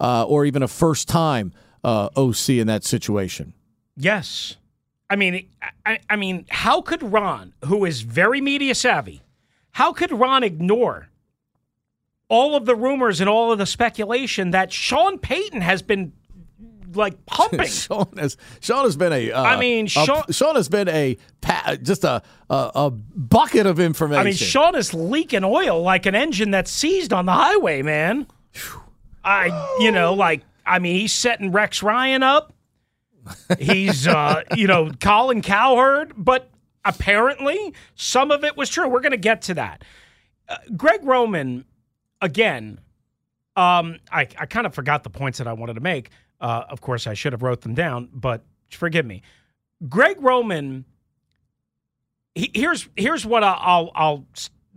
uh, 0.00 0.24
or 0.24 0.44
even 0.44 0.62
a 0.62 0.68
first 0.68 1.08
time 1.08 1.52
uh, 1.84 2.08
OC 2.16 2.50
in 2.50 2.66
that 2.66 2.84
situation. 2.84 3.52
Yes. 3.96 4.56
I 5.10 5.16
mean, 5.16 5.46
I, 5.84 5.98
I 6.08 6.16
mean, 6.16 6.46
how 6.48 6.80
could 6.80 7.02
Ron, 7.02 7.52
who 7.66 7.84
is 7.84 8.00
very 8.00 8.40
media 8.40 8.74
savvy, 8.74 9.22
how 9.72 9.92
could 9.92 10.10
Ron 10.10 10.42
ignore 10.42 11.08
all 12.32 12.56
of 12.56 12.64
the 12.64 12.74
rumors 12.74 13.20
and 13.20 13.28
all 13.28 13.52
of 13.52 13.58
the 13.58 13.66
speculation 13.66 14.52
that 14.52 14.72
Sean 14.72 15.18
Payton 15.18 15.60
has 15.60 15.82
been 15.82 16.14
like 16.94 17.26
pumping? 17.26 17.66
Sean 17.66 18.08
has 18.16 18.38
Sean 18.60 18.84
has 18.84 18.96
been 18.96 19.12
a. 19.12 19.32
Uh, 19.32 19.42
I 19.42 19.60
mean, 19.60 19.84
a- 19.84 19.88
Sean- 19.88 20.24
Sean 20.30 20.56
has 20.56 20.68
been 20.70 20.88
a 20.88 21.18
just 21.82 22.04
a, 22.04 22.22
a 22.48 22.70
a 22.74 22.90
bucket 22.90 23.66
of 23.66 23.78
information. 23.78 24.20
I 24.20 24.24
mean, 24.24 24.32
Sean 24.34 24.74
is 24.74 24.94
leaking 24.94 25.44
oil 25.44 25.82
like 25.82 26.06
an 26.06 26.14
engine 26.14 26.50
that's 26.50 26.70
seized 26.70 27.12
on 27.12 27.26
the 27.26 27.32
highway, 27.32 27.82
man. 27.82 28.26
I, 29.24 29.76
you 29.80 29.92
know, 29.92 30.14
like, 30.14 30.42
I 30.66 30.78
mean, 30.78 30.96
he's 30.98 31.12
setting 31.12 31.52
Rex 31.52 31.82
Ryan 31.82 32.22
up. 32.22 32.52
He's, 33.58 34.08
uh, 34.08 34.42
you 34.56 34.66
know, 34.66 34.90
Colin 35.00 35.42
Cowherd, 35.42 36.12
but 36.16 36.50
apparently 36.84 37.72
some 37.94 38.30
of 38.32 38.42
it 38.42 38.56
was 38.56 38.68
true. 38.68 38.88
We're 38.88 39.00
going 39.00 39.12
to 39.12 39.16
get 39.16 39.42
to 39.42 39.54
that. 39.54 39.84
Uh, 40.48 40.56
Greg 40.76 41.04
Roman, 41.04 41.64
again, 42.22 42.80
um, 43.56 43.98
I, 44.10 44.22
I 44.38 44.46
kind 44.46 44.66
of 44.66 44.74
forgot 44.74 45.02
the 45.02 45.10
points 45.10 45.36
that 45.38 45.46
I 45.46 45.52
wanted 45.52 45.74
to 45.74 45.80
make. 45.82 46.08
Uh, 46.40 46.64
of 46.70 46.80
course, 46.80 47.06
I 47.06 47.12
should 47.14 47.32
have 47.34 47.42
wrote 47.42 47.60
them 47.60 47.74
down, 47.74 48.08
but 48.12 48.42
forgive 48.70 49.04
me. 49.04 49.20
Greg 49.88 50.16
Roman 50.22 50.86
he- 52.34 52.50
here's 52.54 52.88
here's 52.96 53.26
what 53.26 53.44
I'll, 53.44 53.58
I'll 53.60 53.90
I'll 53.94 54.26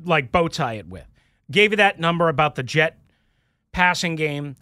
like 0.04 0.32
bow 0.32 0.48
tie 0.48 0.74
it 0.74 0.88
with. 0.88 1.08
Gave 1.52 1.72
you 1.72 1.78
that 1.78 2.00
number 2.00 2.28
about 2.28 2.56
the 2.56 2.64
jet 2.64 3.00
passing 3.72 4.16
game. 4.16 4.56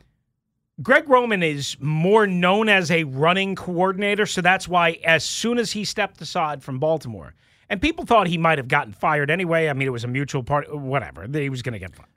Greg 0.82 1.08
Roman 1.08 1.44
is 1.44 1.78
more 1.80 2.26
known 2.26 2.68
as 2.68 2.90
a 2.90 3.04
running 3.04 3.56
coordinator, 3.56 4.26
so 4.26 4.42
that's 4.42 4.68
why 4.68 5.00
as 5.04 5.24
soon 5.24 5.60
as 5.60 5.72
he 5.72 5.86
stepped 5.86 6.20
aside 6.20 6.64
from 6.64 6.80
Baltimore, 6.80 7.36
and 7.70 7.82
people 7.82 8.06
thought 8.06 8.28
he 8.28 8.38
might 8.38 8.58
have 8.58 8.68
gotten 8.68 8.92
fired 8.92 9.30
anyway. 9.30 9.70
I 9.70 9.74
mean, 9.74 9.88
it 9.88 9.92
was 9.92 10.04
a 10.04 10.08
mutual 10.08 10.44
part, 10.44 10.74
whatever. 10.76 11.28
He 11.32 11.50
was 11.50 11.62
going 11.62 11.74
to 11.74 11.80
get 11.80 11.96
fired. 11.96 12.10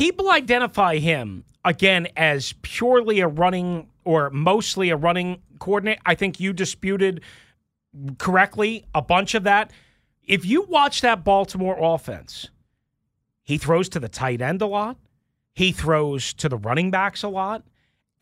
People 0.00 0.30
identify 0.30 0.96
him 0.96 1.44
again 1.62 2.08
as 2.16 2.54
purely 2.62 3.20
a 3.20 3.28
running 3.28 3.86
or 4.02 4.30
mostly 4.30 4.88
a 4.88 4.96
running 4.96 5.42
coordinator. 5.58 6.00
I 6.06 6.14
think 6.14 6.40
you 6.40 6.54
disputed 6.54 7.20
correctly 8.16 8.86
a 8.94 9.02
bunch 9.02 9.34
of 9.34 9.42
that. 9.42 9.70
If 10.26 10.46
you 10.46 10.62
watch 10.62 11.02
that 11.02 11.22
Baltimore 11.22 11.76
offense, 11.78 12.48
he 13.42 13.58
throws 13.58 13.90
to 13.90 14.00
the 14.00 14.08
tight 14.08 14.40
end 14.40 14.62
a 14.62 14.66
lot. 14.66 14.96
He 15.52 15.70
throws 15.70 16.32
to 16.32 16.48
the 16.48 16.56
running 16.56 16.90
backs 16.90 17.22
a 17.22 17.28
lot. 17.28 17.62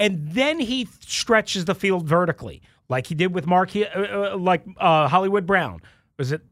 And 0.00 0.32
then 0.32 0.58
he 0.58 0.88
stretches 0.98 1.66
the 1.66 1.76
field 1.76 2.08
vertically, 2.08 2.60
like 2.88 3.06
he 3.06 3.14
did 3.14 3.32
with 3.32 3.46
Mark, 3.46 3.76
uh, 3.76 3.82
uh, 3.82 4.36
like 4.36 4.64
uh, 4.78 5.06
Hollywood 5.06 5.46
Brown. 5.46 5.80
Was 6.18 6.32
it 6.32 6.42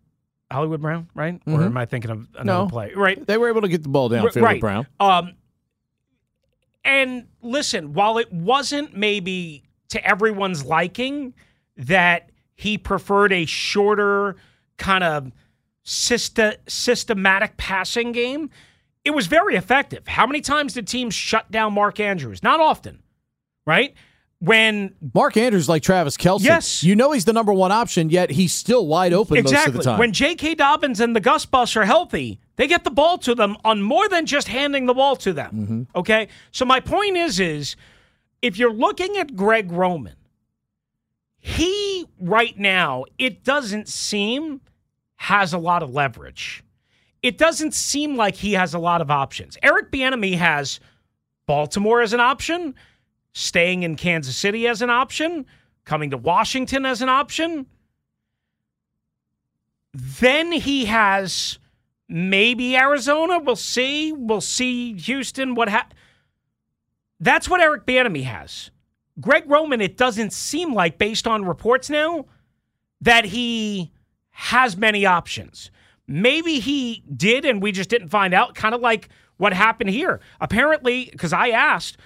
Hollywood 0.51 0.81
Brown, 0.81 1.09
right? 1.15 1.41
Or 1.47 1.63
am 1.65 1.77
I 1.77 1.87
thinking 1.87 2.11
of 2.11 2.29
another 2.35 2.65
No. 2.65 2.69
play? 2.69 2.93
Right. 2.95 3.25
they 3.27 3.37
were 3.37 3.49
able 3.49 3.63
to 3.63 3.69
get 3.69 3.83
the 3.83 3.89
ball 3.89 4.09
downfield 4.09 4.43
right. 4.43 4.61
Brown. 4.61 4.87
Um, 5.01 5.35
and 6.85 7.27
listen, 7.43 7.93
while 7.95 8.19
it 8.19 8.33
wasn't 8.33 8.97
maybe 8.97 9.65
to 9.89 10.05
everyone's 10.07 10.65
liking 10.65 11.35
that 11.77 12.31
he 12.55 12.79
preferred 12.79 13.33
a 13.33 13.45
shorter 13.45 14.37
kind 14.79 15.03
of 15.05 15.33
systa- 15.85 16.57
systematic 16.69 17.57
passing 17.57 18.13
game, 18.13 18.51
it 19.05 19.11
was 19.11 19.27
very 19.27 19.57
effective. 19.57 20.07
How 20.07 20.27
many 20.27 20.41
times 20.41 20.75
did 20.75 20.87
teams 20.87 21.15
shut 21.15 21.51
down 21.51 21.73
Mark 21.75 21.99
Andrews? 22.01 22.43
Not 22.43 22.61
often, 22.61 23.03
right? 23.67 23.95
When 24.39 24.95
Mark 25.15 25.37
Andrews 25.37 25.69
like 25.69 25.83
Travis 25.83 26.17
Kelce. 26.17 26.45
Yes. 26.45 26.83
you 26.83 26.95
know 26.95 27.13
he's 27.13 27.25
the 27.25 27.33
number 27.33 27.55
one 27.55 27.73
option, 27.73 28.11
yet 28.11 28.31
he's 28.31 28.53
still 28.53 28.87
wide 28.87 29.15
open 29.15 29.39
exactly 29.39 29.57
most 29.57 29.67
of 29.69 29.75
the 29.85 29.91
time. 29.91 29.99
when 29.99 30.13
J.K. 30.13 30.57
Dobbins 30.57 31.01
and 31.01 31.17
the 31.17 31.21
Gus 31.21 31.47
Bus 31.47 31.75
are 31.75 31.87
healthy, 31.87 32.39
they 32.57 32.67
get 32.67 32.85
the 32.85 32.91
ball 32.91 33.17
to 33.19 33.35
them 33.35 33.57
on 33.65 33.81
more 33.83 34.09
than 34.09 34.27
just 34.27 34.49
handing 34.49 34.85
the 34.85 34.93
ball 34.93 35.17
to 35.17 35.33
them. 35.33 35.53
Mm-hmm. 35.55 35.99
Okay, 35.99 36.29
so 36.53 36.67
my 36.67 36.81
point 36.81 37.17
is, 37.17 37.41
is 37.41 37.77
if 38.43 38.59
you're 38.59 38.73
looking 38.73 39.17
at 39.17 39.35
Greg 39.35 39.73
Roman, 39.73 40.17
he 41.39 42.07
right 42.21 42.59
now 42.59 43.05
it 43.19 43.43
doesn't 43.43 43.89
seem 43.89 44.61
has 45.17 45.53
a 45.53 45.59
lot 45.59 45.83
of 45.83 45.91
leverage. 45.95 46.63
It 47.23 47.39
doesn't 47.39 47.73
seem 47.73 48.17
like 48.17 48.37
he 48.37 48.53
has 48.53 48.75
a 48.75 48.79
lot 48.79 49.01
of 49.01 49.11
options. 49.11 49.57
Eric 49.63 49.91
Bieniemy 49.91 50.37
has 50.37 50.79
Baltimore 51.47 52.03
as 52.03 52.13
an 52.13 52.21
option, 52.21 52.75
staying 53.37 53.83
in 53.83 53.97
Kansas 53.97 54.35
City 54.35 54.67
as 54.67 54.81
an 54.81 54.89
option, 54.89 55.45
coming 55.85 56.09
to 56.09 56.17
Washington 56.17 56.87
as 56.87 57.03
an 57.03 57.11
option. 57.11 57.67
Then 59.93 60.53
he 60.53 60.87
has 60.87 61.59
maybe 62.09 62.75
Arizona. 62.79 63.39
We'll 63.39 63.55
see. 63.55 64.11
We'll 64.11 64.41
see 64.41 64.95
Houston. 64.95 65.55
What 65.55 65.69
ha- 65.69 65.89
That's 67.21 67.47
what 67.47 67.61
Eric 67.61 67.85
Bieniemy 67.85 68.25
has. 68.25 68.71
Greg 69.21 69.45
Roman. 69.51 69.83
It 69.83 69.99
doesn't 69.99 70.33
seem 70.33 70.73
like, 70.73 70.97
based 70.97 71.27
on 71.27 71.45
reports 71.45 71.91
now, 71.91 72.25
that 73.03 73.27
he 73.27 73.93
has 74.31 74.79
many 74.79 75.05
options. 75.05 75.71
Maybe 76.07 76.59
he 76.59 77.05
did, 77.15 77.45
and 77.45 77.61
we 77.61 77.71
just 77.71 77.91
didn't 77.91 78.09
find 78.09 78.33
out. 78.33 78.55
Kind 78.55 78.75
of 78.75 78.81
like 78.81 79.11
what 79.37 79.53
happened 79.53 79.91
here. 79.91 80.21
Apparently, 80.41 81.11
because 81.13 81.35
I 81.35 81.49
asked. 81.51 81.99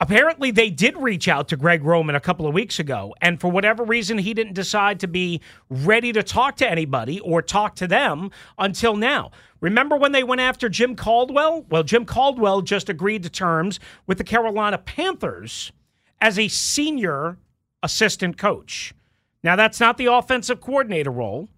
Apparently, 0.00 0.52
they 0.52 0.70
did 0.70 0.96
reach 0.96 1.26
out 1.26 1.48
to 1.48 1.56
Greg 1.56 1.82
Roman 1.82 2.14
a 2.14 2.20
couple 2.20 2.46
of 2.46 2.54
weeks 2.54 2.78
ago, 2.78 3.14
and 3.20 3.40
for 3.40 3.48
whatever 3.48 3.82
reason, 3.82 4.18
he 4.18 4.32
didn't 4.32 4.52
decide 4.52 5.00
to 5.00 5.08
be 5.08 5.40
ready 5.68 6.12
to 6.12 6.22
talk 6.22 6.56
to 6.58 6.70
anybody 6.70 7.18
or 7.18 7.42
talk 7.42 7.74
to 7.76 7.88
them 7.88 8.30
until 8.58 8.94
now. 8.94 9.32
Remember 9.60 9.96
when 9.96 10.12
they 10.12 10.22
went 10.22 10.40
after 10.40 10.68
Jim 10.68 10.94
Caldwell? 10.94 11.66
Well, 11.68 11.82
Jim 11.82 12.04
Caldwell 12.04 12.62
just 12.62 12.88
agreed 12.88 13.24
to 13.24 13.30
terms 13.30 13.80
with 14.06 14.18
the 14.18 14.24
Carolina 14.24 14.78
Panthers 14.78 15.72
as 16.20 16.38
a 16.38 16.46
senior 16.46 17.38
assistant 17.82 18.38
coach. 18.38 18.94
Now, 19.42 19.56
that's 19.56 19.80
not 19.80 19.98
the 19.98 20.06
offensive 20.06 20.60
coordinator 20.60 21.10
role. 21.10 21.48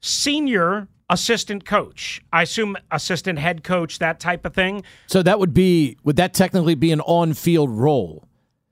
Senior 0.00 0.88
assistant 1.10 1.64
coach. 1.64 2.20
I 2.32 2.42
assume 2.42 2.76
assistant 2.90 3.38
head 3.38 3.62
coach, 3.64 3.98
that 4.00 4.18
type 4.20 4.44
of 4.44 4.54
thing. 4.54 4.82
so 5.06 5.22
that 5.22 5.38
would 5.38 5.54
be 5.54 5.96
would 6.04 6.16
that 6.16 6.34
technically 6.34 6.74
be 6.74 6.90
an 6.92 7.00
on-field 7.02 7.70
role? 7.70 8.24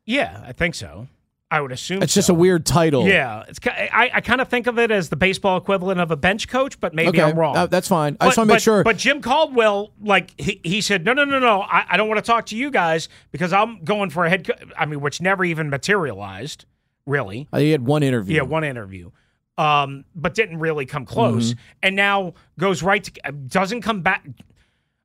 Yeah, 0.05 0.43
I 0.47 0.53
think 0.53 0.75
so. 0.75 1.09
I 1.51 1.61
would 1.61 1.71
assume 1.71 2.03
It's 2.03 2.15
just 2.15 2.29
a 2.29 2.35
weird 2.35 2.67
title. 2.67 3.07
Yeah, 3.07 3.45
it's 3.47 3.61
I, 3.65 4.11
I 4.15 4.21
kind 4.23 4.41
of 4.41 4.49
think 4.49 4.67
of 4.67 4.77
it 4.79 4.91
as 4.91 5.09
the 5.09 5.15
baseball 5.15 5.57
equivalent 5.57 6.01
of 6.01 6.11
a 6.11 6.17
bench 6.17 6.49
coach, 6.49 6.81
but 6.81 6.95
maybe 6.95 7.11
Okay, 7.11 7.23
I'm 7.23 7.39
wrong. 7.39 7.57
uh, 7.57 7.67
that's 7.67 7.87
fine. 7.87 8.17
I 8.21 8.27
just 8.27 8.37
But- 8.37 8.41
want 8.41 8.49
to 8.51 8.55
make 8.55 8.63
sure. 8.63 8.83
But 8.83 8.97
Jim 8.97 9.21
Caldwell, 9.23 9.93
like 10.03 10.39
he, 10.41 10.61
he 10.65 10.81
said, 10.81 11.05
no, 11.05 11.13
no, 11.13 11.25
no, 11.25 11.39
no, 11.39 11.61
I, 11.63 11.85
I 11.91 11.97
don't 11.97 12.09
want 12.09 12.19
to 12.19 12.27
talk 12.27 12.47
to 12.47 12.57
you 12.57 12.73
guys 12.73 13.09
because 13.31 13.53
I'm 13.53 13.85
going 13.85 14.11
for 14.11 14.25
a 14.25 14.31
head. 14.31 14.49
Co-. 14.49 14.55
I 14.77 14.87
mean, 14.87 15.01
which 15.01 15.21
never 15.21 15.45
even 15.45 15.71
materialized, 15.71 16.65
really. 17.07 17.47
Uh, 17.53 17.59
he 17.59 17.71
had 17.71 17.87
one 17.87 18.03
interview. 18.03 18.35
Yeah, 18.37 18.43
one 18.43 18.65
interview, 18.65 19.13
um, 19.59 20.05
but 20.15 20.35
didn't 20.35 20.59
really 20.59 20.87
come 20.87 21.05
close, 21.07 21.51
Mm-hmm. 21.51 21.61
and 21.83 21.97
now 21.97 22.35
goes 22.59 22.83
right 22.83 23.03
to 23.05 23.13
uh, 23.29 23.33
doesn't 23.49 23.83
come 23.83 24.01
back. 24.03 24.27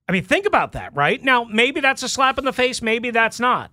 I 0.07 0.11
mean, 0.11 0.23
think 0.23 0.45
about 0.47 0.71
that, 0.71 0.95
right? 0.95 1.23
Now, 1.23 1.43
maybe 1.43 1.81
that's 1.81 2.01
a 2.01 2.09
slap 2.09 2.37
in 2.39 2.45
the 2.45 2.53
face, 2.53 2.81
maybe 2.81 3.11
that's 3.11 3.39
not. 3.39 3.71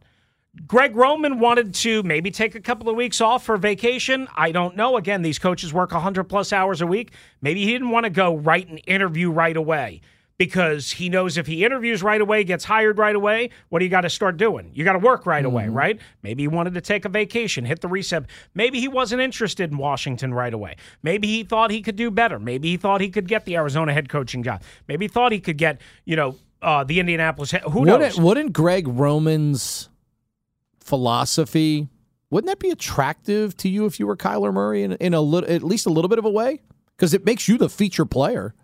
Greg 0.67 0.97
Roman 0.97 1.39
wanted 1.39 1.75
to 1.75 2.03
maybe 2.03 2.31
take 2.31 2.55
a 2.55 2.61
couple 2.61 2.89
of 2.89 2.97
weeks 2.97 3.21
off 3.21 3.45
for 3.45 3.57
vacation. 3.59 4.27
I 4.35 4.53
don't 4.53 4.75
know. 4.75 4.97
Again, 4.97 5.21
these 5.23 5.39
coaches 5.39 5.73
work 5.73 5.93
100 5.93 6.25
plus 6.25 6.51
hours 6.53 6.81
a 6.81 6.87
week. 6.87 7.13
Maybe 7.43 7.65
he 7.65 7.73
didn't 7.73 7.91
want 7.91 8.05
to 8.05 8.11
go 8.11 8.35
right 8.37 8.67
and 8.67 8.81
interview 8.87 9.31
right 9.31 9.57
away 9.57 10.01
because 10.39 10.93
he 10.93 11.09
knows 11.09 11.39
if 11.39 11.47
he 11.47 11.65
interviews 11.65 12.03
right 12.03 12.21
away, 12.21 12.45
gets 12.45 12.65
hired 12.65 12.99
right 12.99 13.17
away, 13.17 13.51
what 13.69 13.79
do 13.79 13.85
you 13.85 13.91
got 13.91 14.03
to 14.03 14.11
start 14.11 14.37
doing? 14.37 14.71
You 14.75 14.85
got 14.85 14.93
to 14.93 14.99
work 14.99 15.27
right 15.27 15.45
away, 15.45 15.69
right? 15.69 15.99
Maybe 16.23 16.43
he 16.43 16.49
wanted 16.49 16.75
to 16.75 16.81
take 16.81 17.05
a 17.05 17.09
vacation, 17.09 17.65
hit 17.65 17.81
the 17.81 17.89
reset. 17.89 18.25
Maybe 18.55 18.81
he 18.81 18.89
wasn't 18.89 19.23
interested 19.23 19.71
in 19.71 19.79
Washington 19.79 20.35
right 20.35 20.53
away. 20.53 20.77
Maybe 21.03 21.29
he 21.29 21.43
thought 21.43 21.71
he 21.71 21.81
could 21.81 21.97
do 21.97 22.11
better. 22.11 22.39
Maybe 22.39 22.71
he 22.71 22.77
thought 22.77 23.01
he 23.01 23.11
could 23.11 23.29
get 23.29 23.45
the 23.45 23.57
Arizona 23.57 23.93
head 23.93 24.09
coaching 24.09 24.43
job. 24.43 24.63
Maybe 24.89 25.07
he 25.07 25.09
thought 25.09 25.33
he 25.33 25.41
could 25.41 25.59
get, 25.59 25.81
you 26.05 26.17
know, 26.17 26.37
uh, 26.63 26.85
the 26.85 27.01
Indianapolis. 27.01 27.51
Head, 27.51 27.63
who 27.63 27.85
knows? 27.85 27.99
Wouldn't, 27.99 28.19
wouldn't 28.19 28.53
Greg 28.53 28.89
Roman's 28.89 29.89
philosophy 30.81 31.89
wouldn't 32.31 32.49
that 32.49 32.59
be 32.59 32.71
attractive 32.71 33.57
to 33.59 33.69
you 33.69 33.87
if 33.87 34.01
you 34.01 34.07
were 34.07 34.17
Kyler 34.17 34.53
Murray 34.53 34.83
in, 34.83 34.93
in 34.95 35.15
a 35.15 35.21
little, 35.21 35.49
at 35.51 35.63
least 35.63 35.87
a 35.87 35.91
little 35.91 36.09
bit 36.09 36.19
of 36.19 36.25
a 36.25 36.31
way? 36.31 36.61
Because 36.97 37.15
it 37.15 37.25
makes 37.25 37.47
you 37.47 37.57
the 37.57 37.69
feature 37.69 38.05
player. 38.05 38.55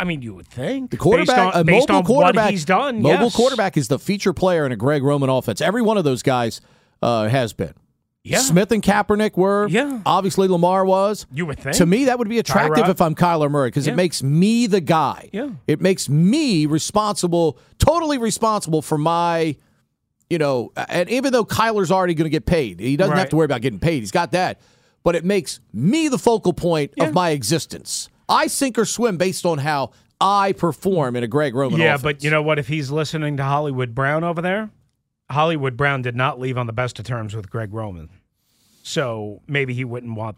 I 0.00 0.04
mean, 0.04 0.22
you 0.22 0.34
would 0.34 0.46
think 0.48 0.90
The 0.90 0.96
quarterback, 0.96 1.52
based 1.66 1.88
on, 1.90 1.96
a 1.96 1.98
mobile 1.98 2.02
quarterback, 2.06 2.44
what 2.46 2.50
he's 2.52 2.64
done. 2.64 3.02
Mobile 3.02 3.24
yes. 3.24 3.36
quarterback 3.36 3.76
is 3.76 3.88
the 3.88 3.98
feature 3.98 4.32
player 4.32 4.64
in 4.66 4.72
a 4.72 4.76
Greg 4.76 5.02
Roman 5.02 5.28
offense. 5.30 5.60
Every 5.60 5.82
one 5.82 5.98
of 5.98 6.04
those 6.04 6.22
guys 6.22 6.60
uh, 7.02 7.28
has 7.28 7.52
been. 7.52 7.74
Yeah. 8.22 8.38
Smith 8.38 8.70
and 8.72 8.82
Kaepernick 8.82 9.36
were. 9.36 9.66
Yeah. 9.68 10.00
Obviously, 10.04 10.46
Lamar 10.48 10.84
was. 10.84 11.26
You 11.32 11.46
would 11.46 11.58
think. 11.58 11.76
To 11.76 11.86
me, 11.86 12.04
that 12.06 12.18
would 12.18 12.28
be 12.28 12.38
attractive 12.38 12.84
Tyrod. 12.84 12.90
if 12.90 13.00
I'm 13.00 13.14
Kyler 13.14 13.50
Murray 13.50 13.68
because 13.68 13.86
Yeah. 13.86 13.94
it 13.94 13.96
makes 13.96 14.22
me 14.22 14.66
the 14.66 14.80
guy. 14.80 15.30
Yeah. 15.32 15.50
It 15.66 15.80
makes 15.80 16.08
me 16.08 16.66
responsible, 16.66 17.58
totally 17.78 18.18
responsible 18.18 18.82
for 18.82 18.98
my, 18.98 19.56
you 20.28 20.36
know, 20.38 20.70
and 20.76 21.08
even 21.08 21.32
though 21.32 21.44
Kyler's 21.46 21.90
already 21.90 22.12
going 22.14 22.26
to 22.26 22.30
get 22.30 22.44
paid, 22.44 22.78
he 22.80 22.96
doesn't 22.96 23.16
have 23.16 23.30
to 23.30 23.36
worry 23.36 23.46
about 23.46 23.62
getting 23.62 23.80
paid. 23.80 24.00
He's 24.00 24.10
got 24.10 24.32
that. 24.32 24.60
But 25.02 25.14
it 25.16 25.24
makes 25.24 25.60
me 25.72 26.08
the 26.08 26.18
focal 26.18 26.52
point 26.52 26.92
Yeah. 26.96 27.04
of 27.04 27.14
my 27.14 27.30
existence. 27.30 28.10
I 28.30 28.46
sink 28.46 28.78
or 28.78 28.84
swim 28.84 29.16
based 29.18 29.44
on 29.44 29.58
how 29.58 29.90
I 30.20 30.52
perform 30.52 31.16
in 31.16 31.24
a 31.24 31.28
Greg 31.28 31.54
Roman 31.54 31.80
Yeah, 31.80 31.88
offense. 31.94 32.02
but 32.02 32.24
you 32.24 32.30
know 32.30 32.42
what? 32.42 32.58
If 32.58 32.68
he's 32.68 32.90
listening 32.90 33.36
to 33.38 33.42
Hollywood 33.44 33.94
Brown 33.94 34.22
over 34.24 34.40
there, 34.40 34.70
Hollywood 35.30 35.76
Brown 35.76 36.02
did 36.02 36.16
not 36.16 36.38
leave 36.40 36.56
on 36.56 36.66
the 36.66 36.72
best 36.72 36.98
of 36.98 37.04
terms 37.04 37.34
with 37.34 37.50
Greg 37.50 37.72
Roman. 37.74 38.08
So 38.82 39.42
maybe 39.46 39.74
he 39.74 39.84
wouldn't 39.84 40.14
want 40.16 40.36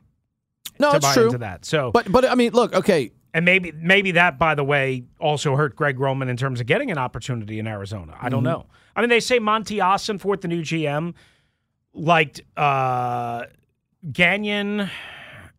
no, 0.79 0.91
to 0.91 0.97
it's 0.97 1.07
buy 1.07 1.15
true. 1.15 1.27
into 1.27 1.39
that. 1.39 1.65
So 1.65 1.91
But 1.93 2.11
but 2.11 2.25
I 2.25 2.35
mean, 2.35 2.53
look, 2.53 2.75
okay, 2.75 3.13
and 3.35 3.45
maybe 3.45 3.73
maybe 3.73 4.13
that, 4.13 4.39
by 4.39 4.55
the 4.55 4.65
way, 4.65 5.05
also 5.21 5.57
hurt 5.57 5.77
Greg 5.77 5.99
Roman 6.01 6.29
in 6.29 6.37
terms 6.37 6.61
of 6.61 6.67
getting 6.67 6.91
an 6.91 6.99
opportunity 6.99 7.59
in 7.59 7.67
Arizona. 7.67 8.13
I 8.13 8.17
Mm-hmm. 8.27 8.29
don't 8.31 8.45
know. 8.45 8.67
I 8.95 9.01
mean, 9.01 9.11
they 9.11 9.21
say 9.21 9.39
Monty 9.39 9.81
Austin 9.81 10.19
Ossenfort, 10.19 10.41
the 10.43 10.49
new 10.49 10.61
GM, 10.63 11.15
liked 11.95 12.43
uh, 12.57 13.45
Gannon, 14.13 14.91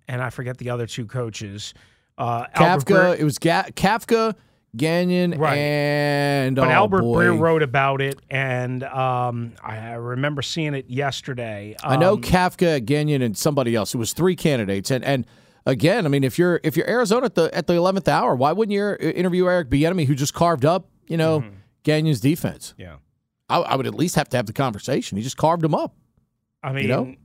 and 0.07 0.21
I 0.21 0.29
forget 0.29 0.57
the 0.57 0.69
other 0.69 0.85
two 0.85 1.05
coaches. 1.05 1.73
Uh, 2.17 2.45
Kafka. 2.55 2.83
Breer- 2.85 3.19
It 3.19 3.23
was 3.23 3.37
Ga- 3.39 3.71
Kafka, 3.75 4.35
Gannon, 4.75 5.31
Right. 5.37 5.57
and 5.57 6.55
but 6.55 6.67
oh, 6.67 6.71
Albert 6.71 7.01
boy. 7.01 7.23
Breer 7.25 7.39
wrote 7.39 7.63
about 7.63 8.01
it, 8.01 8.19
and 8.29 8.83
um, 8.83 9.53
I, 9.63 9.77
I 9.77 9.93
remember 9.93 10.41
seeing 10.41 10.73
it 10.73 10.89
yesterday. 10.89 11.75
I 11.83 11.95
know 11.97 12.13
Um, 12.13 12.21
Kafka, 12.21 12.83
Gannon, 12.83 13.21
and 13.21 13.37
somebody 13.37 13.75
else. 13.75 13.93
It 13.93 13.97
was 13.97 14.13
three 14.13 14.35
candidates, 14.35 14.89
and 14.91 15.03
and 15.03 15.25
again, 15.65 16.05
I 16.05 16.09
mean, 16.09 16.23
if 16.23 16.37
you're 16.39 16.59
if 16.63 16.75
you're 16.77 16.89
Arizona 16.89 17.25
at 17.25 17.35
the 17.35 17.49
at 17.55 17.67
the 17.67 17.73
eleventh 17.73 18.07
hour, 18.07 18.35
why 18.35 18.51
wouldn't 18.51 18.73
you 18.73 18.95
interview 18.99 19.47
Eric 19.47 19.69
Bieniemy, 19.69 20.05
who 20.05 20.15
just 20.15 20.33
carved 20.33 20.65
up, 20.65 20.87
you 21.07 21.17
know, 21.17 21.41
Mm-hmm. 21.41 21.55
Gannon's 21.83 22.19
defense? 22.21 22.73
Yeah, 22.77 22.95
I, 23.49 23.57
I 23.59 23.75
would 23.75 23.85
at 23.87 23.93
least 23.95 24.15
have 24.15 24.29
to 24.29 24.37
have 24.37 24.45
the 24.45 24.53
conversation. 24.53 25.17
He 25.17 25.23
just 25.23 25.37
carved 25.37 25.63
him 25.63 25.75
up. 25.75 25.93
I 26.63 26.71
mean, 26.71 26.83
you 26.83 26.87
know? 26.89 27.15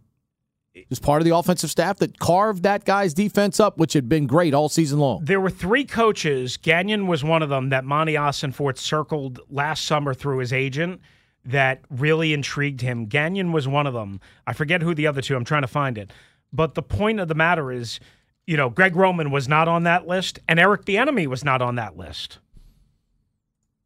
Just 0.88 1.02
part 1.02 1.20
of 1.20 1.24
the 1.24 1.34
offensive 1.34 1.70
staff 1.70 1.98
that 1.98 2.18
carved 2.18 2.62
that 2.62 2.84
guy's 2.84 3.12
defense 3.12 3.58
up, 3.58 3.78
which 3.78 3.94
had 3.94 4.08
been 4.08 4.26
great 4.26 4.54
all 4.54 4.68
season 4.68 4.98
long. 5.00 5.24
there 5.24 5.40
were 5.40 5.50
three 5.50 5.84
coaches. 5.84 6.56
Gannon 6.56 7.06
was 7.08 7.24
one 7.24 7.42
of 7.42 7.48
them 7.48 7.70
that 7.70 7.84
Monty 7.84 8.14
Ossenfort 8.14 8.78
circled 8.78 9.40
last 9.50 9.84
summer 9.84 10.14
through 10.14 10.38
his 10.38 10.52
agent 10.52 11.00
that 11.44 11.80
really 11.90 12.32
intrigued 12.32 12.80
him. 12.80 13.06
Gannon 13.06 13.50
was 13.50 13.66
one 13.66 13.86
of 13.86 13.94
them. 13.94 14.20
I 14.46 14.52
forget 14.52 14.82
who 14.82 14.94
the 14.94 15.06
other 15.06 15.20
two. 15.20 15.34
I'm 15.34 15.44
trying 15.44 15.62
to 15.62 15.68
find 15.68 15.98
it. 15.98 16.12
But 16.52 16.74
the 16.74 16.82
point 16.82 17.18
of 17.20 17.28
the 17.28 17.34
matter 17.34 17.72
is, 17.72 17.98
you 18.46 18.56
know, 18.56 18.70
Greg 18.70 18.94
Roman 18.94 19.30
was 19.30 19.48
not 19.48 19.66
on 19.68 19.82
that 19.84 20.06
list, 20.06 20.38
and 20.46 20.58
Eric 20.60 20.84
Bieniemy 20.84 21.26
was 21.26 21.44
not 21.44 21.60
on 21.60 21.74
that 21.74 21.96
list. 21.96 22.38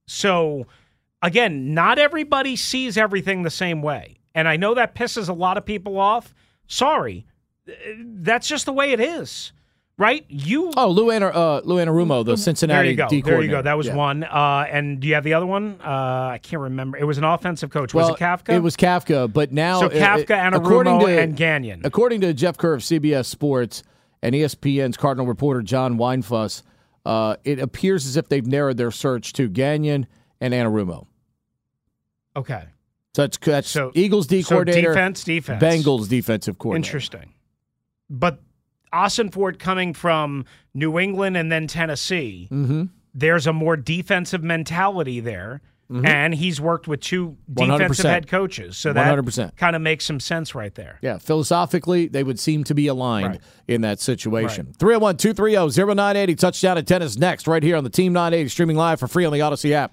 So, 0.06 0.66
again, 1.22 1.74
not 1.74 1.98
everybody 1.98 2.56
sees 2.56 2.96
everything 2.98 3.42
the 3.42 3.50
same 3.50 3.82
way, 3.82 4.18
and 4.34 4.46
I 4.46 4.56
know 4.56 4.74
that 4.74 4.94
pisses 4.94 5.28
a 5.28 5.32
lot 5.32 5.56
of 5.56 5.64
people 5.64 5.98
off. 5.98 6.34
Sorry, 6.66 7.26
that's 7.66 8.48
just 8.48 8.66
the 8.66 8.72
way 8.72 8.92
it 8.92 9.00
is, 9.00 9.52
right? 9.98 10.24
You 10.28 10.72
Oh, 10.76 10.88
Lou, 10.88 11.06
Anar- 11.08 11.34
uh, 11.34 11.60
Lou 11.64 11.76
Anarumo, 11.76 12.24
the 12.24 12.36
Cincinnati 12.36 12.82
there 12.82 12.90
you 12.90 12.96
go. 12.96 13.08
D 13.08 13.20
There 13.22 13.42
you 13.42 13.50
go. 13.50 13.62
That 13.62 13.76
was 13.76 13.86
Yeah. 13.88 13.94
one. 13.96 14.24
Uh, 14.24 14.66
and 14.70 15.00
do 15.00 15.08
you 15.08 15.14
have 15.14 15.24
the 15.24 15.34
other 15.34 15.46
one? 15.46 15.78
Uh, 15.84 15.88
I 16.32 16.40
can't 16.42 16.62
remember. 16.62 16.96
It 16.98 17.04
was 17.04 17.18
an 17.18 17.24
offensive 17.24 17.70
coach. 17.70 17.92
Well, 17.94 18.08
was 18.10 18.16
it 18.18 18.22
Kafka? 18.22 18.54
It 18.54 18.62
was 18.62 18.76
Kafka, 18.76 19.32
but 19.32 19.52
now 19.52 19.80
So 19.80 19.88
Kafka, 19.90 20.54
according 20.54 20.94
Anarumo, 20.94 21.06
to- 21.06 21.20
and 21.20 21.36
Gannon. 21.36 21.82
According 21.84 22.20
to 22.22 22.32
Jeff 22.34 22.56
Kerr 22.56 22.74
of 22.74 22.82
CBS 22.82 23.26
Sports 23.28 23.82
and 24.22 24.34
ESPN's 24.34 24.96
Cardinal 24.96 25.26
reporter 25.26 25.62
John 25.62 25.98
Weinfuss, 25.98 26.62
uh, 27.04 27.36
it 27.44 27.58
appears 27.58 28.06
as 28.06 28.16
if 28.16 28.28
they've 28.28 28.46
narrowed 28.46 28.76
their 28.76 28.90
search 28.90 29.32
to 29.34 29.48
Gannon 29.48 30.06
and 30.40 30.54
Anarumo. 30.54 31.06
Okay. 32.36 32.64
So 33.14 33.22
that's, 33.22 33.36
that's 33.38 33.68
So- 33.68 33.92
Eagles 33.94 34.26
D 34.26 34.42
so 34.42 34.50
coordinator, 34.50 34.88
defense, 34.90 35.24
defense. 35.24 35.62
Bengals 35.62 36.08
defensive 36.08 36.58
coordinator. 36.58 36.88
Interesting. 36.88 37.32
But 38.08 38.40
Ossenfort 38.92 39.58
coming 39.58 39.94
from 39.94 40.44
New 40.74 40.98
England 40.98 41.36
and 41.36 41.50
then 41.52 41.66
Tennessee, 41.66 42.48
Mm-hmm. 42.50 42.84
there's 43.14 43.46
a 43.46 43.52
more 43.52 43.76
defensive 43.76 44.42
mentality 44.42 45.20
there. 45.20 45.60
Mm-hmm. 45.90 46.06
And 46.06 46.34
he's 46.34 46.58
worked 46.58 46.88
with 46.88 47.00
two 47.00 47.36
defensive 47.52 48.06
100%. 48.06 48.08
head 48.08 48.26
coaches. 48.26 48.78
So 48.78 48.94
that 48.94 49.14
100%. 49.18 49.56
kind 49.56 49.76
of 49.76 49.82
makes 49.82 50.06
some 50.06 50.20
sense 50.20 50.54
right 50.54 50.74
there. 50.74 50.98
Yeah, 51.02 51.18
philosophically, 51.18 52.08
they 52.08 52.24
would 52.24 52.40
seem 52.40 52.64
to 52.64 52.74
be 52.74 52.86
aligned 52.86 53.26
Right. 53.26 53.40
in 53.68 53.82
that 53.82 54.00
situation. 54.00 54.72
301 54.78 55.18
230 55.18 55.70
0980, 55.84 56.34
touchdown 56.36 56.78
at 56.78 56.86
tennis 56.86 57.18
next, 57.18 57.46
right 57.46 57.62
here 57.62 57.76
on 57.76 57.84
the 57.84 57.90
Team 57.90 58.14
980, 58.14 58.48
streaming 58.48 58.76
live 58.78 59.00
for 59.00 59.06
free 59.08 59.26
on 59.26 59.34
the 59.34 59.40
Audacy 59.40 59.72
app. 59.72 59.92